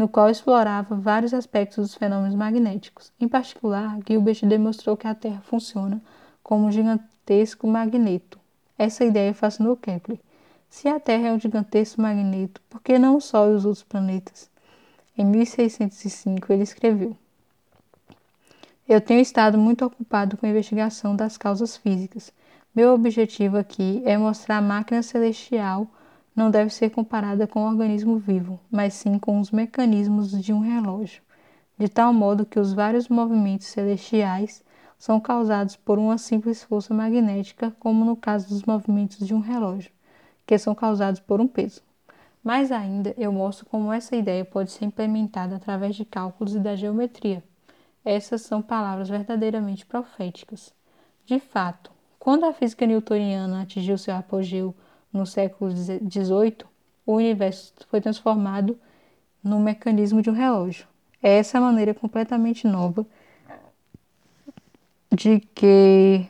no 0.01 0.09
qual 0.09 0.31
explorava 0.31 0.95
vários 0.95 1.35
aspectos 1.35 1.77
dos 1.77 1.95
fenômenos 1.95 2.35
magnéticos. 2.35 3.13
Em 3.21 3.29
particular, 3.29 3.99
Gilbert 4.07 4.41
demonstrou 4.47 4.97
que 4.97 5.07
a 5.07 5.15
Terra 5.15 5.43
funciona 5.43 6.01
como 6.43 6.67
um 6.67 6.73
gigantesco 6.73 7.67
magneto. 7.67 8.39
Essa 8.79 9.05
ideia 9.05 9.35
fascinou 9.35 9.77
Kepler. 9.77 10.19
Se 10.71 10.89
a 10.89 11.01
Terra 11.01 11.27
é 11.27 11.33
um 11.33 11.41
gigantesco 11.41 12.01
magneto, 12.01 12.61
por 12.71 12.81
que 12.81 12.97
não 12.97 13.17
o 13.17 13.21
Sol 13.21 13.51
e 13.51 13.55
os 13.57 13.65
outros 13.65 13.83
planetas? 13.83 14.49
Em 15.19 15.25
1605, 15.25 16.53
ele 16.53 16.63
escreveu: 16.63 17.17
Eu 18.89 19.01
tenho 19.01 19.21
estado 19.21 19.59
muito 19.59 19.85
ocupado 19.85 20.37
com 20.37 20.47
a 20.47 20.49
investigação 20.49 21.17
das 21.17 21.37
causas 21.37 21.77
físicas. 21.77 22.33
Meu 22.73 22.95
objetivo 22.95 23.59
aqui 23.59 24.01
é 24.07 24.17
mostrar 24.17 24.59
a 24.59 24.63
máquina 24.63 25.03
celestial 25.03 25.89
não 26.37 26.53
deve 26.53 26.73
ser 26.73 26.91
comparada 26.91 27.49
com 27.49 27.65
o 27.65 27.69
organismo 27.69 28.17
vivo, 28.17 28.59
mas 28.71 28.95
sim 28.95 29.19
com 29.19 29.41
os 29.41 29.51
mecanismos 29.51 30.31
de 30.31 30.53
um 30.53 30.61
relógio, 30.61 31.21
de 31.77 31.89
tal 31.89 32.13
modo 32.13 32.47
que 32.47 32.61
os 32.61 32.73
vários 32.73 33.09
movimentos 33.09 33.67
celestiais 33.67 34.63
são 34.97 35.19
causados 35.19 35.75
por 35.75 35.99
uma 35.99 36.17
simples 36.17 36.63
força 36.63 36.95
magnética, 36.95 37.75
como 37.81 38.05
no 38.05 38.15
caso 38.15 38.49
dos 38.49 38.63
movimentos 38.63 39.27
de 39.27 39.35
um 39.35 39.41
relógio, 39.41 39.91
que 40.51 40.59
são 40.59 40.75
causados 40.75 41.21
por 41.21 41.41
um 41.41 41.47
peso. 41.47 41.81
Mais 42.43 42.73
ainda, 42.73 43.15
eu 43.17 43.31
mostro 43.31 43.65
como 43.67 43.93
essa 43.93 44.17
ideia 44.17 44.45
pode 44.45 44.73
ser 44.73 44.85
implementada 44.85 45.55
através 45.55 45.95
de 45.95 46.05
cálculos 46.05 46.57
e 46.57 46.59
da 46.59 46.75
geometria. 46.75 47.41
Essas 48.05 48.43
são 48.43 48.61
palavras 48.61 49.09
verdadeiramente 49.09 49.87
proféticas. 49.87 50.75
De 51.25 51.39
fato, 51.39 51.93
quando 52.19 52.47
a 52.47 52.53
física 52.53 52.85
newtoniana 52.85 53.63
atingiu 53.63 53.97
seu 53.97 54.13
apogeu 54.13 54.75
no 55.13 55.25
século 55.25 55.71
XVIII, 55.71 56.65
o 57.07 57.13
universo 57.13 57.73
foi 57.89 58.01
transformado 58.01 58.77
no 59.45 59.61
mecanismo 59.61 60.21
de 60.21 60.31
um 60.31 60.35
relógio. 60.35 60.85
É 61.23 61.39
essa 61.39 61.61
maneira 61.61 61.95
completamente 61.95 62.67
nova 62.67 63.07
de 65.13 65.39
que 65.55 66.27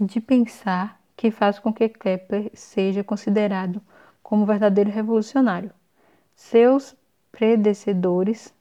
de 0.00 0.18
pensar 0.18 0.97
que 1.18 1.32
faz 1.32 1.58
com 1.58 1.72
que 1.72 1.88
Kepler 1.88 2.48
seja 2.54 3.02
considerado 3.02 3.82
como 4.22 4.46
verdadeiro 4.46 4.88
revolucionário. 4.88 5.72
Seus 6.36 6.94
predecessores, 7.32 8.54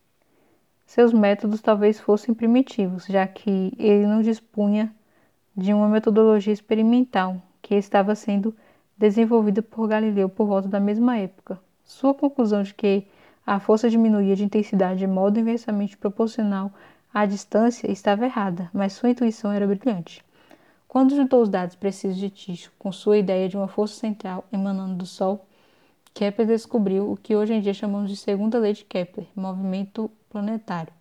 seus 0.84 1.14
métodos 1.14 1.62
talvez 1.62 2.00
fossem 2.00 2.34
primitivos, 2.34 3.06
já 3.06 3.28
que 3.28 3.72
ele 3.78 4.08
não 4.08 4.24
dispunha 4.24 4.92
de 5.56 5.72
uma 5.72 5.88
metodologia 5.88 6.52
experimental 6.52 7.40
que 7.62 7.76
estava 7.76 8.16
sendo 8.16 8.56
desenvolvida 8.98 9.62
por 9.62 9.88
Galileu 9.88 10.28
por 10.28 10.48
volta 10.48 10.68
da 10.68 10.80
mesma 10.80 11.16
época. 11.16 11.60
Sua 11.86 12.16
conclusão 12.16 12.64
de 12.64 12.74
que 12.74 13.06
a 13.46 13.60
força 13.60 13.88
diminuía 13.88 14.36
de 14.36 14.44
intensidade 14.44 15.00
de 15.00 15.06
modo 15.06 15.40
inversamente 15.40 15.96
proporcional 15.96 16.72
à 17.14 17.24
distância 17.28 17.92
estava 17.92 18.26
errada, 18.26 18.68
mas 18.74 18.94
sua 18.94 19.12
intuição 19.12 19.52
era 19.52 19.68
brilhante. 19.68 20.26
Quando 20.88 21.16
juntou 21.16 21.42
os 21.42 21.50
dados 21.50 21.76
precisos 21.76 22.18
de 22.18 22.30
Tycho 22.30 22.72
com 22.80 22.92
sua 22.92 23.18
ideia 23.18 23.50
de 23.50 23.58
uma 23.58 23.68
força 23.68 23.96
central 23.96 24.46
emanando 24.52 24.96
do 24.96 25.06
Sol, 25.06 25.46
Kepler 26.14 26.48
descobriu 26.48 27.12
o 27.12 27.18
que 27.18 27.36
hoje 27.36 27.54
em 27.54 27.62
dia 27.62 27.74
chamamos 27.74 28.10
de 28.10 28.16
segunda 28.16 28.58
lei 28.58 28.74
de 28.74 28.86
Kepler, 28.86 29.28
movimento 29.36 30.10
planetário. 30.30 30.94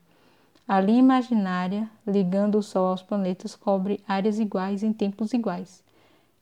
A 0.66 0.80
linha 0.80 0.99
imaginária 0.99 1.89
ligando 2.05 2.59
o 2.59 2.62
Sol 2.62 2.89
aos 2.89 3.03
planetas 3.03 3.55
cobre 3.55 4.03
áreas 4.07 4.41
iguais 4.41 4.82
em 4.82 4.93
tempos 4.93 5.32
iguais. 5.32 5.82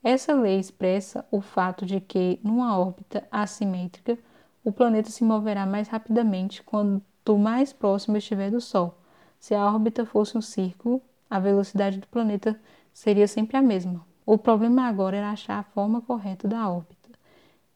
Essa 0.02 0.32
lei 0.34 0.58
expressa 0.58 1.24
o 1.30 1.40
fato 1.42 1.84
de 1.84 2.00
que, 2.00 2.40
numa 2.42 2.78
órbita 2.78 3.22
assimétrica, 3.30 4.18
o 4.64 4.72
planeta 4.72 5.10
se 5.10 5.22
moverá 5.22 5.66
mais 5.66 5.88
rapidamente 5.88 6.62
quanto 6.62 7.38
mais 7.38 7.72
próximo 7.72 8.16
estiver 8.16 8.50
do 8.50 8.60
Sol. 8.60 8.98
Se 9.38 9.54
a 9.54 9.66
órbita 9.66 10.06
fosse 10.06 10.36
um 10.36 10.42
círculo, 10.42 11.02
a 11.28 11.38
velocidade 11.38 11.98
do 11.98 12.06
planeta 12.06 12.58
seria 12.94 13.28
sempre 13.28 13.56
a 13.56 13.62
mesma. 13.62 14.06
O 14.24 14.38
problema 14.38 14.86
agora 14.86 15.16
era 15.18 15.30
achar 15.30 15.58
a 15.58 15.62
forma 15.64 16.00
correta 16.00 16.48
da 16.48 16.66
órbita. 16.70 17.10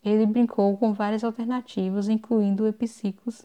Ele 0.02 0.24
brincou 0.24 0.74
com 0.78 0.94
várias 0.94 1.24
alternativas, 1.24 2.08
incluindo 2.08 2.66
epiciclos, 2.66 3.44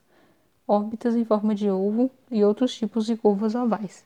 órbitas 0.66 1.16
em 1.16 1.26
forma 1.26 1.54
de 1.54 1.70
ovo 1.70 2.10
e 2.32 2.44
outros 2.44 2.74
tipos 2.74 3.06
de 3.06 3.18
curvas 3.18 3.56
ovais. 3.56 4.06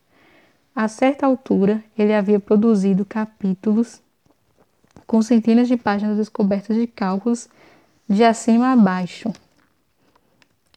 A 0.73 0.87
certa 0.87 1.25
altura, 1.25 1.83
ele 1.97 2.13
havia 2.13 2.39
produzido 2.39 3.05
capítulos 3.05 4.01
com 5.05 5.21
centenas 5.21 5.67
de 5.67 5.77
páginas 5.77 6.17
descobertas 6.17 6.75
de 6.75 6.87
cálculos 6.87 7.49
de 8.09 8.23
acima 8.23 8.71
a 8.71 8.75
baixo. 8.75 9.31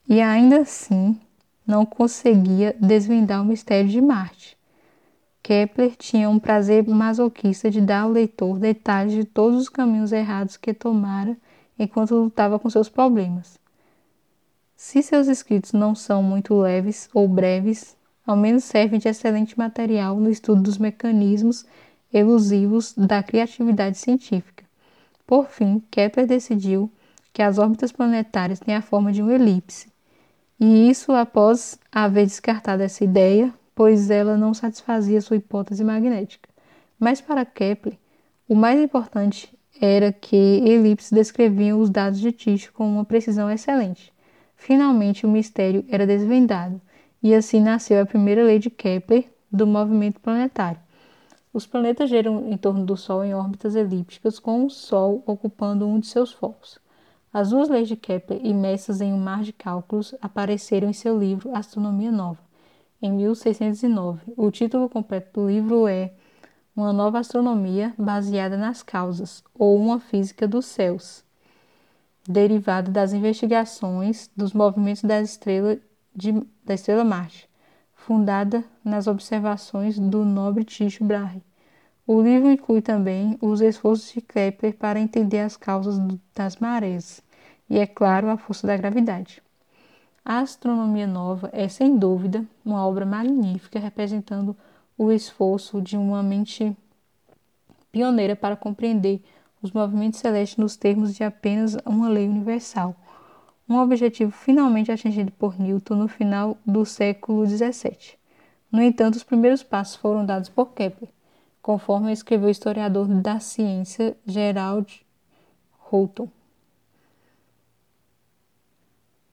E 0.08 0.20
ainda 0.20 0.60
assim 0.60 1.18
não 1.66 1.86
conseguia 1.86 2.76
desvendar 2.80 3.40
o 3.40 3.44
mistério 3.44 3.88
de 3.88 4.00
Marte. 4.00 4.59
Kepler 5.42 5.96
tinha 5.96 6.28
um 6.28 6.38
prazer 6.38 6.86
masoquista 6.86 7.70
de 7.70 7.80
dar 7.80 8.02
ao 8.02 8.10
leitor 8.10 8.58
detalhes 8.58 9.12
de 9.12 9.24
todos 9.24 9.62
os 9.62 9.68
caminhos 9.68 10.12
errados 10.12 10.56
que 10.56 10.74
tomara 10.74 11.36
enquanto 11.78 12.14
lutava 12.14 12.58
com 12.58 12.68
seus 12.68 12.88
problemas. 12.88 13.58
Se 14.76 15.02
seus 15.02 15.28
escritos 15.28 15.72
não 15.72 15.94
são 15.94 16.22
muito 16.22 16.54
leves 16.54 17.08
ou 17.12 17.26
breves, 17.26 17.96
ao 18.26 18.36
menos 18.36 18.64
servem 18.64 18.98
de 18.98 19.08
excelente 19.08 19.58
material 19.58 20.16
no 20.16 20.30
estudo 20.30 20.62
dos 20.62 20.78
mecanismos 20.78 21.64
elusivos 22.12 22.94
da 22.94 23.22
criatividade 23.22 23.98
científica. 23.98 24.64
Por 25.26 25.48
fim, 25.48 25.82
Kepler 25.90 26.26
decidiu 26.26 26.90
que 27.32 27.42
as 27.42 27.58
órbitas 27.58 27.92
planetárias 27.92 28.60
têm 28.60 28.74
a 28.74 28.82
forma 28.82 29.12
de 29.12 29.22
uma 29.22 29.34
elipse, 29.34 29.88
e 30.58 30.90
isso 30.90 31.12
após 31.12 31.78
haver 31.90 32.26
descartado 32.26 32.82
essa 32.82 33.04
ideia, 33.04 33.52
pois 33.80 34.10
ela 34.10 34.36
não 34.36 34.52
satisfazia 34.52 35.22
sua 35.22 35.38
hipótese 35.38 35.82
magnética. 35.82 36.50
Mas 36.98 37.22
para 37.22 37.46
Kepler, 37.46 37.96
o 38.46 38.54
mais 38.54 38.78
importante 38.78 39.58
era 39.80 40.12
que 40.12 40.36
elipses 40.36 41.10
descreviam 41.10 41.80
os 41.80 41.88
dados 41.88 42.20
de 42.20 42.30
Tycho 42.30 42.74
com 42.74 42.86
uma 42.86 43.06
precisão 43.06 43.50
excelente. 43.50 44.12
Finalmente, 44.54 45.24
o 45.24 45.30
mistério 45.30 45.82
era 45.88 46.06
desvendado, 46.06 46.78
e 47.22 47.34
assim 47.34 47.58
nasceu 47.58 48.02
a 48.02 48.04
primeira 48.04 48.44
lei 48.44 48.58
de 48.58 48.68
Kepler 48.68 49.30
do 49.50 49.66
movimento 49.66 50.20
planetário. 50.20 50.78
Os 51.50 51.64
planetas 51.64 52.10
giram 52.10 52.52
em 52.52 52.58
torno 52.58 52.84
do 52.84 52.98
Sol 52.98 53.24
em 53.24 53.32
órbitas 53.32 53.74
elípticas, 53.74 54.38
com 54.38 54.66
o 54.66 54.68
Sol 54.68 55.22
ocupando 55.24 55.88
um 55.88 55.98
de 55.98 56.06
seus 56.06 56.30
focos. 56.30 56.78
As 57.32 57.48
duas 57.48 57.70
leis 57.70 57.88
de 57.88 57.96
Kepler, 57.96 58.44
imersas 58.44 59.00
em 59.00 59.10
um 59.10 59.18
mar 59.18 59.42
de 59.42 59.54
cálculos, 59.54 60.14
apareceram 60.20 60.90
em 60.90 60.92
seu 60.92 61.18
livro 61.18 61.56
Astronomia 61.56 62.12
Nova, 62.12 62.49
em 63.00 63.12
1609. 63.12 64.32
O 64.36 64.50
título 64.50 64.88
completo 64.88 65.40
do 65.40 65.48
livro 65.48 65.86
é 65.86 66.12
Uma 66.74 66.92
Nova 66.92 67.18
Astronomia 67.18 67.94
Baseada 67.98 68.56
nas 68.56 68.82
Causas, 68.82 69.42
ou 69.54 69.76
Uma 69.76 70.00
Física 70.00 70.46
dos 70.48 70.66
Céus, 70.66 71.24
derivada 72.28 72.90
das 72.90 73.12
investigações 73.12 74.30
dos 74.36 74.52
movimentos 74.52 75.02
da 75.02 75.20
estrela, 75.20 75.78
de, 76.14 76.32
da 76.64 76.74
estrela 76.74 77.04
Marte 77.04 77.50
fundada 78.00 78.64
nas 78.84 79.06
observações 79.06 79.98
do 79.98 80.24
nobre 80.24 80.64
Tycho 80.64 81.04
Brahe. 81.04 81.42
O 82.06 82.20
livro 82.20 82.50
inclui 82.50 82.82
também 82.82 83.38
os 83.40 83.60
esforços 83.60 84.12
de 84.12 84.20
Kepler 84.20 84.74
para 84.76 84.98
entender 84.98 85.40
as 85.40 85.56
causas 85.56 85.96
das 86.34 86.56
marés 86.56 87.22
e, 87.68 87.78
é 87.78 87.86
claro, 87.86 88.28
a 88.28 88.36
força 88.36 88.66
da 88.66 88.76
gravidade. 88.76 89.42
A 90.24 90.38
Astronomia 90.38 91.06
Nova 91.06 91.50
é, 91.52 91.68
sem 91.68 91.96
dúvida, 91.96 92.44
uma 92.64 92.86
obra 92.86 93.06
magnífica 93.06 93.78
representando 93.78 94.56
o 94.96 95.10
esforço 95.10 95.80
de 95.80 95.96
uma 95.96 96.22
mente 96.22 96.76
pioneira 97.90 98.36
para 98.36 98.56
compreender 98.56 99.22
os 99.62 99.72
movimentos 99.72 100.20
celestes 100.20 100.58
nos 100.58 100.76
termos 100.76 101.14
de 101.14 101.24
apenas 101.24 101.76
uma 101.84 102.08
lei 102.08 102.28
universal 102.28 102.94
um 103.70 103.78
objetivo 103.78 104.32
finalmente 104.32 104.90
atingido 104.90 105.30
por 105.30 105.56
Newton 105.56 105.94
no 105.94 106.08
final 106.08 106.58
do 106.66 106.84
século 106.84 107.46
XVII. 107.46 108.18
No 108.70 108.82
entanto, 108.82 109.14
os 109.14 109.22
primeiros 109.22 109.62
passos 109.62 109.94
foram 109.94 110.26
dados 110.26 110.48
por 110.48 110.72
Kepler, 110.72 111.08
conforme 111.62 112.12
escreveu 112.12 112.48
o 112.48 112.50
historiador 112.50 113.06
da 113.06 113.38
ciência 113.38 114.16
Gerald 114.26 115.06
Houghton. 115.90 116.28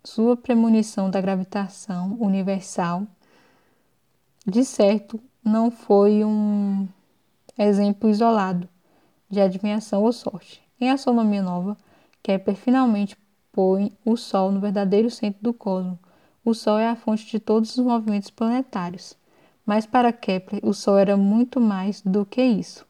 Sua 0.09 0.37
premonição 0.37 1.11
da 1.11 1.19
gravitação 1.19 2.15
universal, 2.21 3.05
de 4.45 4.63
certo, 4.63 5.19
não 5.43 5.69
foi 5.69 6.23
um 6.23 6.87
exemplo 7.59 8.09
isolado 8.09 8.69
de 9.29 9.41
adivinhação 9.41 10.03
ou 10.03 10.13
sorte. 10.13 10.63
Em 10.79 10.89
Astronomia 10.89 11.43
Nova, 11.43 11.75
Kepler 12.23 12.55
finalmente 12.55 13.17
põe 13.51 13.91
o 14.05 14.15
Sol 14.15 14.49
no 14.49 14.61
verdadeiro 14.61 15.11
centro 15.11 15.43
do 15.43 15.53
cosmos. 15.53 15.99
O 16.43 16.53
Sol 16.53 16.79
é 16.79 16.87
a 16.87 16.95
fonte 16.95 17.25
de 17.25 17.37
todos 17.37 17.77
os 17.77 17.85
movimentos 17.85 18.29
planetários. 18.29 19.17
Mas 19.65 19.85
para 19.85 20.13
Kepler, 20.13 20.61
o 20.63 20.73
Sol 20.73 20.97
era 20.97 21.17
muito 21.17 21.59
mais 21.59 22.01
do 22.01 22.25
que 22.25 22.41
isso. 22.41 22.87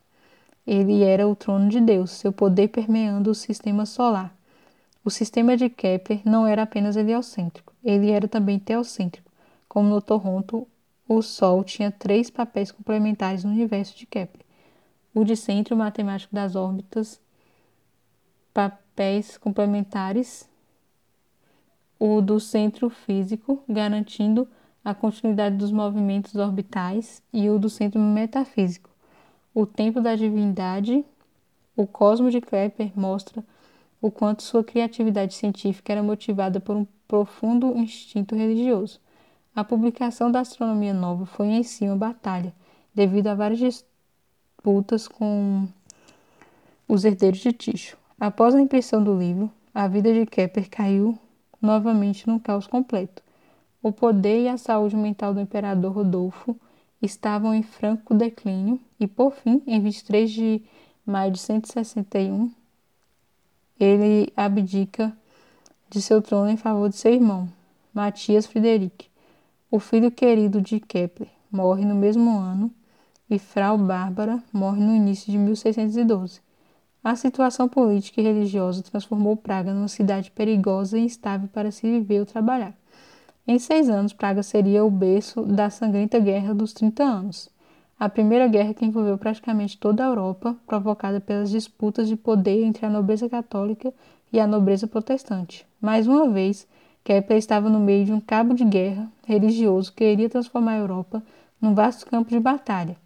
Ele 0.68 1.04
era 1.04 1.28
o 1.28 1.36
trono 1.36 1.68
de 1.68 1.82
Deus, 1.82 2.12
seu 2.12 2.32
poder 2.32 2.68
permeando 2.68 3.32
o 3.32 3.36
sistema 3.36 3.88
solar. 3.88 4.37
O 5.08 5.10
sistema 5.10 5.56
de 5.56 5.70
Kepler 5.70 6.20
não 6.26 6.46
era 6.46 6.64
apenas 6.64 6.98
heliocêntrico, 6.98 7.74
ele 7.82 8.12
era 8.12 8.28
também 8.28 8.60
teocêntrico. 8.60 9.32
Como 9.66 9.88
no 9.88 10.02
Toronto, 10.02 10.68
o 11.08 11.22
Sol 11.22 11.64
tinha 11.64 11.90
três 11.90 12.30
papéis 12.30 12.74
complementares 12.74 13.46
no 13.46 13.52
universo 13.52 13.98
de 13.98 14.06
Kepler: 14.06 14.46
o 15.14 15.24
de 15.24 15.38
centro 15.38 15.78
matemático 15.78 16.36
das 16.36 16.58
órbitas, 16.58 17.22
papéis 18.54 19.38
complementares, 19.38 20.50
o 21.98 22.20
do 22.20 22.38
centro 22.38 22.90
físico, 22.90 23.64
garantindo 23.66 24.46
a 24.84 24.94
continuidade 24.94 25.56
dos 25.56 25.72
movimentos 25.72 26.36
orbitais, 26.36 27.24
e 27.32 27.50
o 27.50 27.58
do 27.58 27.70
centro 27.70 27.98
metafísico, 27.98 28.90
o 29.54 29.66
tempo 29.66 30.02
da 30.02 30.18
divindade. 30.18 31.06
O 31.78 31.88
cosmo 31.88 32.30
de 32.30 32.42
Kepler 32.42 32.92
mostra 32.94 33.42
o 34.02 34.12
quanto 34.12 34.44
sua 34.44 34.64
criatividade 34.64 35.34
científica 35.34 35.92
era 35.92 36.04
motivada 36.04 36.60
por 36.60 36.76
um 36.76 36.86
profundo 37.08 37.78
instinto 37.78 38.36
religioso. 38.36 39.00
A 39.56 39.64
publicação 39.64 40.32
da 40.32 40.42
Astronomia 40.42 40.94
Nova 40.94 41.26
foi 41.26 41.48
em 41.48 41.64
si 41.64 41.86
uma 41.86 41.96
batalha, 41.96 42.54
devido 42.94 43.28
a 43.28 43.36
várias 43.36 43.60
disputas 43.60 45.08
com 45.08 45.68
os 46.88 47.04
herdeiros 47.04 47.40
de 47.40 47.52
Ticho. 47.52 47.98
Após 48.20 48.54
a 48.54 48.62
impressão 48.62 49.04
do 49.04 49.18
livro, 49.18 49.52
a 49.74 49.88
vida 49.88 50.14
de 50.14 50.26
Kepler 50.26 50.70
caiu 50.70 51.18
novamente 51.62 52.28
num 52.28 52.40
caos 52.40 52.68
completo. 52.68 53.22
O 53.82 53.92
poder 53.92 54.44
e 54.44 54.48
a 54.48 54.58
saúde 54.58 54.96
mental 54.96 55.34
do 55.34 55.40
imperador 55.40 55.92
Rodolfo 55.92 56.56
estavam 57.02 57.54
em 57.54 57.62
franco 57.62 58.14
declínio 58.14 58.80
e, 59.00 59.08
por 59.08 59.34
fim, 59.34 59.62
em 59.68 59.80
23 59.80 60.32
de 60.32 60.62
maio 61.06 61.32
de 61.32 61.40
161, 61.40 62.52
ele 63.80 64.32
abdica 64.36 65.16
de 65.90 66.02
seu 66.02 66.22
trono 66.22 66.50
em 66.50 66.58
favor 66.58 66.90
de 66.90 66.96
seu 66.96 67.14
irmão, 67.14 67.48
Matias 67.94 68.46
Frederic. 68.46 69.08
O 69.70 69.80
filho 69.80 70.12
querido 70.12 70.62
de 70.62 70.80
Kepler 70.80 71.30
morre 71.52 71.86
no 71.86 71.96
mesmo 71.96 72.38
ano 72.38 72.72
e 73.30 73.38
Frau 73.38 73.78
Bárbara 73.78 74.42
morre 74.52 74.82
no 74.84 74.96
início 74.96 75.32
de 75.32 75.38
1612. 75.38 76.42
A 77.04 77.16
situação 77.16 77.70
política 77.70 78.20
e 78.20 78.24
religiosa 78.24 78.84
transformou 78.84 79.38
Praga 79.38 79.74
numa 79.74 79.88
cidade 79.88 80.32
perigosa 80.32 80.98
e 80.98 81.04
instável 81.04 81.48
para 81.48 81.72
se 81.72 81.90
viver 81.90 82.20
ou 82.20 82.26
trabalhar. 82.26 82.74
Em 83.48 83.60
seis 83.60 83.90
anos, 83.90 84.12
Praga 84.12 84.44
seria 84.44 84.84
o 84.84 84.92
berço 84.92 85.44
da 85.44 85.70
sangrenta 85.70 86.20
Guerra 86.20 86.54
dos 86.54 86.74
Trinta 86.74 87.04
Anos 87.04 87.50
a 88.00 88.08
primeira 88.08 88.48
guerra 88.48 88.74
que 88.74 88.86
envolveu 88.86 89.18
praticamente 89.18 89.78
toda 89.78 90.04
a 90.04 90.08
Europa, 90.08 90.56
provocada 90.68 91.20
pelas 91.20 91.50
disputas 91.50 92.08
de 92.08 92.16
poder 92.16 92.64
entre 92.64 92.86
a 92.86 92.90
nobreza 92.90 93.28
católica 93.28 93.94
e 94.32 94.40
a 94.40 94.46
nobreza 94.46 94.88
protestante. 94.88 95.66
Mais 95.82 96.08
uma 96.08 96.30
vez, 96.30 96.68
Kepler 97.04 97.40
estava 97.40 97.70
no 97.70 97.80
meio 97.80 98.06
de 98.06 98.14
um 98.14 98.20
cabo 98.20 98.54
de 98.54 98.66
guerra 98.66 99.08
religioso 99.26 99.94
que 99.94 100.04
iria 100.04 100.30
transformar 100.30 100.74
a 100.74 100.80
Europa 100.80 101.24
num 101.60 101.74
vasto 101.74 102.06
campo 102.06 102.30
de 102.30 102.40
batalha. 102.40 102.98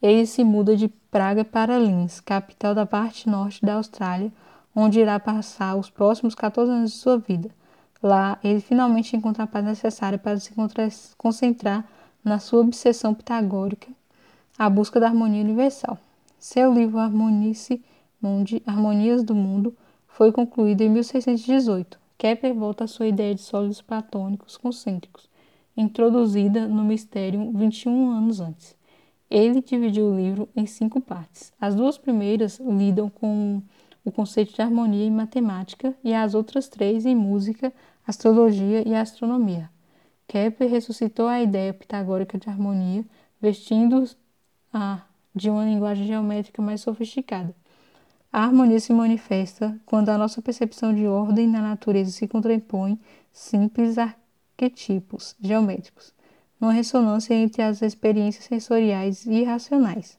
Ele 0.00 0.26
se 0.26 0.44
muda 0.44 0.76
de 0.76 0.88
Praga 1.10 1.44
para 1.44 1.78
Linz, 1.78 2.20
capital 2.20 2.74
da 2.74 2.86
parte 2.86 3.28
norte 3.28 3.64
da 3.64 3.74
Austrália, 3.74 4.32
onde 4.74 5.00
irá 5.00 5.18
passar 5.20 5.76
os 5.76 5.90
próximos 5.90 6.34
14 6.34 6.70
anos 6.70 6.92
de 6.92 6.98
sua 6.98 7.18
vida. 7.18 7.50
Lá, 8.02 8.38
ele 8.42 8.60
finalmente 8.60 9.16
encontra 9.16 9.44
a 9.44 9.46
paz 9.46 9.64
necessária 9.64 10.18
para 10.18 10.38
se 10.38 10.52
concentrar 11.16 11.84
na 12.24 12.38
sua 12.38 12.60
obsessão 12.60 13.14
pitagórica, 13.14 13.88
a 14.58 14.70
busca 14.70 15.00
da 15.00 15.08
harmonia 15.08 15.42
universal. 15.42 15.98
Seu 16.38 16.72
livro 16.72 16.98
Harmonice 16.98 17.82
Mundi, 18.20 18.62
Harmonias 18.64 19.24
do 19.24 19.34
Mundo 19.34 19.76
foi 20.06 20.30
concluído 20.30 20.82
em 20.82 20.88
1618. 20.88 21.98
Kepler 22.16 22.54
volta 22.54 22.84
à 22.84 22.86
sua 22.86 23.08
ideia 23.08 23.34
de 23.34 23.40
sólidos 23.40 23.82
platônicos 23.82 24.56
concêntricos, 24.56 25.28
introduzida 25.76 26.68
no 26.68 26.84
mistério 26.84 27.50
21 27.52 28.10
anos 28.10 28.38
antes. 28.38 28.76
Ele 29.28 29.60
dividiu 29.60 30.06
o 30.06 30.16
livro 30.16 30.48
em 30.54 30.66
cinco 30.66 31.00
partes. 31.00 31.52
As 31.60 31.74
duas 31.74 31.98
primeiras 31.98 32.60
lidam 32.60 33.10
com 33.10 33.60
o 34.04 34.12
conceito 34.12 34.54
de 34.54 34.62
harmonia 34.62 35.06
em 35.06 35.10
matemática 35.10 35.92
e 36.04 36.14
as 36.14 36.34
outras 36.34 36.68
três 36.68 37.04
em 37.04 37.16
música, 37.16 37.72
astrologia 38.06 38.86
e 38.86 38.94
astronomia. 38.94 39.71
Kepler 40.32 40.70
ressuscitou 40.70 41.28
a 41.28 41.42
ideia 41.42 41.74
pitagórica 41.74 42.38
de 42.38 42.48
harmonia, 42.48 43.04
vestindo-a 43.38 45.02
de 45.34 45.50
uma 45.50 45.62
linguagem 45.62 46.06
geométrica 46.06 46.62
mais 46.62 46.80
sofisticada. 46.80 47.54
A 48.32 48.44
harmonia 48.44 48.80
se 48.80 48.94
manifesta 48.94 49.78
quando 49.84 50.08
a 50.08 50.16
nossa 50.16 50.40
percepção 50.40 50.94
de 50.94 51.06
ordem 51.06 51.46
na 51.46 51.60
natureza 51.60 52.10
se 52.10 52.26
contrapõe 52.26 52.98
simples 53.30 53.98
arquetipos 53.98 55.36
geométricos, 55.38 56.14
numa 56.58 56.72
ressonância 56.72 57.34
entre 57.34 57.60
as 57.60 57.82
experiências 57.82 58.46
sensoriais 58.46 59.26
e 59.26 59.44
racionais. 59.44 60.18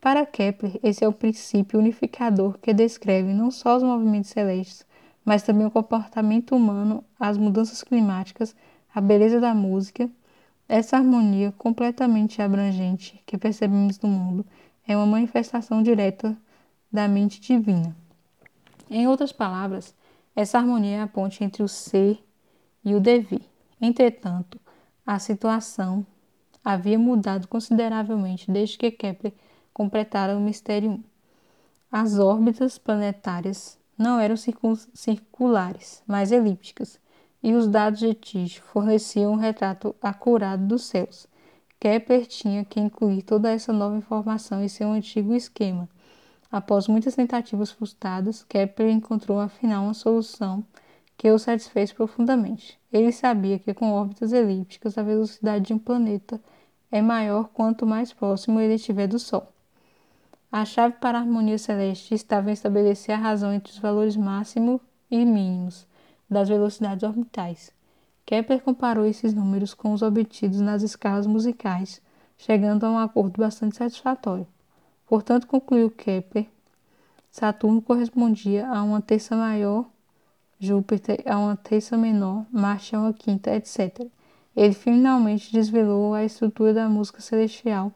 Para 0.00 0.24
Kepler, 0.24 0.80
esse 0.82 1.04
é 1.04 1.08
o 1.08 1.12
princípio 1.12 1.78
unificador 1.78 2.56
que 2.62 2.72
descreve 2.72 3.34
não 3.34 3.50
só 3.50 3.76
os 3.76 3.82
movimentos 3.82 4.30
celestes, 4.30 4.86
mas 5.22 5.42
também 5.42 5.66
o 5.66 5.70
comportamento 5.70 6.56
humano, 6.56 7.04
as 7.20 7.36
mudanças 7.36 7.82
climáticas, 7.82 8.56
a 8.94 9.00
beleza 9.00 9.40
da 9.40 9.52
música, 9.52 10.08
essa 10.68 10.96
harmonia 10.96 11.52
completamente 11.58 12.40
abrangente 12.40 13.20
que 13.26 13.36
percebemos 13.36 13.98
no 13.98 14.08
mundo 14.08 14.46
é 14.86 14.96
uma 14.96 15.04
manifestação 15.04 15.82
direta 15.82 16.36
da 16.92 17.08
mente 17.08 17.40
divina. 17.40 17.94
Em 18.88 19.08
outras 19.08 19.32
palavras, 19.32 19.94
essa 20.36 20.58
harmonia 20.58 20.98
é 20.98 21.00
a 21.00 21.08
ponte 21.08 21.42
entre 21.42 21.62
o 21.62 21.68
ser 21.68 22.22
e 22.84 22.94
o 22.94 23.00
devir. 23.00 23.42
Entretanto, 23.80 24.60
a 25.04 25.18
situação 25.18 26.06
havia 26.64 26.98
mudado 26.98 27.48
consideravelmente 27.48 28.50
desde 28.50 28.78
que 28.78 28.90
Kepler 28.92 29.34
completara 29.72 30.36
o 30.36 30.40
Mistério 30.40 30.92
1. 30.92 31.04
As 31.90 32.18
órbitas 32.18 32.78
planetárias 32.78 33.76
não 33.98 34.20
eram 34.20 34.36
circulares, 34.36 36.02
mas 36.06 36.30
elípticas, 36.30 36.98
e 37.44 37.52
os 37.52 37.68
dados 37.68 38.00
de 38.00 38.14
Tige 38.14 38.58
forneciam 38.58 39.34
um 39.34 39.36
retrato 39.36 39.94
acurado 40.00 40.66
dos 40.66 40.84
céus. 40.84 41.26
Kepler 41.78 42.26
tinha 42.26 42.64
que 42.64 42.80
incluir 42.80 43.20
toda 43.20 43.50
essa 43.52 43.70
nova 43.70 43.98
informação 43.98 44.64
em 44.64 44.68
seu 44.68 44.90
antigo 44.90 45.34
esquema. 45.34 45.86
Após 46.50 46.88
muitas 46.88 47.14
tentativas 47.14 47.70
frustradas, 47.70 48.42
Kepler 48.44 48.90
encontrou 48.90 49.38
afinal 49.38 49.84
uma 49.84 49.92
solução 49.92 50.64
que 51.18 51.30
o 51.30 51.38
satisfez 51.38 51.92
profundamente. 51.92 52.80
Ele 52.90 53.12
sabia 53.12 53.58
que 53.58 53.74
com 53.74 53.92
órbitas 53.92 54.32
elípticas 54.32 54.96
a 54.96 55.02
velocidade 55.02 55.66
de 55.66 55.74
um 55.74 55.78
planeta 55.78 56.40
é 56.90 57.02
maior 57.02 57.50
quanto 57.52 57.84
mais 57.86 58.10
próximo 58.10 58.58
ele 58.58 58.76
estiver 58.76 59.06
do 59.06 59.18
Sol. 59.18 59.46
A 60.50 60.64
chave 60.64 60.96
para 60.98 61.18
a 61.18 61.20
harmonia 61.20 61.58
celeste 61.58 62.14
estava 62.14 62.48
em 62.48 62.54
estabelecer 62.54 63.14
a 63.14 63.18
razão 63.18 63.52
entre 63.52 63.70
os 63.70 63.78
valores 63.78 64.16
máximo 64.16 64.80
e 65.10 65.26
mínimos 65.26 65.86
das 66.28 66.48
velocidades 66.48 67.02
orbitais. 67.02 67.72
Kepler 68.26 68.62
comparou 68.62 69.04
esses 69.04 69.34
números 69.34 69.74
com 69.74 69.92
os 69.92 70.02
obtidos 70.02 70.60
nas 70.60 70.82
escalas 70.82 71.26
musicais, 71.26 72.00
chegando 72.38 72.84
a 72.84 72.90
um 72.90 72.98
acordo 72.98 73.38
bastante 73.38 73.76
satisfatório. 73.76 74.46
Portanto, 75.06 75.46
concluiu 75.46 75.90
Kepler, 75.90 76.46
Saturno 77.30 77.82
correspondia 77.82 78.68
a 78.68 78.82
uma 78.84 79.02
terça 79.02 79.36
maior, 79.36 79.86
Júpiter 80.60 81.20
a 81.26 81.36
uma 81.36 81.56
terça 81.56 81.96
menor, 81.96 82.46
Marte 82.50 82.94
a 82.94 83.00
uma 83.00 83.12
quinta, 83.12 83.52
etc. 83.54 84.06
Ele 84.56 84.72
finalmente 84.72 85.52
desvelou 85.52 86.14
a 86.14 86.24
estrutura 86.24 86.72
da 86.72 86.88
música 86.88 87.20
celestial, 87.20 87.92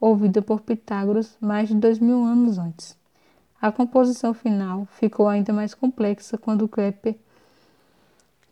ouvida 0.00 0.42
por 0.42 0.62
Pitágoras 0.62 1.36
mais 1.40 1.68
de 1.68 1.76
dois 1.76 2.00
mil 2.00 2.24
anos 2.24 2.58
antes. 2.58 2.98
A 3.60 3.70
composição 3.70 4.34
final 4.34 4.84
ficou 4.86 5.28
ainda 5.28 5.52
mais 5.52 5.74
complexa 5.74 6.36
quando 6.36 6.66
Kepler 6.66 7.16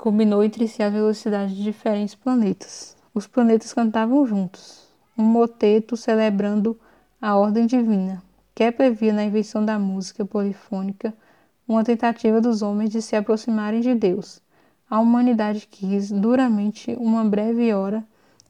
combinou 0.00 0.42
entre 0.42 0.66
si 0.66 0.82
a 0.82 0.88
velocidade 0.88 1.54
de 1.54 1.62
diferentes 1.62 2.14
planetas. 2.14 2.96
Os 3.12 3.26
planetas 3.26 3.74
cantavam 3.74 4.26
juntos, 4.26 4.88
um 5.16 5.22
moteto 5.22 5.94
celebrando 5.94 6.80
a 7.20 7.36
ordem 7.36 7.66
divina. 7.66 8.22
Kepler 8.54 8.94
via 8.94 9.12
na 9.12 9.24
invenção 9.24 9.62
da 9.62 9.78
música 9.78 10.24
polifônica 10.24 11.12
uma 11.68 11.84
tentativa 11.84 12.40
dos 12.40 12.62
homens 12.62 12.88
de 12.88 13.02
se 13.02 13.14
aproximarem 13.14 13.82
de 13.82 13.94
Deus. 13.94 14.40
A 14.88 14.98
humanidade 14.98 15.68
quis, 15.70 16.10
duramente, 16.10 16.96
uma 16.98 17.22
breve 17.22 17.70
hora, 17.74 18.02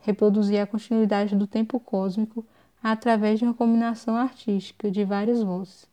reproduzir 0.03 0.61
a 0.61 0.67
continuidade 0.67 1.35
do 1.35 1.49
tempo 1.49 1.81
cósmico 1.81 2.47
através 2.81 3.41
de 3.41 3.45
uma 3.45 3.55
combinação 3.55 4.15
artística 4.15 4.89
de 4.89 5.05
várias 5.05 5.43
vozes, 5.43 5.85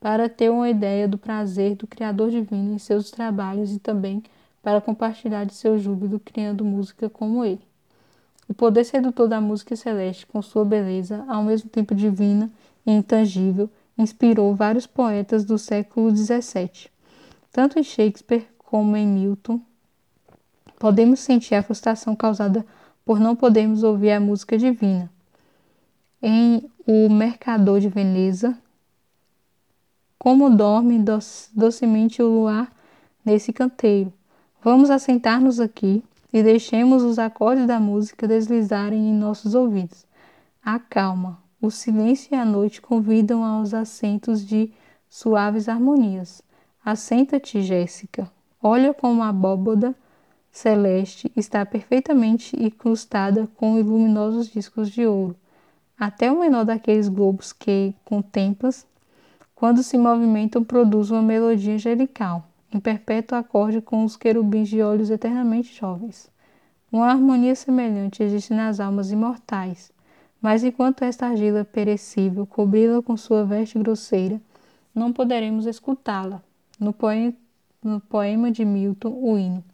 para 0.00 0.26
ter 0.26 0.50
uma 0.50 0.70
ideia 0.70 1.06
do 1.06 1.18
prazer 1.18 1.76
do 1.76 1.86
Criador 1.86 2.30
Divino 2.30 2.72
em 2.72 2.78
seus 2.78 3.10
trabalhos 3.10 3.72
e 3.72 3.78
também 3.78 4.22
para 4.62 4.80
compartilhar 4.80 5.44
de 5.44 5.54
seu 5.54 5.76
júbilo 5.78 6.20
criando 6.20 6.64
música 6.64 7.10
como 7.10 7.44
ele. 7.44 7.60
O 8.48 8.54
poder 8.54 8.84
sedutor 8.84 9.28
da 9.28 9.40
música 9.40 9.74
celeste, 9.74 10.26
com 10.26 10.40
sua 10.40 10.64
beleza, 10.64 11.24
ao 11.28 11.42
mesmo 11.42 11.68
tempo 11.68 11.94
divina 11.94 12.50
e 12.86 12.92
intangível, 12.92 13.68
inspirou 13.98 14.54
vários 14.54 14.86
poetas 14.86 15.44
do 15.44 15.58
século 15.58 16.14
XVII. 16.14 16.88
Tanto 17.50 17.78
em 17.78 17.82
Shakespeare 17.82 18.46
como 18.58 18.96
em 18.96 19.06
Milton, 19.06 19.60
podemos 20.78 21.20
sentir 21.20 21.54
a 21.54 21.62
frustração 21.62 22.14
causada 22.14 22.64
por 23.04 23.18
não 23.18 23.34
podermos 23.34 23.82
ouvir 23.82 24.12
a 24.12 24.20
música 24.20 24.56
divina. 24.56 25.10
Em 26.20 26.70
O 26.86 27.08
Mercador 27.08 27.80
de 27.80 27.88
Veneza, 27.88 28.56
como 30.18 30.50
dorme 30.50 31.02
docemente 31.52 32.22
o 32.22 32.28
luar 32.28 32.72
nesse 33.24 33.52
canteiro. 33.52 34.12
Vamos 34.64 34.90
assentar-nos 34.90 35.58
aqui 35.58 36.04
e 36.32 36.40
deixemos 36.40 37.02
os 37.02 37.18
acordes 37.18 37.66
da 37.66 37.80
música 37.80 38.28
deslizarem 38.28 39.10
em 39.10 39.12
nossos 39.12 39.56
ouvidos. 39.56 40.06
A 40.64 40.78
calma, 40.78 41.42
o 41.60 41.68
silêncio 41.68 42.28
e 42.32 42.36
a 42.38 42.44
noite 42.44 42.80
convidam 42.80 43.44
aos 43.44 43.74
assentos 43.74 44.46
de 44.46 44.72
suaves 45.08 45.68
harmonias. 45.68 46.42
Assenta-te, 46.84 47.60
Jéssica. 47.60 48.30
Olha 48.62 48.94
como 48.94 49.24
a 49.24 49.30
abóboda 49.30 49.96
celeste 50.52 51.32
está 51.34 51.66
perfeitamente 51.66 52.54
incrustada 52.56 53.48
com 53.56 53.74
luminosos 53.80 54.46
discos 54.46 54.90
de 54.90 55.04
ouro. 55.04 55.34
Até 55.98 56.30
o 56.30 56.38
menor 56.38 56.64
daqueles 56.64 57.08
globos 57.08 57.52
que 57.52 57.92
contemplas, 58.04 58.86
quando 59.56 59.82
se 59.82 59.98
movimentam, 59.98 60.62
produz 60.62 61.10
uma 61.10 61.22
melodia 61.22 61.74
angelical, 61.74 62.46
em 62.72 62.80
perpétuo 62.80 63.36
acorde 63.36 63.80
com 63.80 64.04
os 64.04 64.16
querubins 64.16 64.68
de 64.68 64.82
olhos 64.82 65.10
eternamente 65.10 65.74
jovens. 65.74 66.30
Uma 66.90 67.10
harmonia 67.10 67.54
semelhante 67.54 68.22
existe 68.22 68.52
nas 68.52 68.80
almas 68.80 69.10
imortais, 69.10 69.92
mas 70.40 70.64
enquanto 70.64 71.02
esta 71.02 71.26
argila 71.26 71.64
perecível 71.64 72.46
cobri-la 72.46 73.02
com 73.02 73.16
sua 73.16 73.44
veste 73.44 73.78
grosseira, 73.78 74.40
não 74.94 75.12
poderemos 75.12 75.66
escutá-la. 75.66 76.42
No 76.78 76.94
no 77.82 78.00
poema 78.00 78.50
de 78.50 78.64
Milton, 78.64 79.12
o 79.20 79.38
hino 79.38 79.64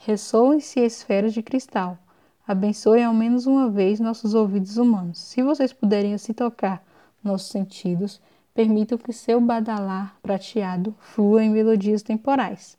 ressoem-se 0.00 0.80
esferas 0.80 1.32
de 1.32 1.42
cristal. 1.42 1.98
Abençoe 2.46 3.02
ao 3.02 3.14
menos 3.14 3.46
uma 3.46 3.70
vez 3.70 3.98
nossos 3.98 4.34
ouvidos 4.34 4.76
humanos. 4.76 5.18
Se 5.18 5.42
vocês 5.42 5.72
puderem 5.72 6.12
assim 6.12 6.32
tocar 6.34 6.84
nossos 7.22 7.48
sentidos, 7.48 8.20
permitam 8.54 8.96
que 8.96 9.12
seu 9.12 9.40
badalar 9.40 10.16
prateado 10.22 10.94
flua 11.00 11.42
em 11.42 11.50
melodias 11.50 12.02
temporais. 12.02 12.78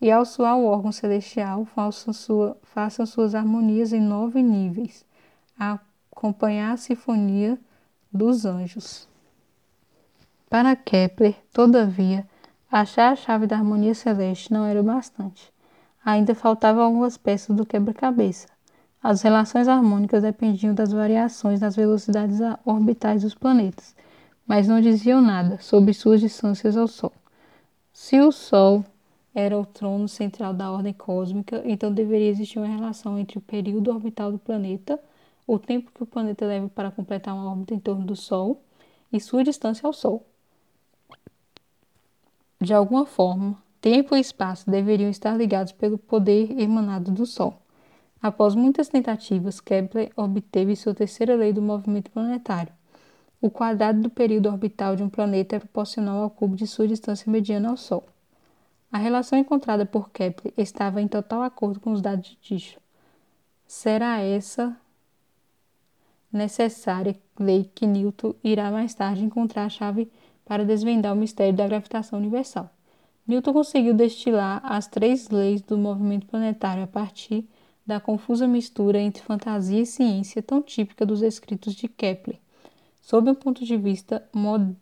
E 0.00 0.10
ao 0.10 0.26
soar 0.26 0.56
o 0.58 0.66
órgão 0.66 0.92
celestial, 0.92 1.64
façam, 1.64 2.12
sua, 2.12 2.56
façam 2.62 3.06
suas 3.06 3.34
harmonias 3.34 3.92
em 3.92 4.00
nove 4.00 4.42
níveis, 4.42 5.04
a 5.58 5.78
acompanhar 6.10 6.72
a 6.72 6.76
sinfonia 6.76 7.58
dos 8.12 8.44
anjos. 8.44 9.08
Para 10.50 10.76
Kepler, 10.76 11.34
todavia, 11.52 12.26
achar 12.70 13.12
a 13.12 13.16
chave 13.16 13.46
da 13.46 13.56
harmonia 13.56 13.94
celeste 13.94 14.52
não 14.52 14.66
era 14.66 14.80
o 14.80 14.84
bastante 14.84 15.54
ainda 16.06 16.36
faltavam 16.36 16.84
algumas 16.84 17.16
peças 17.16 17.54
do 17.56 17.66
quebra-cabeça. 17.66 18.46
As 19.02 19.22
relações 19.22 19.66
harmônicas 19.66 20.22
dependiam 20.22 20.72
das 20.72 20.92
variações 20.92 21.60
nas 21.60 21.74
velocidades 21.74 22.38
orbitais 22.64 23.22
dos 23.22 23.34
planetas, 23.34 23.96
mas 24.46 24.68
não 24.68 24.80
diziam 24.80 25.20
nada 25.20 25.58
sobre 25.60 25.92
suas 25.92 26.20
distâncias 26.20 26.76
ao 26.76 26.88
Sol. 26.88 27.12
Se 27.92 28.20
o 28.20 28.30
Sol 28.30 28.84
era 29.34 29.58
o 29.58 29.66
trono 29.66 30.08
central 30.08 30.54
da 30.54 30.70
ordem 30.70 30.92
cósmica, 30.92 31.62
então 31.64 31.92
deveria 31.92 32.30
existir 32.30 32.58
uma 32.58 32.66
relação 32.66 33.18
entre 33.18 33.38
o 33.38 33.40
período 33.40 33.90
orbital 33.90 34.32
do 34.32 34.38
planeta, 34.38 34.98
o 35.46 35.58
tempo 35.58 35.90
que 35.92 36.02
o 36.02 36.06
planeta 36.06 36.46
leva 36.46 36.68
para 36.68 36.90
completar 36.90 37.34
uma 37.34 37.50
órbita 37.50 37.74
em 37.74 37.78
torno 37.78 38.04
do 38.04 38.16
Sol, 38.16 38.62
e 39.12 39.20
sua 39.20 39.44
distância 39.44 39.86
ao 39.86 39.92
Sol. 39.92 40.24
De 42.60 42.72
alguma 42.72 43.06
forma, 43.06 43.56
Tempo 43.86 44.16
e 44.16 44.20
espaço 44.20 44.68
deveriam 44.68 45.08
estar 45.08 45.36
ligados 45.36 45.70
pelo 45.70 45.96
poder 45.96 46.58
emanado 46.58 47.12
do 47.12 47.24
Sol. 47.24 47.56
Após 48.20 48.56
muitas 48.56 48.88
tentativas, 48.88 49.60
Kepler 49.60 50.10
obteve 50.16 50.74
sua 50.74 50.92
terceira 50.92 51.36
lei 51.36 51.52
do 51.52 51.62
movimento 51.62 52.10
planetário. 52.10 52.72
O 53.40 53.50
quadrado 53.50 54.00
do 54.00 54.10
período 54.10 54.48
orbital 54.48 54.96
de 54.96 55.02
um 55.02 55.08
planeta 55.08 55.56
é 55.56 55.58
proporcional 55.58 56.22
ao 56.22 56.30
cubo 56.30 56.56
de 56.56 56.66
sua 56.66 56.88
distância 56.88 57.30
mediana 57.30 57.70
ao 57.70 57.76
Sol. 57.76 58.04
A 58.90 58.98
relação 58.98 59.38
encontrada 59.38 59.84
por 59.84 60.10
Kepler 60.10 60.54
estava 60.56 61.02
em 61.02 61.08
total 61.08 61.42
acordo 61.42 61.78
com 61.78 61.92
os 61.92 62.00
dados 62.00 62.30
de 62.30 62.36
Tycho. 62.36 62.80
Será 63.66 64.20
essa 64.20 64.76
necessária 66.32 67.16
lei 67.38 67.70
que 67.74 67.86
Newton 67.86 68.34
irá 68.42 68.70
mais 68.70 68.94
tarde 68.94 69.24
encontrar 69.24 69.64
a 69.64 69.68
chave 69.68 70.10
para 70.44 70.64
desvendar 70.64 71.12
o 71.12 71.16
mistério 71.16 71.54
da 71.54 71.66
gravitação 71.66 72.18
universal. 72.18 72.70
Newton 73.26 73.52
conseguiu 73.52 73.92
destilar 73.92 74.60
as 74.64 74.86
três 74.86 75.28
leis 75.28 75.60
do 75.60 75.76
movimento 75.76 76.26
planetário 76.26 76.84
a 76.84 76.86
partir 76.86 77.44
da 77.84 78.00
confusa 78.00 78.46
mistura 78.46 78.98
entre 78.98 79.22
fantasia 79.22 79.80
e 79.80 79.86
ciência 79.86 80.42
tão 80.42 80.62
típica 80.62 81.04
dos 81.04 81.22
escritos 81.22 81.74
de 81.74 81.88
Kepler. 81.88 82.38
Sob 83.06 83.30
um 83.30 83.36
ponto 83.36 83.64
de 83.64 83.76
vista 83.76 84.28
moderno, 84.34 84.76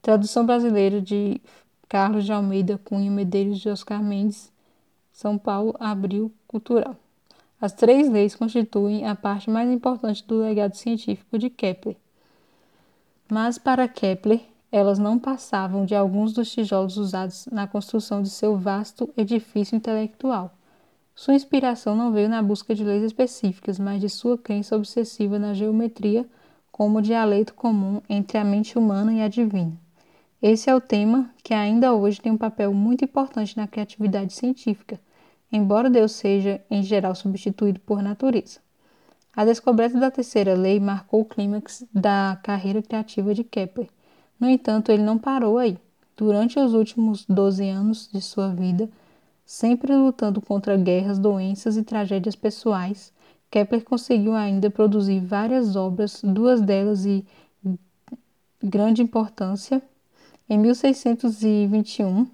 tradução 0.00 0.46
brasileira 0.46 0.98
de 0.98 1.38
Carlos 1.86 2.24
de 2.24 2.32
Almeida 2.32 2.80
Cunha 2.82 3.10
Medeiros 3.10 3.60
de 3.60 3.68
Oscar 3.68 4.02
Mendes, 4.02 4.50
São 5.12 5.36
Paulo, 5.36 5.76
Abril 5.78 6.32
Cultural. 6.48 6.96
As 7.60 7.74
três 7.74 8.08
leis 8.08 8.34
constituem 8.34 9.06
a 9.06 9.14
parte 9.14 9.50
mais 9.50 9.70
importante 9.70 10.26
do 10.26 10.40
legado 10.40 10.74
científico 10.74 11.38
de 11.38 11.50
Kepler. 11.50 11.98
Mas 13.30 13.58
para 13.58 13.86
Kepler, 13.86 14.40
elas 14.72 14.98
não 14.98 15.18
passavam 15.18 15.84
de 15.84 15.94
alguns 15.94 16.32
dos 16.32 16.50
tijolos 16.50 16.96
usados 16.96 17.44
na 17.52 17.66
construção 17.66 18.22
de 18.22 18.30
seu 18.30 18.56
vasto 18.56 19.12
edifício 19.18 19.76
intelectual. 19.76 20.56
Sua 21.14 21.34
inspiração 21.34 21.94
não 21.94 22.12
veio 22.12 22.28
na 22.28 22.42
busca 22.42 22.74
de 22.74 22.82
leis 22.82 23.02
específicas, 23.02 23.78
mas 23.78 24.00
de 24.00 24.08
sua 24.08 24.36
crença 24.38 24.76
obsessiva 24.76 25.38
na 25.38 25.54
geometria 25.54 26.26
como 26.70 27.02
dialeto 27.02 27.54
comum 27.54 28.00
entre 28.08 28.38
a 28.38 28.44
mente 28.44 28.78
humana 28.78 29.12
e 29.12 29.20
a 29.20 29.28
divina. 29.28 29.72
Esse 30.40 30.68
é 30.68 30.74
o 30.74 30.80
tema 30.80 31.30
que 31.42 31.54
ainda 31.54 31.92
hoje 31.92 32.20
tem 32.20 32.32
um 32.32 32.38
papel 32.38 32.72
muito 32.72 33.04
importante 33.04 33.56
na 33.56 33.68
criatividade 33.68 34.32
científica, 34.32 34.98
embora 35.52 35.90
Deus 35.90 36.12
seja, 36.12 36.60
em 36.70 36.82
geral, 36.82 37.14
substituído 37.14 37.78
por 37.80 38.02
natureza. 38.02 38.60
A 39.34 39.44
descoberta 39.44 39.98
da 39.98 40.10
terceira 40.10 40.54
lei 40.54 40.80
marcou 40.80 41.20
o 41.20 41.24
clímax 41.24 41.84
da 41.92 42.38
carreira 42.42 42.82
criativa 42.82 43.34
de 43.34 43.44
Kepler 43.44 43.88
no 44.42 44.48
entanto, 44.48 44.90
ele 44.90 45.04
não 45.04 45.18
parou 45.18 45.56
aí. 45.56 45.78
Durante 46.16 46.58
os 46.58 46.74
últimos 46.74 47.24
12 47.26 47.68
anos 47.68 48.10
de 48.12 48.20
sua 48.20 48.48
vida, 48.48 48.90
sempre 49.52 49.94
lutando 49.94 50.40
contra 50.40 50.78
guerras, 50.78 51.18
doenças 51.18 51.76
e 51.76 51.82
tragédias 51.82 52.34
pessoais, 52.34 53.12
Kepler 53.50 53.84
conseguiu 53.84 54.32
ainda 54.32 54.70
produzir 54.70 55.20
várias 55.20 55.76
obras, 55.76 56.22
duas 56.24 56.62
delas 56.62 57.02
de 57.02 57.22
grande 58.62 59.02
importância. 59.02 59.82
Em 60.48 60.56
1621, 60.56 62.26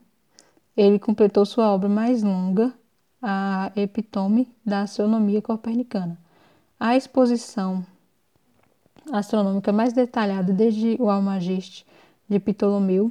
ele 0.76 1.00
completou 1.00 1.44
sua 1.44 1.74
obra 1.74 1.88
mais 1.88 2.22
longa, 2.22 2.72
a 3.20 3.72
Epitome 3.74 4.48
da 4.64 4.82
Astronomia 4.82 5.42
Copernicana. 5.42 6.16
A 6.78 6.96
exposição 6.96 7.84
astronômica 9.10 9.72
mais 9.72 9.92
detalhada 9.92 10.52
desde 10.52 10.96
o 11.00 11.10
Almageste 11.10 11.84
de 12.28 12.38
Ptolomeu, 12.38 13.10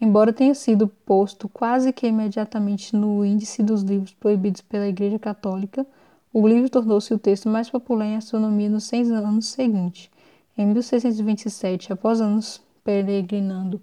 embora 0.00 0.32
tenha 0.32 0.54
sido 0.54 0.88
posto 0.88 1.48
quase 1.48 1.92
que 1.92 2.06
imediatamente 2.06 2.96
no 2.96 3.24
índice 3.24 3.62
dos 3.62 3.82
livros 3.82 4.12
proibidos 4.14 4.62
pela 4.62 4.88
Igreja 4.88 5.18
Católica, 5.18 5.86
o 6.32 6.46
livro 6.46 6.70
tornou-se 6.70 7.12
o 7.12 7.18
texto 7.18 7.48
mais 7.48 7.68
popular 7.68 8.06
em 8.06 8.16
astronomia 8.16 8.68
nos 8.68 8.84
100 8.84 9.12
anos 9.12 9.46
seguintes. 9.46 10.08
Em 10.56 10.66
1627, 10.66 11.92
após 11.92 12.20
anos 12.20 12.60
peregrinando 12.84 13.80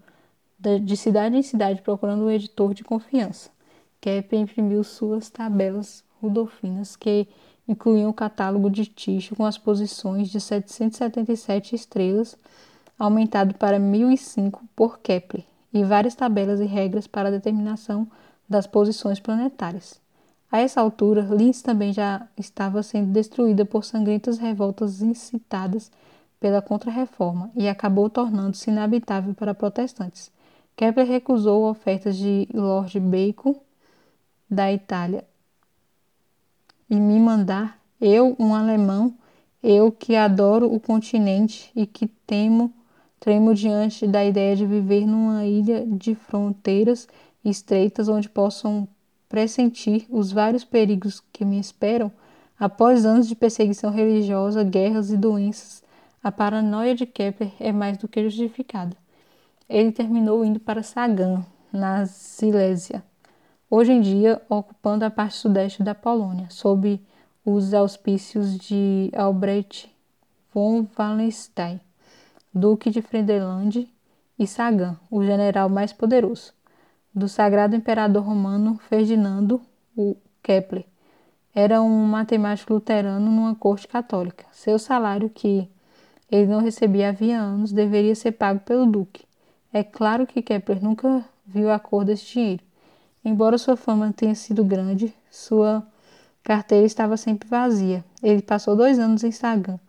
de 0.84 0.98
cidade 0.98 1.38
em 1.38 1.44
cidade 1.44 1.82
procurando 1.82 2.24
um 2.24 2.32
editor 2.32 2.74
de 2.74 2.84
confiança, 2.84 3.50
Kepler 4.02 4.42
imprimiu 4.42 4.84
suas 4.84 5.30
tabelas 5.30 6.04
rudolfinas 6.22 6.96
que 6.96 7.28
incluíam 7.68 8.10
o 8.10 8.14
catálogo 8.14 8.70
de 8.70 8.86
Tycho 8.86 9.36
com 9.36 9.46
as 9.46 9.58
posições 9.58 10.30
de 10.30 10.40
777 10.40 11.76
estrelas, 11.76 12.38
aumentado 12.98 13.54
para 13.56 13.78
1005 13.78 14.64
por 14.76 15.00
Kepler, 15.00 15.44
e 15.80 15.84
várias 15.84 16.16
tabelas 16.16 16.60
e 16.60 16.66
regras 16.66 17.08
para 17.08 17.30
a 17.30 17.32
determinação 17.32 18.08
das 18.48 18.66
posições 18.68 19.20
planetárias. 19.20 20.00
A 20.52 20.60
essa 20.60 20.80
altura, 20.80 21.22
Linz 21.22 21.62
também 21.62 21.92
já 21.92 22.26
estava 22.38 22.82
sendo 22.82 23.12
destruída 23.12 23.66
por 23.66 23.84
sangrentas 23.84 24.38
revoltas 24.38 25.02
incitadas 25.02 25.92
pela 26.40 26.62
Contra-Reforma 26.62 27.52
e 27.56 27.68
acabou 27.68 28.10
tornando-se 28.10 28.70
inabitável 28.70 29.34
para 29.34 29.54
protestantes. 29.54 30.32
Kepler 30.76 31.08
recusou 31.08 31.70
ofertas 31.70 32.16
de 32.16 32.48
Lord 32.54 33.00
Bacon 33.00 33.56
da 34.50 34.72
Itália 34.72 35.26
e 36.90 36.96
me 36.96 37.20
mandar, 37.20 37.80
eu, 38.00 38.36
um 38.40 38.56
alemão, 38.56 39.14
eu 39.62 39.92
que 39.92 40.16
adoro 40.16 40.74
o 40.74 40.80
continente 40.80 41.72
e 41.76 41.86
que 41.86 42.08
temo, 42.08 42.74
tremo 43.20 43.54
diante 43.54 44.08
da 44.08 44.24
ideia 44.24 44.56
de 44.56 44.66
viver 44.66 45.06
numa 45.06 45.46
ilha 45.46 45.86
de 45.86 46.16
fronteiras 46.16 47.08
estreitas 47.44 48.08
onde 48.08 48.30
possam 48.30 48.88
pressentir 49.30 50.06
os 50.10 50.32
vários 50.32 50.64
perigos 50.64 51.22
que 51.32 51.46
me 51.46 51.60
esperam, 51.60 52.12
após 52.60 53.06
anos 53.06 53.28
de 53.28 53.36
perseguição 53.36 53.92
religiosa, 53.92 54.64
guerras 54.64 55.12
e 55.12 55.18
doenças, 55.18 55.84
a 56.24 56.32
paranoia 56.32 56.96
de 56.96 57.06
Kepler 57.06 57.52
é 57.60 57.72
mais 57.72 57.98
do 57.98 58.08
que 58.08 58.24
justificada. 58.24 58.96
Ele 59.70 59.92
terminou 59.92 60.44
indo 60.44 60.60
para 60.60 60.84
Sagan, 60.84 61.46
na 61.72 62.06
Silésia, 62.06 63.04
hoje 63.70 63.92
em 63.92 64.02
dia 64.02 64.42
ocupando 64.50 65.04
a 65.04 65.10
parte 65.10 65.36
sudeste 65.36 65.84
da 65.84 65.94
Polônia, 65.94 66.48
sob 66.50 67.00
os 67.46 67.74
auspícios 67.74 68.58
de 68.58 69.12
Albrecht 69.16 69.94
von 70.54 70.88
Wallenstein, 70.98 71.80
Duque 72.58 72.90
de 72.90 73.04
Friedland 73.04 73.88
e 74.38 74.48
Sagan, 74.48 74.98
o 75.12 75.24
general 75.24 75.70
mais 75.70 75.94
poderoso 75.94 76.54
do 77.14 77.30
sagrado 77.30 77.76
imperador 77.76 78.24
romano 78.24 78.80
Ferdinando 78.90 79.62
o 79.96 80.16
Kepler. 80.42 80.86
Era 81.54 81.82
um 81.82 82.06
matemático 82.06 82.74
luterano 82.74 83.32
numa 83.32 83.54
corte 83.56 83.88
católica. 83.88 84.46
Seu 84.52 84.80
salário, 84.80 85.30
que 85.30 85.70
ele 86.32 86.48
não 86.48 86.60
recebia 86.60 87.10
havia 87.10 87.40
anos, 87.40 87.72
deveria 87.72 88.16
ser 88.16 88.34
pago 88.34 88.60
pelo 88.60 88.86
duque. 88.86 89.24
É 89.72 89.84
claro 89.84 90.26
que 90.26 90.42
Kepler 90.42 90.84
nunca 90.84 91.24
viu 91.46 91.72
a 91.72 91.78
cor 91.78 92.04
desse 92.04 92.26
dinheiro. 92.26 92.64
Embora 93.24 93.58
sua 93.58 93.76
fama 93.76 94.14
tenha 94.16 94.34
sido 94.34 94.64
grande, 94.64 95.14
sua 95.30 95.86
carteira 96.44 96.86
estava 96.86 97.18
sempre 97.18 97.48
vazia. 97.48 98.04
Ele 98.22 98.42
passou 98.42 98.76
dois 98.76 98.98
anos 98.98 99.24
em 99.24 99.32
Sagan, 99.32 99.80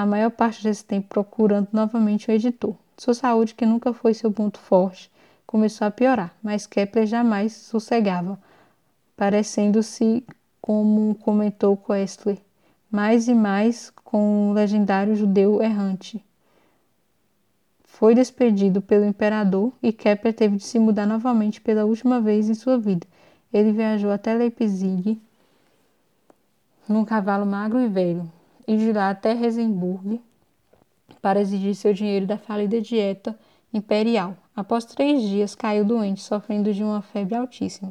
a 0.00 0.06
maior 0.06 0.30
parte 0.30 0.62
desse 0.62 0.82
tempo 0.84 1.08
procurando 1.08 1.68
novamente 1.72 2.30
o 2.30 2.32
editor. 2.32 2.74
Sua 2.96 3.12
saúde, 3.12 3.54
que 3.54 3.66
nunca 3.66 3.92
foi 3.92 4.14
seu 4.14 4.32
ponto 4.32 4.58
forte, 4.58 5.10
começou 5.46 5.86
a 5.86 5.90
piorar, 5.90 6.34
mas 6.42 6.66
Kepler 6.66 7.06
jamais 7.06 7.52
sossegava, 7.52 8.38
parecendo-se, 9.16 10.24
como 10.60 11.14
comentou 11.16 11.76
Koestler, 11.76 12.38
mais 12.90 13.28
e 13.28 13.34
mais 13.34 13.90
com 14.04 14.50
o 14.50 14.52
legendário 14.54 15.14
judeu 15.14 15.62
errante. 15.62 16.24
Foi 17.84 18.14
despedido 18.14 18.80
pelo 18.80 19.04
imperador 19.04 19.72
e 19.82 19.92
Kepler 19.92 20.32
teve 20.32 20.56
de 20.56 20.64
se 20.64 20.78
mudar 20.78 21.06
novamente 21.06 21.60
pela 21.60 21.84
última 21.84 22.20
vez 22.20 22.48
em 22.48 22.54
sua 22.54 22.78
vida. 22.78 23.06
Ele 23.52 23.72
viajou 23.72 24.10
até 24.10 24.32
Leipzig 24.32 25.20
num 26.88 27.04
cavalo 27.04 27.44
magro 27.44 27.78
e 27.78 27.88
velho, 27.88 28.30
e 28.66 28.76
de 28.76 28.92
lá 28.92 29.10
até 29.10 29.32
Resenburg 29.32 30.20
para 31.20 31.40
exigir 31.40 31.74
seu 31.74 31.92
dinheiro 31.92 32.26
da 32.26 32.38
falida 32.38 32.80
dieta 32.80 33.38
imperial. 33.72 34.36
Após 34.54 34.84
três 34.84 35.22
dias, 35.22 35.54
caiu 35.54 35.84
doente, 35.84 36.20
sofrendo 36.20 36.72
de 36.72 36.82
uma 36.82 37.02
febre 37.02 37.34
altíssima. 37.34 37.90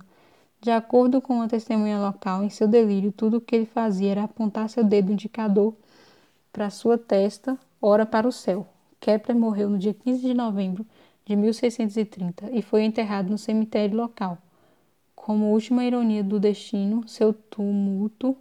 De 0.61 0.71
acordo 0.71 1.21
com 1.21 1.35
uma 1.35 1.47
testemunha 1.47 1.99
local, 1.99 2.43
em 2.43 2.49
seu 2.49 2.67
delírio, 2.67 3.11
tudo 3.11 3.37
o 3.37 3.41
que 3.41 3.55
ele 3.55 3.65
fazia 3.65 4.11
era 4.11 4.23
apontar 4.23 4.69
seu 4.69 4.83
dedo 4.83 5.11
indicador 5.11 5.73
para 6.51 6.69
sua 6.69 6.97
testa, 6.97 7.57
ora 7.81 8.05
para 8.05 8.27
o 8.27 8.31
céu. 8.31 8.67
Kepler 8.99 9.37
morreu 9.37 9.69
no 9.69 9.77
dia 9.77 9.93
15 9.93 10.21
de 10.21 10.33
novembro 10.33 10.85
de 11.25 11.35
1630 11.35 12.51
e 12.51 12.61
foi 12.61 12.83
enterrado 12.83 13.29
no 13.29 13.37
cemitério 13.37 13.95
local. 13.95 14.37
Como 15.15 15.51
última 15.51 15.85
ironia 15.85 16.23
do 16.23 16.39
destino, 16.39 17.07
seu 17.07 17.33
tumulto, 17.33 18.35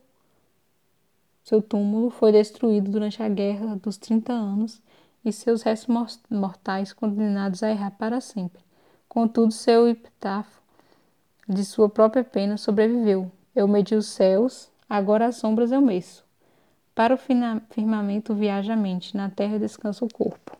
seu 1.49 1.63
túmulo 1.63 2.11
foi 2.11 2.31
destruído 2.31 2.91
durante 2.91 3.23
a 3.23 3.29
Guerra 3.29 3.75
dos 3.77 3.97
30 3.97 4.35
Anos 4.35 4.83
e 5.25 5.33
seus 5.33 5.63
restos 5.63 6.21
mortais 6.29 6.93
condenados 6.93 7.63
a 7.63 7.71
errar 7.71 7.93
para 7.93 8.21
sempre. 8.21 8.63
Contudo, 9.09 9.51
seu 9.51 9.89
epitáfio 9.89 10.61
de 11.49 11.65
sua 11.65 11.89
própria 11.89 12.23
pena 12.23 12.59
sobreviveu. 12.59 13.33
Eu 13.57 13.67
medi 13.67 13.95
os 13.95 14.09
céus, 14.09 14.71
agora 14.87 15.25
as 15.25 15.37
sombras 15.37 15.73
eu 15.73 15.81
meço. 15.81 16.23
Para 16.95 17.15
o 17.15 17.19
firmamento 17.19 18.35
viaja 18.35 18.75
a 18.75 18.77
mente, 18.77 19.17
na 19.17 19.31
terra 19.31 19.59
descansa 19.59 20.05
o 20.05 20.13
corpo. 20.13 20.55